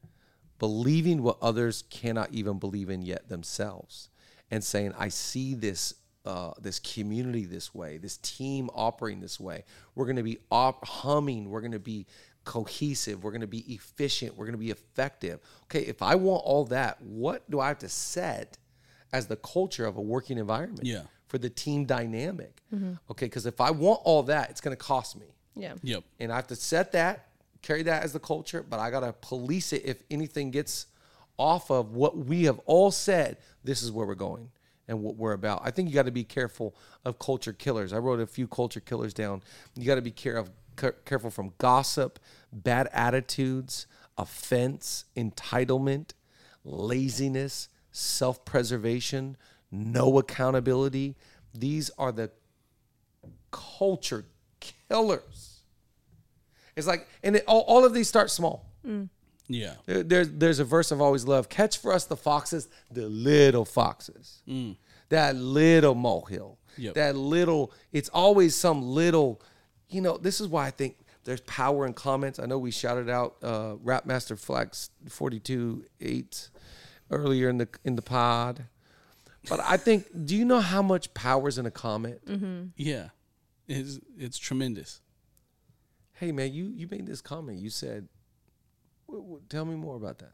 Believing 0.61 1.23
what 1.23 1.37
others 1.41 1.83
cannot 1.89 2.29
even 2.31 2.59
believe 2.59 2.89
in 2.89 3.01
yet 3.01 3.27
themselves. 3.29 4.09
And 4.51 4.63
saying, 4.63 4.93
I 4.97 5.09
see 5.09 5.55
this 5.55 5.95
uh, 6.23 6.51
this 6.61 6.77
community 6.77 7.45
this 7.45 7.73
way, 7.73 7.97
this 7.97 8.17
team 8.17 8.69
operating 8.75 9.21
this 9.21 9.39
way. 9.39 9.63
We're 9.95 10.05
going 10.05 10.17
to 10.17 10.23
be 10.23 10.37
op- 10.51 10.85
humming. 10.85 11.49
We're 11.49 11.61
going 11.61 11.71
to 11.71 11.79
be 11.79 12.05
cohesive. 12.45 13.23
We're 13.23 13.31
going 13.31 13.41
to 13.41 13.47
be 13.47 13.73
efficient. 13.73 14.37
We're 14.37 14.45
going 14.45 14.53
to 14.53 14.59
be 14.59 14.69
effective. 14.69 15.39
Okay, 15.63 15.81
if 15.81 16.03
I 16.03 16.13
want 16.15 16.43
all 16.45 16.65
that, 16.65 17.01
what 17.01 17.49
do 17.49 17.59
I 17.59 17.69
have 17.69 17.79
to 17.79 17.89
set 17.89 18.59
as 19.11 19.25
the 19.27 19.35
culture 19.37 19.85
of 19.85 19.97
a 19.97 20.01
working 20.01 20.37
environment? 20.37 20.85
Yeah. 20.85 21.03
For 21.27 21.39
the 21.39 21.49
team 21.49 21.85
dynamic. 21.85 22.61
Okay, 23.09 23.25
because 23.25 23.45
if 23.47 23.59
I 23.59 23.71
want 23.71 24.01
all 24.03 24.21
that, 24.23 24.51
it's 24.51 24.61
going 24.61 24.77
to 24.77 24.83
cost 24.83 25.17
me 25.19 25.27
Yeah. 25.55 25.73
Yep. 25.81 26.03
and 26.19 26.31
I 26.31 26.35
have 26.35 26.47
to 26.47 26.55
set 26.55 26.91
that, 26.91 27.29
carry 27.61 27.83
that 27.83 28.03
as 28.03 28.13
the 28.13 28.19
culture, 28.19 28.63
but 28.67 28.79
I 28.79 28.91
gotta 28.91 29.13
police 29.13 29.73
it 29.73 29.83
if 29.85 30.03
anything 30.09 30.51
gets 30.51 30.87
off 31.37 31.71
of 31.71 31.93
what 31.93 32.17
we 32.17 32.43
have 32.43 32.59
all 32.65 32.91
said. 32.91 33.37
This 33.63 33.81
is 33.81 33.91
where 33.91 34.05
we're 34.05 34.15
going 34.15 34.49
and 34.87 35.01
what 35.01 35.15
we're 35.15 35.33
about. 35.33 35.61
I 35.63 35.71
think 35.71 35.89
you 35.89 35.95
got 35.95 36.05
to 36.05 36.11
be 36.11 36.23
careful 36.23 36.75
of 37.05 37.17
culture 37.17 37.53
killers. 37.53 37.93
I 37.93 37.97
wrote 37.97 38.19
a 38.19 38.27
few 38.27 38.47
culture 38.47 38.79
killers 38.79 39.13
down. 39.13 39.41
You 39.75 39.85
got 39.85 39.95
to 39.95 40.01
be 40.01 40.11
care 40.11 40.35
of, 40.35 40.51
careful 41.05 41.31
from 41.31 41.53
gossip, 41.57 42.19
bad 42.51 42.89
attitudes, 42.91 43.87
offense, 44.17 45.05
entitlement, 45.15 46.11
laziness, 46.63 47.69
self-preservation, 47.91 49.37
no 49.71 50.19
accountability. 50.19 51.15
These 51.53 51.89
are 51.97 52.11
the 52.11 52.31
culture 53.51 54.25
killers. 54.59 55.50
It's 56.75 56.87
like, 56.87 57.07
and 57.23 57.35
it, 57.37 57.43
all, 57.47 57.61
all 57.61 57.85
of 57.85 57.93
these 57.93 58.07
start 58.07 58.29
small. 58.31 58.65
Mm. 58.85 59.09
Yeah. 59.47 59.73
There- 59.85 60.03
There's 60.03 60.29
there's 60.29 60.59
a 60.59 60.65
verse 60.65 60.91
I've 60.91 61.01
always 61.01 61.25
loved. 61.25 61.49
Catch 61.49 61.77
for 61.79 61.91
us 61.93 62.05
the 62.05 62.15
foxes, 62.17 62.69
the 62.91 63.07
little 63.07 63.65
foxes. 63.65 64.41
Mm. 64.47 64.77
That 65.09 65.35
little 65.35 65.95
molehill. 65.95 66.57
Yep. 66.77 66.93
That 66.93 67.15
little, 67.17 67.73
it's 67.91 68.07
always 68.09 68.55
some 68.55 68.81
little, 68.83 69.41
you 69.89 69.99
know, 69.99 70.17
this 70.17 70.39
is 70.39 70.47
why 70.47 70.67
I 70.67 70.71
think 70.71 70.95
there's 71.25 71.41
power 71.41 71.85
in 71.85 71.93
comments. 71.93 72.39
I 72.39 72.45
know 72.45 72.57
we 72.57 72.71
shouted 72.71 73.09
out 73.09 73.35
uh 73.43 73.75
Rapmaster 73.83 74.39
Flex 74.39 74.89
42 75.09 75.83
8 75.99 76.49
earlier 77.11 77.49
in 77.49 77.57
the 77.57 77.67
in 77.83 77.95
the 77.97 78.01
pod. 78.01 78.63
But 79.49 79.59
I 79.59 79.75
think, 79.77 80.05
do 80.25 80.35
you 80.35 80.45
know 80.45 80.61
how 80.61 80.81
much 80.83 81.13
power 81.15 81.47
is 81.49 81.57
in 81.57 81.65
a 81.65 81.71
comment? 81.71 82.23
Mm-hmm. 82.25 82.63
Yeah. 82.77 83.09
It's 83.67 83.99
it's 84.17 84.37
tremendous. 84.37 85.01
Hey 86.21 86.31
man, 86.31 86.53
you 86.53 86.65
you 86.65 86.87
made 86.91 87.07
this 87.07 87.19
comment. 87.19 87.57
You 87.57 87.71
said, 87.71 88.07
"Wh- 89.09 89.15
wh- 89.27 89.49
"Tell 89.49 89.65
me 89.65 89.75
more 89.75 89.95
about 89.95 90.19
that." 90.19 90.33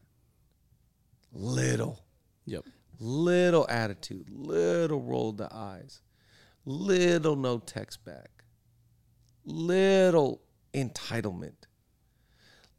Little, 1.32 2.04
Yep. 2.46 2.66
little 3.00 3.66
attitude, 3.70 4.30
little 4.30 5.02
roll 5.02 5.30
of 5.30 5.38
the 5.38 5.48
eyes, 5.50 6.02
little 6.66 7.38
no 7.38 7.60
text 7.60 8.04
back, 8.04 8.44
little 9.46 10.42
entitlement, 10.74 11.68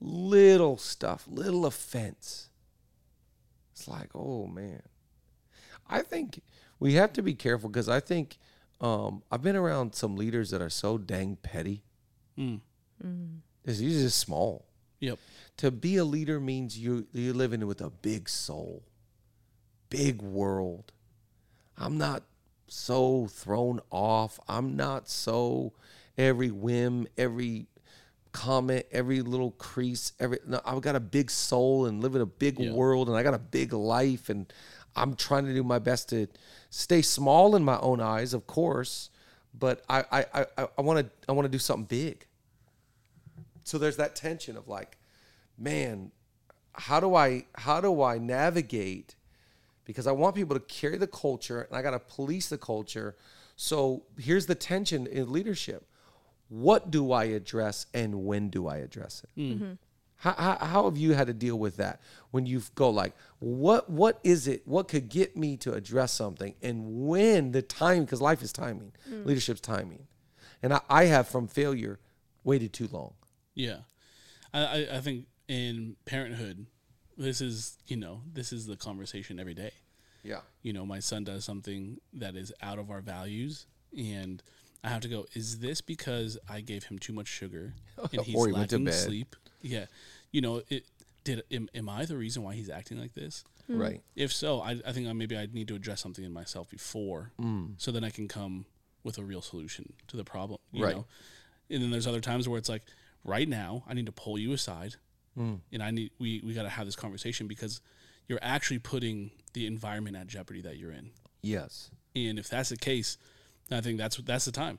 little 0.00 0.76
stuff, 0.76 1.26
little 1.26 1.64
offense. 1.64 2.50
It's 3.72 3.88
like, 3.88 4.10
oh 4.14 4.46
man. 4.46 4.82
I 5.86 6.02
think 6.02 6.42
we 6.78 6.92
have 6.94 7.14
to 7.14 7.22
be 7.22 7.32
careful 7.34 7.70
because 7.70 7.88
I 7.88 8.00
think 8.00 8.36
um, 8.82 9.22
I've 9.32 9.40
been 9.40 9.56
around 9.56 9.94
some 9.94 10.14
leaders 10.14 10.50
that 10.50 10.60
are 10.60 10.68
so 10.68 10.98
dang 10.98 11.36
petty. 11.36 11.84
Mm. 12.36 12.60
Mm-hmm. 13.04 13.36
It's 13.64 13.80
usually 13.80 14.02
just 14.04 14.18
small. 14.18 14.64
Yep. 15.00 15.18
To 15.58 15.70
be 15.70 15.96
a 15.96 16.04
leader 16.04 16.40
means 16.40 16.78
you 16.78 17.06
you're 17.12 17.34
living 17.34 17.66
with 17.66 17.80
a 17.80 17.90
big 17.90 18.28
soul, 18.28 18.82
big 19.90 20.22
world. 20.22 20.92
I'm 21.76 21.96
not 21.98 22.22
so 22.66 23.26
thrown 23.28 23.80
off. 23.90 24.38
I'm 24.48 24.76
not 24.76 25.08
so 25.08 25.72
every 26.16 26.50
whim, 26.50 27.06
every 27.16 27.66
comment, 28.32 28.86
every 28.92 29.22
little 29.22 29.52
crease, 29.52 30.12
every 30.20 30.38
no, 30.46 30.60
I've 30.64 30.80
got 30.80 30.96
a 30.96 31.00
big 31.00 31.30
soul 31.30 31.86
and 31.86 32.02
live 32.02 32.14
in 32.14 32.20
a 32.20 32.26
big 32.26 32.58
Yeah. 32.58 32.72
world 32.72 33.08
and 33.08 33.16
I 33.16 33.22
got 33.22 33.34
a 33.34 33.38
big 33.38 33.72
life 33.72 34.28
and 34.28 34.52
I'm 34.96 35.14
trying 35.14 35.44
to 35.46 35.54
do 35.54 35.62
my 35.62 35.78
best 35.78 36.08
to 36.10 36.26
stay 36.70 37.02
small 37.02 37.54
in 37.56 37.64
my 37.64 37.78
own 37.78 38.00
eyes, 38.00 38.34
of 38.34 38.46
course, 38.46 39.10
but 39.54 39.82
I 39.88 40.04
I 40.12 40.26
I 40.58 40.68
I 40.78 40.82
want 40.82 40.98
to 41.06 41.10
I 41.28 41.32
want 41.32 41.46
to 41.46 41.50
do 41.50 41.58
something 41.58 41.86
big. 41.86 42.26
So 43.68 43.76
there's 43.76 43.98
that 43.98 44.16
tension 44.16 44.56
of 44.56 44.66
like, 44.66 44.96
man, 45.58 46.10
how 46.72 47.00
do 47.00 47.14
I 47.14 47.44
how 47.54 47.82
do 47.82 48.02
I 48.02 48.16
navigate? 48.16 49.14
Because 49.84 50.06
I 50.06 50.12
want 50.12 50.34
people 50.34 50.54
to 50.54 50.64
carry 50.64 50.96
the 50.96 51.06
culture 51.06 51.62
and 51.62 51.76
I 51.76 51.82
got 51.82 51.90
to 51.90 51.98
police 51.98 52.48
the 52.48 52.56
culture. 52.56 53.14
So 53.56 54.04
here's 54.18 54.46
the 54.46 54.54
tension 54.54 55.06
in 55.06 55.30
leadership. 55.30 55.86
What 56.48 56.90
do 56.90 57.12
I 57.12 57.24
address 57.24 57.86
and 57.92 58.24
when 58.24 58.48
do 58.48 58.68
I 58.68 58.78
address 58.78 59.24
it? 59.24 59.30
Hmm. 59.40 59.52
Mm-hmm. 59.52 59.72
How, 60.16 60.32
how, 60.32 60.66
how 60.66 60.84
have 60.86 60.96
you 60.96 61.12
had 61.12 61.28
to 61.28 61.34
deal 61.34 61.58
with 61.58 61.76
that 61.76 62.00
when 62.32 62.44
you 62.46 62.62
go 62.74 62.88
like, 62.88 63.12
what 63.38 63.90
what 63.90 64.18
is 64.24 64.48
it? 64.48 64.66
What 64.66 64.88
could 64.88 65.10
get 65.10 65.36
me 65.36 65.58
to 65.58 65.74
address 65.74 66.12
something 66.12 66.54
and 66.62 67.06
when 67.06 67.52
the 67.52 67.62
time? 67.62 68.04
Because 68.04 68.22
life 68.22 68.42
is 68.42 68.52
timing, 68.52 68.92
hmm. 69.06 69.24
leadership's 69.24 69.60
timing, 69.60 70.06
and 70.62 70.72
I, 70.72 70.80
I 70.88 71.04
have 71.04 71.28
from 71.28 71.48
failure 71.48 71.98
waited 72.44 72.72
too 72.72 72.88
long. 72.90 73.12
Yeah, 73.58 73.78
I, 74.54 74.60
I 74.64 74.88
I 74.96 75.00
think 75.00 75.26
in 75.48 75.96
parenthood, 76.06 76.66
this 77.16 77.40
is 77.40 77.76
you 77.88 77.96
know 77.96 78.22
this 78.32 78.52
is 78.52 78.66
the 78.66 78.76
conversation 78.76 79.38
every 79.40 79.54
day. 79.54 79.72
Yeah. 80.22 80.40
You 80.62 80.72
know, 80.72 80.84
my 80.86 81.00
son 81.00 81.24
does 81.24 81.44
something 81.44 81.98
that 82.12 82.36
is 82.36 82.52
out 82.62 82.78
of 82.78 82.90
our 82.90 83.00
values, 83.00 83.66
and 83.96 84.42
I 84.84 84.88
have 84.90 85.00
to 85.02 85.08
go. 85.08 85.26
Is 85.34 85.58
this 85.58 85.80
because 85.80 86.38
I 86.48 86.60
gave 86.60 86.84
him 86.84 86.98
too 86.98 87.12
much 87.12 87.26
sugar 87.28 87.74
and 88.12 88.22
he's 88.22 88.34
Or 88.36 88.46
he 88.46 88.52
went 88.52 88.70
to 88.70 88.76
lacking 88.76 88.84
bed. 88.84 88.94
sleep? 88.94 89.36
Yeah, 89.60 89.86
you 90.30 90.40
know, 90.40 90.62
it 90.68 90.84
did. 91.24 91.42
Am, 91.50 91.68
am 91.74 91.88
I 91.88 92.04
the 92.04 92.16
reason 92.16 92.42
why 92.44 92.54
he's 92.54 92.70
acting 92.70 93.00
like 93.00 93.14
this? 93.14 93.44
Hmm. 93.66 93.80
Right. 93.80 94.00
If 94.16 94.32
so, 94.32 94.60
I, 94.60 94.80
I 94.86 94.92
think 94.92 95.08
I, 95.08 95.12
maybe 95.14 95.36
I 95.36 95.46
need 95.52 95.66
to 95.68 95.74
address 95.74 96.00
something 96.00 96.24
in 96.24 96.32
myself 96.32 96.70
before, 96.70 97.32
hmm. 97.38 97.66
so 97.76 97.90
then 97.90 98.04
I 98.04 98.10
can 98.10 98.28
come 98.28 98.66
with 99.02 99.18
a 99.18 99.22
real 99.24 99.42
solution 99.42 99.92
to 100.08 100.16
the 100.16 100.24
problem. 100.24 100.60
You 100.72 100.84
Right. 100.84 100.94
know? 100.96 101.06
And 101.70 101.82
then 101.82 101.90
there's 101.90 102.06
other 102.06 102.20
times 102.20 102.48
where 102.48 102.58
it's 102.58 102.68
like, 102.68 102.82
right 103.28 103.48
now, 103.48 103.84
I 103.86 103.94
need 103.94 104.06
to 104.06 104.12
pull 104.12 104.38
you 104.38 104.52
aside, 104.52 104.96
Mm. 105.36 105.60
and 105.72 105.82
I 105.82 105.90
need 105.92 106.10
we 106.18 106.40
we 106.44 106.52
got 106.54 106.64
to 106.64 106.68
have 106.68 106.86
this 106.86 106.96
conversation 106.96 107.46
because 107.46 107.80
you're 108.26 108.40
actually 108.42 108.80
putting 108.80 109.30
the 109.52 109.66
environment 109.66 110.16
at 110.16 110.26
jeopardy 110.26 110.62
that 110.62 110.76
you're 110.78 110.90
in. 110.90 111.10
Yes. 111.42 111.90
And 112.16 112.38
if 112.38 112.48
that's 112.48 112.70
the 112.70 112.76
case, 112.76 113.16
I 113.70 113.80
think 113.80 113.98
that's 113.98 114.16
that's 114.16 114.46
the 114.46 114.52
time. 114.52 114.78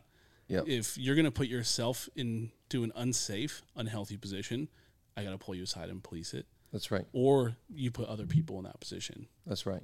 Yep. 0.49 0.67
If 0.67 0.97
you're 0.97 1.15
gonna 1.15 1.31
put 1.31 1.47
yourself 1.47 2.09
into 2.15 2.83
an 2.83 2.91
unsafe, 2.95 3.61
unhealthy 3.75 4.17
position, 4.17 4.67
I 5.15 5.23
got 5.23 5.31
to 5.31 5.37
pull 5.37 5.55
you 5.55 5.63
aside 5.63 5.89
and 5.89 6.03
police 6.03 6.33
it, 6.33 6.45
That's 6.73 6.91
right. 6.91 7.05
or 7.13 7.55
you 7.69 7.91
put 7.91 8.07
other 8.09 8.25
people 8.25 8.57
in 8.57 8.63
that 8.65 8.79
position. 8.79 9.27
That's 9.45 9.65
right. 9.65 9.83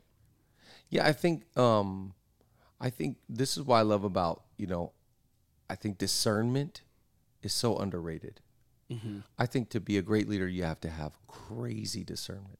Yeah, 0.89 1.05
I 1.07 1.13
think 1.13 1.45
um 1.57 2.13
I 2.81 2.89
think 2.89 3.17
this 3.29 3.55
is 3.55 3.63
what 3.63 3.77
I 3.77 3.81
love 3.83 4.03
about, 4.03 4.43
you 4.57 4.67
know, 4.67 4.91
I 5.69 5.75
think 5.75 5.97
discernment 5.97 6.81
is 7.41 7.53
so 7.53 7.77
underrated. 7.77 8.41
Mm-hmm. 8.91 9.19
I 9.37 9.45
think 9.45 9.69
to 9.71 9.79
be 9.79 9.97
a 9.97 10.01
great 10.01 10.29
leader 10.29 10.47
you 10.47 10.63
have 10.63 10.79
to 10.81 10.89
have 10.89 11.17
crazy 11.27 12.03
discernment. 12.03 12.59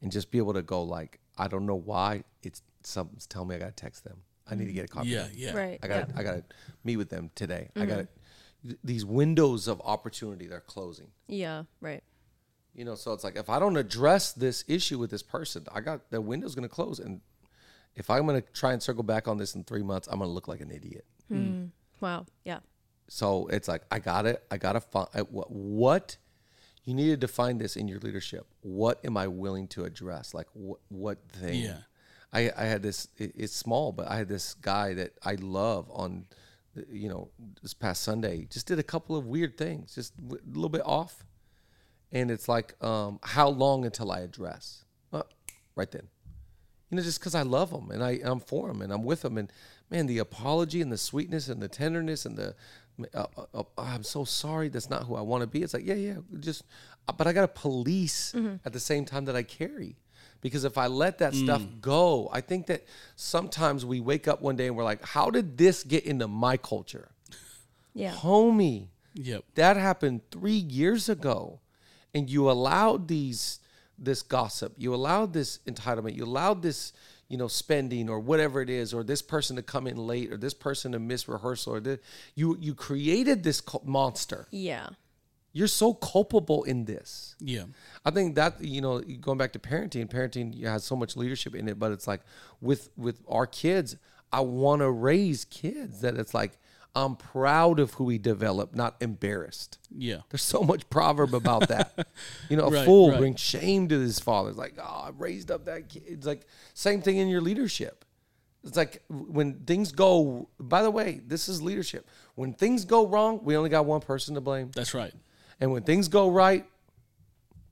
And 0.00 0.10
just 0.10 0.30
be 0.30 0.38
able 0.38 0.54
to 0.54 0.62
go 0.62 0.82
like, 0.82 1.20
I 1.38 1.46
don't 1.48 1.64
know 1.64 1.76
why 1.76 2.24
it's 2.42 2.62
something's 2.82 3.26
telling 3.26 3.48
me 3.48 3.54
I 3.54 3.58
gotta 3.60 3.72
text 3.72 4.04
them. 4.04 4.18
I 4.50 4.56
need 4.56 4.64
to 4.64 4.70
mm-hmm. 4.70 4.76
get 4.76 4.84
a 4.84 4.88
copy. 4.88 5.08
Yeah, 5.08 5.26
yeah, 5.32 5.56
Right. 5.56 5.78
I 5.82 5.86
gotta 5.86 6.06
yeah. 6.12 6.20
I 6.20 6.22
gotta 6.22 6.44
meet 6.84 6.96
with 6.96 7.08
them 7.08 7.30
today. 7.34 7.70
I 7.76 7.86
gotta 7.86 8.08
mm-hmm. 8.66 8.72
these 8.82 9.04
windows 9.04 9.68
of 9.68 9.80
opportunity 9.84 10.48
they're 10.48 10.60
closing. 10.60 11.08
Yeah. 11.28 11.64
Right. 11.80 12.02
You 12.74 12.84
know, 12.84 12.94
so 12.94 13.12
it's 13.12 13.22
like 13.22 13.36
if 13.36 13.50
I 13.50 13.58
don't 13.58 13.76
address 13.76 14.32
this 14.32 14.64
issue 14.66 14.98
with 14.98 15.10
this 15.10 15.22
person, 15.22 15.66
I 15.72 15.80
got 15.80 16.10
the 16.10 16.20
window's 16.20 16.54
going 16.54 16.66
to 16.66 16.74
close, 16.74 17.00
and 17.00 17.20
if 17.94 18.08
I'm 18.08 18.26
going 18.26 18.40
to 18.40 18.52
try 18.52 18.72
and 18.72 18.82
circle 18.82 19.02
back 19.02 19.28
on 19.28 19.36
this 19.36 19.54
in 19.54 19.64
three 19.64 19.82
months, 19.82 20.08
I'm 20.10 20.18
going 20.18 20.30
to 20.30 20.34
look 20.34 20.48
like 20.48 20.60
an 20.60 20.70
idiot. 20.70 21.04
Hmm. 21.28 21.66
Wow. 22.00 22.24
Yeah. 22.44 22.60
So 23.12 23.46
it's 23.48 23.68
like 23.68 23.82
I 23.90 23.98
got 23.98 24.24
it. 24.24 24.42
I 24.50 24.56
got 24.56 24.72
to 24.72 24.80
find 24.80 25.06
what 25.28 25.50
what 25.50 26.16
you 26.84 26.94
need 26.94 27.08
to 27.08 27.16
define 27.18 27.58
this 27.58 27.76
in 27.76 27.86
your 27.86 27.98
leadership. 27.98 28.46
What 28.62 29.04
am 29.04 29.18
I 29.18 29.26
willing 29.26 29.68
to 29.68 29.84
address? 29.84 30.32
Like 30.32 30.46
what 30.54 30.78
what 30.88 31.18
thing? 31.28 31.60
Yeah. 31.60 31.76
I 32.32 32.50
I 32.56 32.64
had 32.64 32.82
this. 32.82 33.08
It, 33.18 33.32
it's 33.36 33.54
small, 33.54 33.92
but 33.92 34.10
I 34.10 34.16
had 34.16 34.28
this 34.28 34.54
guy 34.54 34.94
that 34.94 35.12
I 35.22 35.34
love 35.34 35.90
on, 35.92 36.24
you 36.90 37.10
know, 37.10 37.28
this 37.60 37.74
past 37.74 38.02
Sunday. 38.02 38.46
Just 38.50 38.66
did 38.66 38.78
a 38.78 38.82
couple 38.82 39.14
of 39.14 39.26
weird 39.26 39.58
things, 39.58 39.94
just 39.94 40.14
a 40.18 40.38
little 40.46 40.70
bit 40.70 40.86
off, 40.86 41.22
and 42.12 42.30
it's 42.30 42.48
like, 42.48 42.82
um, 42.82 43.20
how 43.22 43.50
long 43.50 43.84
until 43.84 44.10
I 44.10 44.20
address? 44.20 44.86
Uh, 45.12 45.24
right 45.76 45.90
then 45.90 46.08
you 46.92 46.96
know, 46.96 47.02
just 47.02 47.20
because 47.20 47.34
I 47.34 47.40
love 47.40 47.70
them 47.70 47.90
and 47.90 48.04
I, 48.04 48.20
I'm 48.22 48.38
for 48.38 48.68
them 48.68 48.82
and 48.82 48.92
I'm 48.92 49.02
with 49.02 49.22
them. 49.22 49.38
And 49.38 49.50
man, 49.90 50.06
the 50.06 50.18
apology 50.18 50.82
and 50.82 50.92
the 50.92 50.98
sweetness 50.98 51.48
and 51.48 51.62
the 51.62 51.66
tenderness 51.66 52.26
and 52.26 52.36
the, 52.36 52.54
uh, 53.14 53.26
uh, 53.36 53.44
uh, 53.54 53.62
I'm 53.78 54.02
so 54.02 54.24
sorry. 54.24 54.68
That's 54.68 54.90
not 54.90 55.04
who 55.04 55.14
I 55.14 55.20
want 55.20 55.42
to 55.42 55.46
be. 55.46 55.62
It's 55.62 55.74
like, 55.74 55.86
yeah, 55.86 55.94
yeah, 55.94 56.16
just, 56.40 56.62
uh, 57.08 57.12
but 57.12 57.26
I 57.26 57.32
got 57.32 57.42
to 57.42 57.48
police 57.60 58.34
at 58.64 58.72
the 58.72 58.80
same 58.80 59.04
time 59.04 59.24
that 59.26 59.36
I 59.36 59.42
carry 59.42 59.96
Because 60.40 60.64
if 60.64 60.76
I 60.76 60.86
let 60.88 61.18
that 61.18 61.34
stuff 61.34 61.62
go, 61.80 62.28
I 62.32 62.40
think 62.40 62.66
that 62.66 62.84
sometimes 63.16 63.84
we 63.84 64.00
wake 64.00 64.26
up 64.28 64.42
one 64.42 64.56
day 64.56 64.66
and 64.66 64.76
we're 64.76 64.84
like, 64.84 65.04
how 65.04 65.30
did 65.30 65.56
this 65.56 65.82
get 65.84 66.04
into 66.04 66.28
my 66.28 66.56
culture? 66.56 67.08
Yeah. 67.94 68.14
Homie, 68.14 68.88
Yep. 69.14 69.44
that 69.56 69.76
happened 69.76 70.22
three 70.30 70.52
years 70.56 71.10
ago. 71.10 71.60
And 72.14 72.30
you 72.30 72.50
allowed 72.50 73.08
these 73.08 73.60
this 73.98 74.22
gossip, 74.22 74.72
you 74.78 74.94
allowed 74.94 75.32
this 75.34 75.58
entitlement, 75.66 76.16
you 76.16 76.24
allowed 76.24 76.62
this, 76.62 76.92
you 77.32 77.38
know, 77.38 77.48
spending 77.48 78.10
or 78.10 78.20
whatever 78.20 78.60
it 78.60 78.68
is, 78.68 78.92
or 78.92 79.02
this 79.02 79.22
person 79.22 79.56
to 79.56 79.62
come 79.62 79.86
in 79.86 79.96
late, 79.96 80.30
or 80.30 80.36
this 80.36 80.52
person 80.52 80.92
to 80.92 80.98
miss 80.98 81.26
rehearsal, 81.26 81.76
or 81.76 81.80
this, 81.80 81.98
you 82.34 82.58
you 82.60 82.74
created 82.74 83.42
this 83.42 83.62
monster. 83.84 84.46
Yeah. 84.50 84.90
You're 85.54 85.66
so 85.66 85.94
culpable 85.94 86.62
in 86.64 86.84
this. 86.84 87.34
Yeah. 87.40 87.64
I 88.04 88.10
think 88.10 88.34
that 88.34 88.62
you 88.62 88.82
know, 88.82 89.00
going 89.00 89.38
back 89.38 89.54
to 89.54 89.58
parenting, 89.58 90.10
parenting 90.10 90.54
you 90.54 90.66
has 90.66 90.84
so 90.84 90.94
much 90.94 91.16
leadership 91.16 91.54
in 91.54 91.68
it, 91.70 91.78
but 91.78 91.90
it's 91.90 92.06
like 92.06 92.20
with 92.60 92.90
with 92.98 93.22
our 93.26 93.46
kids, 93.46 93.96
I 94.30 94.40
want 94.40 94.82
to 94.82 94.90
raise 94.90 95.46
kids 95.46 96.02
that 96.02 96.18
it's 96.18 96.34
like 96.34 96.58
I'm 96.94 97.16
proud 97.16 97.80
of 97.80 97.94
who 97.94 98.04
we 98.04 98.18
develop, 98.18 98.74
not 98.74 98.96
embarrassed. 99.00 99.78
Yeah. 99.90 100.18
There's 100.30 100.42
so 100.42 100.60
much 100.62 100.88
proverb 100.90 101.34
about 101.34 101.68
that. 101.68 102.06
You 102.50 102.56
know, 102.58 102.66
a 102.66 102.70
Right, 102.70 102.84
fool 102.84 103.10
right. 103.10 103.18
brings 103.18 103.40
shame 103.40 103.88
to 103.88 103.98
his 103.98 104.18
father. 104.20 104.50
It's 104.50 104.58
like, 104.58 104.74
oh, 104.78 105.04
I 105.06 105.10
raised 105.16 105.50
up 105.50 105.64
that 105.64 105.88
kid. 105.88 106.02
It's 106.06 106.26
like 106.26 106.46
same 106.74 107.00
thing 107.00 107.16
in 107.16 107.28
your 107.28 107.40
leadership. 107.40 108.04
It's 108.64 108.76
like 108.76 109.02
when 109.08 109.54
things 109.60 109.90
go. 109.90 110.48
By 110.60 110.82
the 110.82 110.90
way, 110.90 111.20
this 111.26 111.48
is 111.48 111.62
leadership. 111.62 112.06
When 112.34 112.52
things 112.52 112.84
go 112.84 113.06
wrong, 113.06 113.40
we 113.42 113.56
only 113.56 113.70
got 113.70 113.86
one 113.86 114.00
person 114.02 114.34
to 114.34 114.40
blame, 114.42 114.70
That's 114.74 114.92
right. 114.94 115.12
and 115.60 115.72
when 115.72 115.82
things 115.82 116.08
go 116.08 116.30
right, 116.30 116.66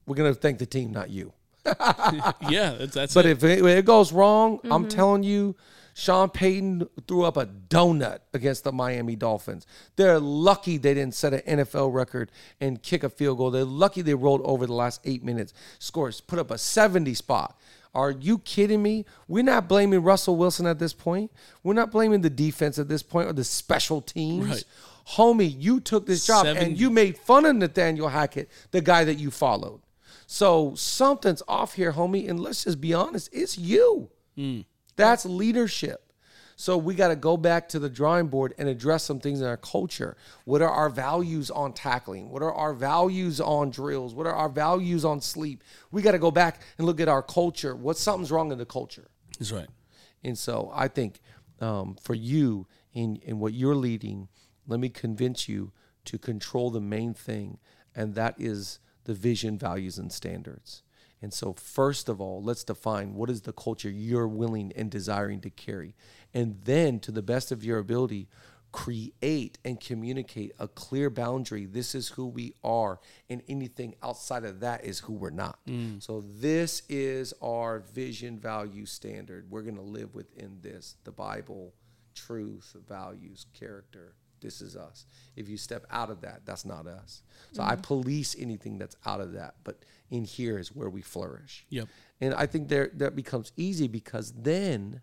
we're 0.07 0.17
gonna 0.17 0.35
thank 0.35 0.59
the 0.59 0.67
team, 0.67 0.93
not 0.93 1.11
you. 1.11 1.33
Yeah. 2.49 2.73
That's, 2.79 2.95
that's 2.95 3.15
But 3.15 3.27
it. 3.27 3.33
if 3.33 3.45
it, 3.45 3.59
if 3.61 3.65
it 3.67 3.85
goes 3.85 4.13
wrong, 4.13 4.61
I'm 4.65 4.83
mm-hmm. 4.83 4.89
telling 4.89 5.23
you, 5.23 5.55
Sean 5.95 6.29
Payton 6.31 6.89
threw 7.07 7.25
up 7.25 7.37
a 7.37 7.47
donut 7.47 8.21
against 8.33 8.65
the 8.65 8.73
Miami 8.73 9.17
Dolphins. 9.17 9.67
They're 9.97 10.19
lucky 10.19 10.79
they 10.79 10.95
didn't 10.95 11.15
set 11.15 11.35
an 11.35 11.59
NFL 11.59 11.93
record 11.93 12.31
and 12.61 12.83
kick 12.83 13.03
a 13.03 13.09
field 13.11 13.39
goal. 13.39 13.51
They're 13.51 13.65
lucky 13.65 14.03
they 14.03 14.15
rolled 14.15 14.43
over 14.45 14.67
the 14.67 14.73
last 14.73 15.01
eight 15.05 15.25
minutes, 15.25 15.53
scores, 15.79 16.21
put 16.21 16.39
up 16.39 16.51
a 16.51 16.59
70 16.59 17.15
spot. 17.15 17.59
Are 17.95 18.11
you 18.13 18.39
kidding 18.39 18.83
me? 18.83 19.05
We're 19.27 19.43
not 19.43 19.69
blaming 19.69 20.03
Russell 20.03 20.37
Wilson 20.37 20.67
at 20.67 20.79
this 20.79 20.93
point. 20.93 21.33
We're 21.65 21.75
not 21.75 21.91
blaming 21.91 22.21
the 22.21 22.31
defense 22.31 22.79
at 22.79 22.89
this 22.89 23.03
point 23.03 23.29
or 23.29 23.33
the 23.33 23.45
special 23.45 24.01
teams. 24.01 24.49
Right. 24.49 24.65
Homie, 25.17 25.53
you 25.59 25.81
took 25.81 26.07
this 26.07 26.25
job 26.25 26.45
Seven- 26.47 26.63
and 26.63 26.79
you 26.79 26.89
made 26.89 27.19
fun 27.19 27.45
of 27.45 27.57
Nathaniel 27.57 28.09
Hackett, 28.09 28.49
the 28.71 28.81
guy 28.81 29.03
that 29.05 29.17
you 29.19 29.31
followed. 29.33 29.81
So 30.27 30.75
something's 30.77 31.43
off 31.49 31.75
here, 31.75 31.93
homie. 31.93 32.29
And 32.31 32.39
let's 32.39 32.63
just 32.63 32.81
be 32.81 32.95
honest, 32.95 33.29
it's 33.33 33.59
you. 33.59 34.11
Hmm. 34.37 34.61
That's 35.01 35.25
leadership. 35.25 36.11
So 36.57 36.77
we 36.77 36.95
got 36.95 37.09
to 37.09 37.17
go 37.17 37.39
back 37.39 37.71
to 37.71 37.79
the 37.79 37.89
drawing 37.89 38.27
board 38.27 38.53
and 38.59 38.69
address 38.69 39.03
some 39.05 39.19
things 39.19 39.41
in 39.41 39.47
our 39.47 39.57
culture. 39.57 40.15
What 40.45 40.61
are 40.61 40.69
our 40.69 40.91
values 40.91 41.51
on 41.51 41.73
tackling? 41.73 42.29
What 42.29 42.43
are 42.43 42.53
our 42.53 42.75
values 42.75 43.41
on 43.41 43.71
drills? 43.71 44.15
What 44.15 44.27
are 44.27 44.35
our 44.35 44.51
values 44.51 45.03
on 45.03 45.23
sleep? 45.23 45.65
We 45.91 46.03
got 46.03 46.13
to 46.13 46.19
go 46.19 46.31
back 46.31 46.61
and 46.77 46.87
look 46.87 47.01
at 47.01 47.09
our 47.09 47.23
culture. 47.23 47.75
What 47.75 47.97
something's 47.97 48.31
wrong 48.31 48.53
in 48.53 48.59
the 48.59 48.67
culture? 48.67 49.09
That's 49.39 49.53
right. 49.53 49.69
And 50.23 50.37
so 50.37 50.71
I 50.75 50.89
think 50.89 51.21
um, 51.61 51.97
for 52.03 52.15
you 52.15 52.67
in, 52.93 53.17
in 53.23 53.39
what 53.39 53.55
you're 53.55 53.75
leading, 53.75 54.29
let 54.67 54.81
me 54.81 54.91
convince 54.91 55.49
you 55.49 55.73
to 56.05 56.19
control 56.19 56.71
the 56.71 56.81
main 56.81 57.15
thing, 57.15 57.59
and 57.95 58.15
that 58.17 58.35
is 58.39 58.81
the 59.05 59.15
vision, 59.15 59.59
values, 59.59 59.97
and 59.97 60.13
standards. 60.13 60.83
And 61.23 61.33
so, 61.35 61.53
first 61.53 62.09
of 62.09 62.21
all, 62.21 62.43
let's 62.43 62.65
define 62.65 63.15
what 63.15 63.31
is 63.31 63.43
the 63.43 63.53
culture 63.53 63.91
you're 63.91 64.29
willing 64.29 64.73
and 64.75 64.91
desiring 64.91 65.41
to 65.43 65.51
carry. 65.51 65.95
And 66.33 66.61
then, 66.65 66.99
to 67.01 67.13
the 67.13 67.23
best 67.23 67.53
of 67.53 67.63
your 67.63 67.79
ability, 67.79 68.29
create 68.73 69.59
and 69.65 69.81
communicate 69.81 70.53
a 70.59 70.69
clear 70.69 71.11
boundary. 71.11 71.67
This 71.67 71.95
is 71.95 72.09
who 72.09 72.27
we 72.27 72.55
are, 72.65 73.01
and 73.29 73.43
anything 73.49 73.97
outside 74.03 74.45
of 74.45 74.61
that 74.61 74.85
is 74.85 75.01
who 75.01 75.13
we're 75.13 75.31
not. 75.31 75.59
Mm. 75.67 76.03
So, 76.03 76.25
this 76.27 76.83
is 76.89 77.35
our 77.43 77.81
vision, 77.81 78.39
value, 78.39 78.87
standard. 78.87 79.51
We're 79.51 79.63
going 79.63 79.77
to 79.77 79.83
live 79.83 80.15
within 80.15 80.59
this 80.63 80.97
the 81.05 81.13
Bible, 81.13 81.75
truth, 82.15 82.75
values, 82.89 83.47
character. 83.59 84.15
This 84.41 84.61
is 84.61 84.77
us. 84.77 85.07
If 85.37 85.49
you 85.49 85.57
step 85.57 85.87
out 85.91 86.11
of 86.11 86.21
that, 86.23 86.43
that's 86.45 86.65
not 86.65 86.87
us. 86.87 87.23
So, 87.53 87.63
I 87.63 87.73
mm-hmm. 87.73 87.83
police 87.83 88.37
anything 88.39 88.79
that's 88.79 88.97
out 89.07 89.21
of 89.21 89.33
that. 89.33 89.55
But 89.65 89.79
in 90.11 90.25
here 90.25 90.59
is 90.59 90.75
where 90.75 90.91
we 90.91 91.03
flourish. 91.03 91.65
Yep. 91.71 91.89
And 92.21 92.35
I 92.35 92.47
think 92.47 92.69
there 92.69 92.91
that 92.95 93.17
becomes 93.17 93.53
easy 93.57 93.89
because 93.89 94.33
then 94.33 95.03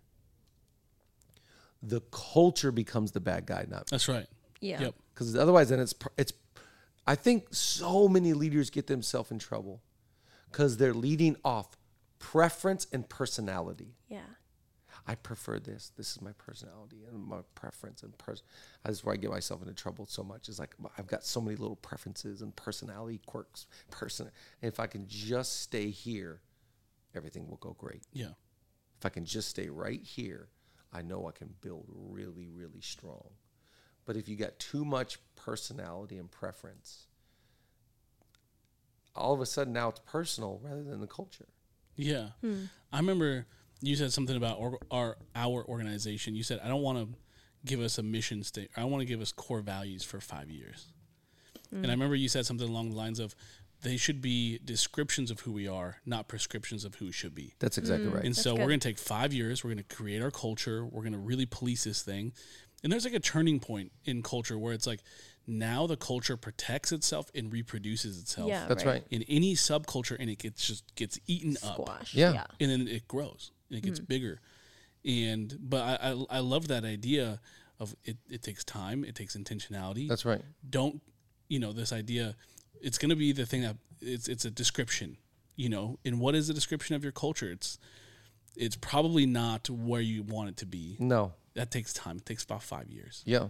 the 1.82 2.00
culture 2.10 2.72
becomes 2.72 3.12
the 3.12 3.20
bad 3.20 3.46
guy, 3.46 3.64
not 3.68 3.86
That's 3.86 4.08
right. 4.08 4.26
Yeah. 4.60 4.80
Yep. 4.82 4.94
because 5.14 5.36
otherwise 5.36 5.68
then 5.68 5.78
it's 5.78 5.94
it's 6.16 6.32
i 7.06 7.14
think 7.14 7.46
so 7.54 8.08
many 8.08 8.32
leaders 8.32 8.70
get 8.70 8.88
themselves 8.88 9.30
in 9.30 9.38
trouble 9.38 9.80
because 10.50 10.76
they're 10.78 10.94
leading 10.94 11.36
off 11.44 11.76
preference 12.18 12.86
and 12.92 13.08
personality 13.08 13.94
Yeah. 14.08 14.20
I 15.08 15.14
prefer 15.14 15.58
this 15.58 15.90
this 15.96 16.12
is 16.12 16.20
my 16.20 16.32
personality 16.38 16.98
and 17.10 17.24
my 17.24 17.38
preference 17.54 18.02
and 18.02 18.16
person 18.18 18.44
that's 18.84 19.02
where 19.02 19.14
i 19.14 19.16
get 19.16 19.30
myself 19.30 19.60
into 19.62 19.74
trouble 19.74 20.06
so 20.06 20.22
much 20.22 20.48
is 20.48 20.58
like 20.60 20.74
i've 20.98 21.06
got 21.08 21.24
so 21.24 21.40
many 21.40 21.56
little 21.56 21.76
preferences 21.76 22.42
and 22.42 22.54
personality 22.54 23.20
quirks 23.26 23.66
person 23.90 24.30
and 24.62 24.70
if 24.72 24.78
i 24.78 24.86
can 24.86 25.06
just 25.08 25.60
stay 25.62 25.88
here 25.90 26.40
everything 27.14 27.48
will 27.48 27.56
go 27.56 27.74
great 27.78 28.02
Yeah. 28.12 28.32
if 28.98 29.06
I 29.06 29.08
can 29.08 29.24
just 29.24 29.48
stay 29.48 29.68
right 29.68 30.02
here, 30.02 30.48
I 30.92 31.02
know 31.02 31.26
I 31.26 31.32
can 31.32 31.54
build 31.60 31.86
really, 31.88 32.48
really 32.52 32.80
strong. 32.80 33.30
But 34.04 34.16
if 34.16 34.28
you 34.28 34.36
got 34.36 34.58
too 34.58 34.84
much 34.84 35.18
personality 35.36 36.18
and 36.18 36.30
preference, 36.30 37.06
all 39.14 39.34
of 39.34 39.40
a 39.40 39.46
sudden 39.46 39.72
now 39.72 39.88
it's 39.88 40.00
personal 40.00 40.60
rather 40.62 40.82
than 40.82 41.00
the 41.00 41.06
culture. 41.06 41.48
Yeah. 41.96 42.28
Hmm. 42.40 42.64
I 42.92 42.98
remember 42.98 43.46
you 43.80 43.96
said 43.96 44.12
something 44.12 44.36
about 44.36 44.58
or, 44.58 44.78
our 44.90 45.16
our 45.34 45.64
organization. 45.64 46.34
You 46.34 46.42
said 46.42 46.60
I 46.62 46.68
don't 46.68 46.82
want 46.82 46.98
to 46.98 47.18
give 47.64 47.80
us 47.80 47.98
a 47.98 48.02
mission 48.02 48.42
state. 48.42 48.70
I 48.76 48.84
want 48.84 49.00
to 49.00 49.04
give 49.04 49.20
us 49.20 49.32
core 49.32 49.60
values 49.60 50.04
for 50.04 50.20
5 50.20 50.50
years. 50.50 50.86
And 51.70 51.86
I 51.86 51.88
mm. 51.88 51.92
remember 51.92 52.14
you 52.14 52.28
said 52.28 52.46
something 52.46 52.68
along 52.68 52.90
the 52.90 52.96
lines 52.96 53.18
of 53.18 53.34
they 53.82 53.96
should 53.96 54.20
be 54.20 54.58
descriptions 54.64 55.30
of 55.30 55.40
who 55.40 55.52
we 55.52 55.68
are, 55.68 55.98
not 56.04 56.28
prescriptions 56.28 56.84
of 56.84 56.96
who 56.96 57.06
we 57.06 57.12
should 57.12 57.34
be. 57.34 57.54
That's 57.58 57.78
exactly 57.78 58.08
mm, 58.08 58.14
right. 58.14 58.24
And 58.24 58.36
so 58.36 58.52
good. 58.52 58.60
we're 58.60 58.68
going 58.68 58.80
to 58.80 58.88
take 58.88 58.98
five 58.98 59.32
years. 59.32 59.62
We're 59.62 59.70
going 59.70 59.84
to 59.84 59.94
create 59.94 60.22
our 60.22 60.30
culture. 60.30 60.84
We're 60.84 61.02
going 61.02 61.12
to 61.12 61.18
really 61.18 61.46
police 61.46 61.84
this 61.84 62.02
thing. 62.02 62.32
And 62.82 62.92
there's 62.92 63.04
like 63.04 63.14
a 63.14 63.20
turning 63.20 63.60
point 63.60 63.92
in 64.04 64.22
culture 64.22 64.58
where 64.58 64.72
it's 64.72 64.86
like 64.86 65.00
now 65.46 65.86
the 65.86 65.96
culture 65.96 66.36
protects 66.36 66.92
itself 66.92 67.30
and 67.34 67.52
reproduces 67.52 68.20
itself 68.20 68.48
Yeah. 68.48 68.66
That's 68.66 68.84
right. 68.84 69.04
in 69.10 69.24
any 69.28 69.54
subculture 69.54 70.16
and 70.18 70.28
it 70.28 70.38
gets 70.38 70.66
just 70.66 70.94
gets 70.94 71.18
eaten 71.26 71.56
up 71.62 71.74
Squash. 71.74 72.14
Yeah. 72.14 72.32
Yeah. 72.32 72.44
and 72.60 72.70
then 72.70 72.88
it 72.88 73.08
grows 73.08 73.52
and 73.68 73.78
it 73.78 73.82
gets 73.82 73.98
hmm. 73.98 74.06
bigger. 74.06 74.40
And 75.04 75.56
but 75.60 75.82
I, 75.82 76.10
I 76.10 76.38
I 76.38 76.38
love 76.40 76.68
that 76.68 76.84
idea 76.84 77.40
of 77.80 77.94
it, 78.04 78.16
it 78.28 78.42
takes 78.42 78.64
time, 78.64 79.04
it 79.04 79.14
takes 79.14 79.36
intentionality. 79.36 80.08
That's 80.08 80.24
right. 80.24 80.42
Don't 80.68 81.00
you 81.48 81.58
know 81.58 81.72
this 81.72 81.92
idea? 81.92 82.34
It's 82.80 82.98
going 82.98 83.10
to 83.10 83.16
be 83.16 83.32
the 83.32 83.46
thing 83.46 83.62
that 83.62 83.76
it's 84.00 84.28
it's 84.28 84.44
a 84.44 84.50
description, 84.50 85.16
you 85.56 85.68
know. 85.68 85.98
And 86.04 86.20
what 86.20 86.34
is 86.34 86.48
the 86.48 86.54
description 86.54 86.96
of 86.96 87.02
your 87.02 87.12
culture? 87.12 87.50
It's 87.50 87.78
it's 88.56 88.76
probably 88.76 89.26
not 89.26 89.70
where 89.70 90.00
you 90.00 90.22
want 90.22 90.50
it 90.50 90.56
to 90.58 90.66
be. 90.66 90.96
No. 90.98 91.32
That 91.54 91.70
takes 91.70 91.92
time. 91.92 92.18
It 92.18 92.26
takes 92.26 92.44
about 92.44 92.62
five 92.62 92.90
years. 92.90 93.22
Yeah. 93.24 93.48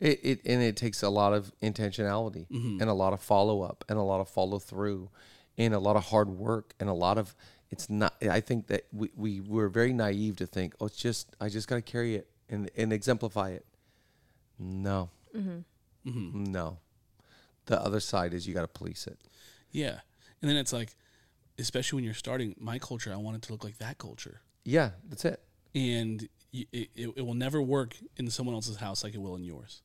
It, 0.00 0.20
it 0.22 0.40
and 0.46 0.62
it 0.62 0.76
takes 0.76 1.02
a 1.02 1.10
lot 1.10 1.32
of 1.32 1.52
intentionality 1.62 2.48
mm-hmm. 2.48 2.78
and 2.80 2.90
a 2.90 2.94
lot 2.94 3.12
of 3.12 3.20
follow 3.20 3.62
up 3.62 3.84
and 3.88 3.98
a 3.98 4.02
lot 4.02 4.20
of 4.20 4.28
follow 4.28 4.58
through 4.58 5.10
and 5.58 5.74
a 5.74 5.78
lot 5.78 5.96
of 5.96 6.06
hard 6.06 6.30
work 6.30 6.74
and 6.80 6.88
a 6.88 6.94
lot 6.94 7.18
of 7.18 7.34
it's 7.70 7.88
not 7.88 8.14
I 8.22 8.40
think 8.40 8.66
that 8.68 8.86
we, 8.92 9.10
we 9.16 9.40
were 9.40 9.68
very 9.68 9.92
naive 9.92 10.36
to 10.36 10.46
think, 10.46 10.74
oh 10.80 10.86
it's 10.86 10.96
just 10.96 11.34
I 11.40 11.48
just 11.48 11.68
gotta 11.68 11.82
carry 11.82 12.14
it 12.16 12.28
and, 12.48 12.70
and 12.76 12.92
exemplify 12.92 13.50
it. 13.50 13.64
No. 14.58 15.10
mm-hmm 15.34 15.60
No. 16.04 16.78
The 17.66 17.80
other 17.80 18.00
side 18.00 18.34
is 18.34 18.46
you 18.46 18.54
gotta 18.54 18.66
police 18.68 19.06
it. 19.06 19.18
Yeah, 19.70 20.00
and 20.42 20.50
then 20.50 20.56
it's 20.56 20.72
like, 20.72 20.96
especially 21.58 21.98
when 21.98 22.04
you're 22.04 22.14
starting 22.14 22.56
my 22.58 22.78
culture, 22.78 23.12
I 23.12 23.16
want 23.16 23.36
it 23.36 23.42
to 23.42 23.52
look 23.52 23.62
like 23.62 23.78
that 23.78 23.98
culture. 23.98 24.40
Yeah, 24.64 24.90
that's 25.08 25.24
it. 25.24 25.40
and 25.74 26.28
y- 26.52 26.66
it, 26.72 26.90
it, 26.96 27.10
it 27.16 27.24
will 27.26 27.34
never 27.34 27.62
work 27.62 27.96
in 28.16 28.28
someone 28.30 28.54
else's 28.56 28.76
house 28.78 29.04
like 29.04 29.14
it 29.14 29.20
will 29.20 29.36
in 29.36 29.44
yours. 29.44 29.82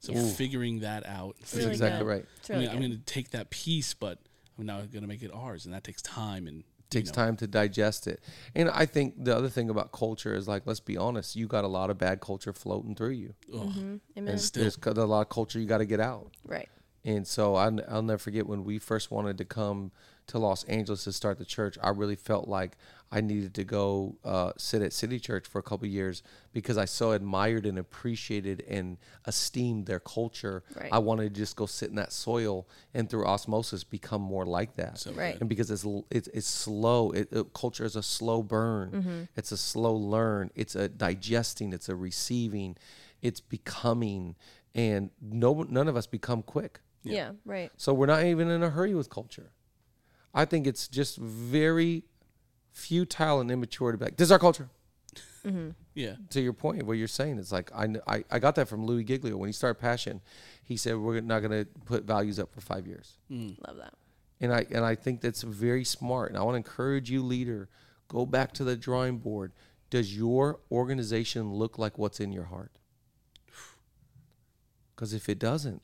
So 0.00 0.12
figuring 0.14 0.80
that 0.80 1.06
out, 1.06 1.36
It's 1.40 1.54
really 1.54 1.70
exactly 1.70 2.00
good. 2.04 2.08
right. 2.10 2.24
Really 2.48 2.54
I 2.54 2.66
mean, 2.66 2.70
I'm 2.76 2.78
going 2.90 2.98
to 2.98 3.04
take 3.04 3.30
that 3.30 3.50
piece, 3.50 3.94
but 3.94 4.18
I'm 4.58 4.66
now 4.66 4.78
going 4.82 5.02
to 5.02 5.08
make 5.08 5.22
it 5.22 5.30
ours, 5.34 5.64
and 5.64 5.74
that 5.74 5.82
takes 5.84 6.02
time 6.02 6.46
and 6.46 6.62
takes 6.90 7.10
time 7.10 7.36
to 7.36 7.46
digest 7.46 8.06
it. 8.06 8.20
And 8.54 8.70
I 8.70 8.86
think 8.86 9.24
the 9.24 9.36
other 9.36 9.48
thing 9.48 9.70
about 9.70 9.92
culture 9.92 10.34
is 10.34 10.48
like, 10.48 10.62
let's 10.66 10.80
be 10.80 10.96
honest, 10.96 11.36
you 11.36 11.46
got 11.46 11.64
a 11.64 11.68
lot 11.68 11.90
of 11.90 11.98
bad 11.98 12.20
culture 12.20 12.52
floating 12.52 12.94
through 12.94 13.10
you. 13.10 13.34
Ugh. 13.52 13.60
Mm-hmm. 13.60 13.96
Amen. 14.16 14.32
And 14.32 14.40
Still. 14.40 14.62
there's 14.62 14.78
a 14.84 15.04
lot 15.04 15.22
of 15.22 15.28
culture 15.28 15.58
you 15.58 15.66
got 15.66 15.78
to 15.78 15.86
get 15.86 16.00
out. 16.00 16.30
Right. 16.44 16.68
And 17.04 17.26
so 17.26 17.54
I, 17.54 17.68
will 17.70 18.02
never 18.02 18.18
forget 18.18 18.46
when 18.46 18.64
we 18.64 18.78
first 18.78 19.10
wanted 19.10 19.38
to 19.38 19.44
come 19.44 19.92
to 20.28 20.38
Los 20.38 20.64
Angeles 20.64 21.04
to 21.04 21.12
start 21.12 21.38
the 21.38 21.44
church. 21.44 21.78
I 21.82 21.90
really 21.90 22.16
felt 22.16 22.48
like 22.48 22.76
I 23.10 23.22
needed 23.22 23.54
to 23.54 23.64
go 23.64 24.16
uh, 24.24 24.52
sit 24.58 24.82
at 24.82 24.92
City 24.92 25.18
Church 25.18 25.46
for 25.46 25.58
a 25.58 25.62
couple 25.62 25.86
of 25.86 25.92
years 25.92 26.22
because 26.52 26.76
I 26.76 26.84
so 26.84 27.12
admired 27.12 27.64
and 27.64 27.78
appreciated 27.78 28.62
and 28.68 28.98
esteemed 29.26 29.86
their 29.86 30.00
culture. 30.00 30.62
Right. 30.76 30.90
I 30.92 30.98
wanted 30.98 31.32
to 31.34 31.40
just 31.40 31.56
go 31.56 31.64
sit 31.64 31.88
in 31.88 31.94
that 31.96 32.12
soil 32.12 32.68
and 32.92 33.08
through 33.08 33.24
osmosis 33.26 33.82
become 33.82 34.20
more 34.20 34.44
like 34.44 34.74
that. 34.76 34.98
So 34.98 35.12
Right. 35.12 35.40
And 35.40 35.48
because 35.48 35.70
it's 35.70 35.86
it's, 36.10 36.28
it's 36.28 36.46
slow. 36.46 37.10
It, 37.12 37.28
it- 37.32 37.54
culture 37.54 37.84
is 37.86 37.96
a 37.96 38.02
slow 38.02 38.42
burn. 38.42 39.28
It's 39.36 39.52
a 39.52 39.56
slow 39.56 39.94
learn. 39.94 40.50
It's 40.54 40.74
a 40.76 40.88
digesting. 40.90 41.72
It's 41.72 41.88
a 41.88 41.96
receiving. 41.96 42.76
It's 43.22 43.40
becoming. 43.40 44.36
And 44.74 45.10
no 45.22 45.62
none 45.68 45.88
of 45.88 45.96
us 45.96 46.06
become 46.06 46.42
quick. 46.42 46.80
Yeah. 47.04 47.30
Right. 47.46 47.72
So 47.78 47.94
we're 47.94 48.06
not 48.06 48.24
even 48.24 48.50
in 48.50 48.62
a 48.62 48.68
hurry 48.68 48.94
with 48.94 49.08
culture. 49.08 49.50
I 50.34 50.44
think 50.44 50.66
it's 50.66 50.88
just 50.88 51.16
very 51.16 52.04
futile 52.72 53.40
and 53.40 53.50
immature 53.50 53.92
to 53.92 53.98
be 53.98 54.04
like, 54.04 54.16
this 54.16 54.26
is 54.26 54.32
our 54.32 54.38
culture. 54.38 54.68
Mm-hmm. 55.44 55.70
Yeah. 55.94 56.16
To 56.30 56.40
your 56.40 56.52
point, 56.52 56.84
what 56.84 56.98
you're 56.98 57.08
saying 57.08 57.38
is 57.38 57.50
like, 57.52 57.70
I, 57.74 57.88
I, 58.06 58.24
I 58.30 58.38
got 58.38 58.54
that 58.56 58.68
from 58.68 58.84
Louie 58.84 59.04
Giglio. 59.04 59.36
When 59.36 59.48
he 59.48 59.52
started 59.52 59.80
Passion, 59.80 60.20
he 60.62 60.76
said, 60.76 60.96
we're 60.96 61.20
not 61.20 61.40
going 61.40 61.64
to 61.64 61.70
put 61.84 62.04
values 62.04 62.38
up 62.38 62.52
for 62.52 62.60
five 62.60 62.86
years. 62.86 63.18
Mm. 63.30 63.56
Love 63.66 63.78
that. 63.78 63.94
And 64.40 64.52
I, 64.52 64.66
and 64.70 64.84
I 64.84 64.94
think 64.94 65.20
that's 65.20 65.42
very 65.42 65.84
smart. 65.84 66.30
And 66.30 66.38
I 66.38 66.42
want 66.42 66.54
to 66.54 66.58
encourage 66.58 67.10
you, 67.10 67.22
leader, 67.22 67.68
go 68.08 68.26
back 68.26 68.52
to 68.54 68.64
the 68.64 68.76
drawing 68.76 69.18
board. 69.18 69.52
Does 69.90 70.16
your 70.16 70.60
organization 70.70 71.54
look 71.54 71.78
like 71.78 71.98
what's 71.98 72.20
in 72.20 72.30
your 72.30 72.44
heart? 72.44 72.72
Because 74.94 75.14
if 75.14 75.28
it 75.28 75.38
doesn't, 75.38 75.82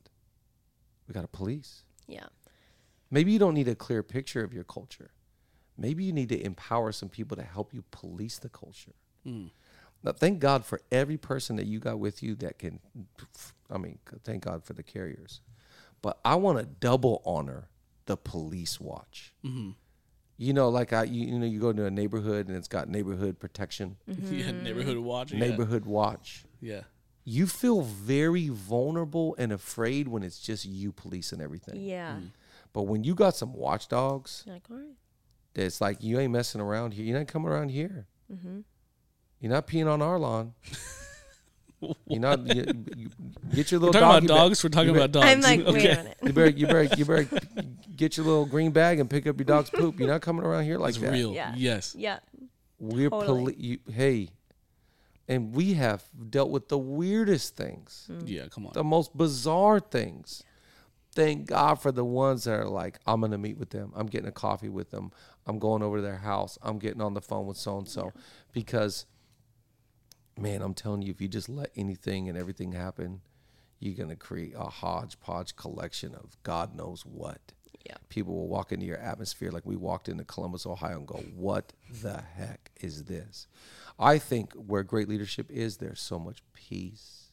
we 1.08 1.14
got 1.14 1.24
a 1.24 1.28
police. 1.28 1.84
Yeah. 2.06 2.26
Maybe 3.10 3.32
you 3.32 3.38
don't 3.38 3.54
need 3.54 3.68
a 3.68 3.74
clear 3.74 4.02
picture 4.02 4.44
of 4.44 4.52
your 4.52 4.64
culture. 4.64 5.12
Maybe 5.76 6.04
you 6.04 6.12
need 6.12 6.28
to 6.28 6.44
empower 6.44 6.92
some 6.92 7.08
people 7.08 7.36
to 7.36 7.42
help 7.42 7.74
you 7.74 7.84
police 7.90 8.38
the 8.38 8.48
culture. 8.48 8.94
Hmm. 9.24 9.46
Now, 10.02 10.12
thank 10.12 10.38
God 10.38 10.64
for 10.64 10.80
every 10.92 11.16
person 11.16 11.56
that 11.56 11.66
you 11.66 11.80
got 11.80 11.98
with 11.98 12.22
you 12.22 12.34
that 12.36 12.58
can. 12.58 12.78
I 13.70 13.78
mean, 13.78 13.98
thank 14.22 14.44
God 14.44 14.62
for 14.62 14.74
the 14.74 14.82
carriers, 14.82 15.40
but 16.02 16.18
I 16.24 16.34
want 16.34 16.58
to 16.58 16.66
double 16.66 17.22
honor 17.24 17.68
the 18.06 18.16
police 18.16 18.78
watch. 18.78 19.32
Mm-hmm. 19.44 19.70
You 20.36 20.52
know, 20.52 20.68
like 20.68 20.92
I, 20.92 21.04
you, 21.04 21.26
you 21.26 21.38
know, 21.38 21.46
you 21.46 21.60
go 21.60 21.72
to 21.72 21.86
a 21.86 21.90
neighborhood 21.90 22.48
and 22.48 22.56
it's 22.56 22.68
got 22.68 22.88
neighborhood 22.88 23.38
protection, 23.38 23.96
mm-hmm. 24.08 24.34
Yeah. 24.34 24.50
Neighborhood 24.50 24.98
watch. 24.98 25.32
Yeah. 25.32 25.38
neighborhood 25.38 25.86
watch. 25.86 26.44
Yeah. 26.60 26.82
You 27.24 27.46
feel 27.46 27.80
very 27.82 28.48
vulnerable 28.48 29.34
and 29.38 29.52
afraid 29.52 30.08
when 30.08 30.22
it's 30.22 30.38
just 30.38 30.66
you 30.66 30.92
policing 30.92 31.40
everything. 31.40 31.80
Yeah. 31.80 32.16
Mm. 32.16 32.30
But 32.74 32.82
when 32.82 33.04
you 33.04 33.14
got 33.14 33.34
some 33.36 33.54
watchdogs, 33.54 34.44
like, 34.46 34.64
all 34.70 34.76
right. 34.76 34.96
It's 35.54 35.80
like 35.80 36.02
you 36.02 36.18
ain't 36.18 36.32
messing 36.32 36.60
around 36.60 36.94
here. 36.94 37.04
You're 37.04 37.18
not 37.18 37.28
coming 37.28 37.48
around 37.48 37.68
here. 37.70 38.06
Mm-hmm. 38.32 38.60
You're 39.40 39.52
not 39.52 39.66
peeing 39.66 39.86
on 39.90 40.00
our 40.02 40.18
lawn. 40.18 40.54
You're 42.08 42.20
not. 42.20 42.46
You, 42.46 42.64
you 42.96 43.10
get 43.54 43.70
your 43.70 43.78
We're 43.80 43.86
little 43.88 44.00
talking 44.00 44.00
doggy 44.00 44.06
about 44.06 44.20
bag. 44.20 44.26
dogs. 44.28 44.64
We're 44.64 44.70
talking 44.70 44.88
You 44.90 44.96
about 44.96 45.12
dogs. 45.12 45.26
I'm 45.26 45.40
like, 45.42 45.58
wait 45.66 45.68
okay. 45.68 45.90
a 45.92 45.96
minute. 45.96 46.16
You 46.22 46.32
better, 46.32 46.48
you 46.50 46.66
better, 46.66 46.82
you 46.96 47.04
better 47.04 47.28
get 47.94 48.16
your 48.16 48.24
little 48.24 48.46
green 48.46 48.70
bag 48.70 49.00
and 49.00 49.10
pick 49.10 49.26
up 49.26 49.36
your 49.38 49.44
dog's 49.44 49.68
poop. 49.70 49.98
You're 49.98 50.08
not 50.08 50.22
coming 50.22 50.44
around 50.46 50.64
here 50.64 50.78
like 50.78 50.90
It's 50.90 50.98
that. 50.98 51.12
real. 51.12 51.34
Yeah. 51.34 51.52
Yes. 51.56 51.94
Yeah. 51.98 52.20
We're 52.78 53.10
Totally. 53.10 53.52
poli- 53.52 53.56
you, 53.58 53.78
Hey, 53.92 54.30
and 55.28 55.54
we 55.54 55.74
have 55.74 56.02
dealt 56.30 56.48
with 56.50 56.68
the 56.68 56.78
weirdest 56.78 57.54
things, 57.56 58.10
Yeah. 58.24 58.46
Come 58.50 58.66
on. 58.66 58.72
the 58.72 58.84
most 58.84 59.14
bizarre 59.16 59.78
things. 59.80 60.42
Thank 61.14 61.46
God 61.46 61.76
for 61.76 61.92
the 61.92 62.04
ones 62.04 62.44
that 62.44 62.58
are 62.58 62.68
like, 62.68 62.98
I'm 63.06 63.20
gonna 63.20 63.38
meet 63.38 63.56
with 63.56 63.70
them. 63.70 63.92
I'm 63.94 64.06
getting 64.06 64.28
a 64.28 64.32
coffee 64.32 64.68
with 64.68 64.90
them. 64.90 65.12
I'm 65.46 65.58
going 65.58 65.82
over 65.82 65.98
to 65.98 66.02
their 66.02 66.16
house. 66.16 66.58
I'm 66.62 66.78
getting 66.78 67.00
on 67.00 67.14
the 67.14 67.20
phone 67.20 67.46
with 67.46 67.56
so 67.56 67.78
and 67.78 67.88
so, 67.88 68.12
because, 68.52 69.06
man, 70.36 70.62
I'm 70.62 70.74
telling 70.74 71.02
you, 71.02 71.10
if 71.10 71.20
you 71.20 71.28
just 71.28 71.48
let 71.48 71.70
anything 71.76 72.28
and 72.28 72.36
everything 72.36 72.72
happen, 72.72 73.20
you're 73.78 73.94
gonna 73.94 74.16
create 74.16 74.54
a 74.56 74.64
hodgepodge 74.64 75.54
collection 75.56 76.14
of 76.14 76.36
God 76.42 76.74
knows 76.74 77.04
what. 77.04 77.52
Yeah. 77.86 77.96
People 78.08 78.34
will 78.34 78.48
walk 78.48 78.72
into 78.72 78.86
your 78.86 78.96
atmosphere 78.96 79.50
like 79.50 79.66
we 79.66 79.76
walked 79.76 80.08
into 80.08 80.24
Columbus, 80.24 80.64
Ohio, 80.64 80.96
and 80.96 81.06
go, 81.06 81.22
"What 81.36 81.74
the 82.02 82.22
heck 82.22 82.70
is 82.80 83.04
this?" 83.04 83.46
I 83.98 84.18
think 84.18 84.54
where 84.54 84.82
great 84.82 85.08
leadership 85.08 85.50
is, 85.50 85.76
there's 85.76 86.00
so 86.00 86.18
much 86.18 86.42
peace. 86.54 87.30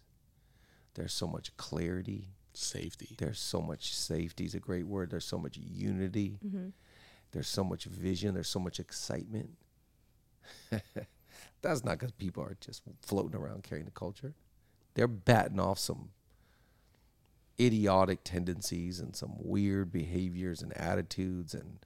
There's 0.95 1.13
so 1.13 1.25
much 1.25 1.55
clarity. 1.55 2.35
Safety. 2.53 3.15
There's 3.17 3.39
so 3.39 3.61
much 3.61 3.95
safety 3.95 4.45
is 4.45 4.55
a 4.55 4.59
great 4.59 4.85
word. 4.85 5.11
There's 5.11 5.25
so 5.25 5.37
much 5.37 5.57
unity. 5.57 6.37
Mm-hmm. 6.45 6.69
There's 7.31 7.47
so 7.47 7.63
much 7.63 7.85
vision. 7.85 8.33
There's 8.33 8.49
so 8.49 8.59
much 8.59 8.79
excitement. 8.79 9.51
That's 11.61 11.83
not 11.83 11.99
because 11.99 12.11
people 12.11 12.43
are 12.43 12.57
just 12.59 12.81
floating 13.01 13.39
around 13.39 13.63
carrying 13.63 13.85
the 13.85 13.91
culture. 13.91 14.33
They're 14.95 15.07
batting 15.07 15.59
off 15.59 15.79
some 15.79 16.09
idiotic 17.59 18.23
tendencies 18.23 18.99
and 18.99 19.15
some 19.15 19.33
weird 19.37 19.91
behaviors 19.91 20.61
and 20.61 20.75
attitudes 20.75 21.53
and 21.53 21.79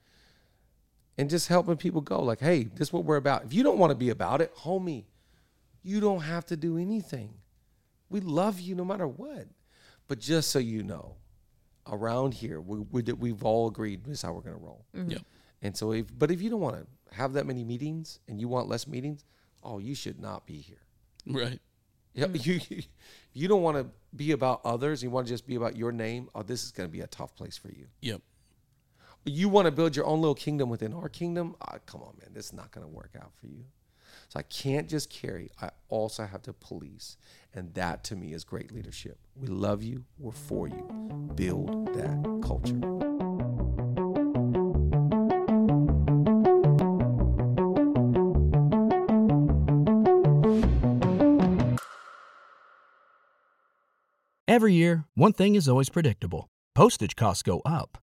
and 1.18 1.30
just 1.30 1.48
helping 1.48 1.76
people 1.76 2.02
go 2.02 2.22
like, 2.22 2.40
hey, 2.40 2.64
this 2.64 2.88
is 2.88 2.92
what 2.92 3.04
we're 3.04 3.16
about. 3.16 3.44
If 3.44 3.54
you 3.54 3.62
don't 3.62 3.78
want 3.78 3.90
to 3.90 3.96
be 3.96 4.10
about 4.10 4.42
it, 4.42 4.54
homie, 4.54 5.04
you 5.82 5.98
don't 5.98 6.20
have 6.20 6.44
to 6.46 6.56
do 6.56 6.76
anything. 6.76 7.32
We 8.10 8.20
love 8.20 8.60
you 8.60 8.74
no 8.74 8.84
matter 8.84 9.08
what. 9.08 9.46
But 10.08 10.20
just 10.20 10.50
so 10.50 10.58
you 10.58 10.82
know, 10.82 11.16
around 11.86 12.34
here, 12.34 12.60
we, 12.60 12.78
we, 12.78 13.02
we've 13.12 13.44
all 13.44 13.68
agreed 13.68 14.04
this 14.04 14.18
is 14.18 14.22
how 14.22 14.32
we're 14.32 14.40
going 14.40 14.56
to 14.56 14.62
roll. 14.62 14.84
Yep. 14.94 15.22
And 15.62 15.76
so, 15.76 15.92
if 15.92 16.06
but 16.16 16.30
if 16.30 16.42
you 16.42 16.50
don't 16.50 16.60
want 16.60 16.76
to 16.76 17.14
have 17.14 17.32
that 17.32 17.46
many 17.46 17.64
meetings 17.64 18.20
and 18.28 18.40
you 18.40 18.48
want 18.48 18.68
less 18.68 18.86
meetings, 18.86 19.24
oh, 19.62 19.78
you 19.78 19.94
should 19.94 20.20
not 20.20 20.46
be 20.46 20.58
here. 20.58 20.82
Right. 21.26 21.60
Yeah, 22.14 22.26
you 22.32 22.60
you 23.32 23.48
don't 23.48 23.62
want 23.62 23.76
to 23.76 23.86
be 24.14 24.32
about 24.32 24.60
others. 24.64 25.02
You 25.02 25.10
want 25.10 25.26
to 25.26 25.32
just 25.32 25.46
be 25.46 25.56
about 25.56 25.76
your 25.76 25.92
name. 25.92 26.28
Oh, 26.34 26.42
this 26.42 26.64
is 26.64 26.72
going 26.72 26.88
to 26.88 26.92
be 26.92 27.00
a 27.00 27.06
tough 27.06 27.34
place 27.34 27.56
for 27.58 27.68
you. 27.68 27.86
Yep. 28.00 28.22
You 29.24 29.48
want 29.48 29.66
to 29.66 29.72
build 29.72 29.96
your 29.96 30.06
own 30.06 30.20
little 30.20 30.34
kingdom 30.34 30.70
within 30.70 30.92
our 30.92 31.08
kingdom. 31.08 31.56
Ah, 31.60 31.78
come 31.84 32.00
on, 32.00 32.14
man, 32.20 32.30
this 32.32 32.46
is 32.46 32.52
not 32.52 32.70
going 32.70 32.86
to 32.86 32.92
work 32.92 33.10
out 33.20 33.32
for 33.40 33.48
you. 33.48 33.64
So 34.28 34.38
I 34.40 34.42
can't 34.42 34.88
just 34.88 35.10
carry. 35.10 35.50
I 35.60 35.70
also 35.88 36.24
have 36.24 36.42
to 36.42 36.52
police, 36.52 37.16
and 37.54 37.72
that 37.74 38.04
to 38.04 38.16
me 38.16 38.32
is 38.32 38.44
great 38.44 38.72
leadership. 38.72 39.18
We 39.34 39.46
love 39.46 39.82
you. 39.82 40.04
We're 40.18 40.32
for 40.32 40.68
you. 40.68 40.82
Build 41.34 41.94
that 41.94 42.40
culture. 42.42 42.80
Every 54.48 54.72
year, 54.72 55.04
one 55.14 55.34
thing 55.34 55.54
is 55.54 55.68
always 55.68 55.90
predictable 55.90 56.48
postage 56.74 57.16
costs 57.16 57.42
go 57.42 57.60
up. 57.64 57.98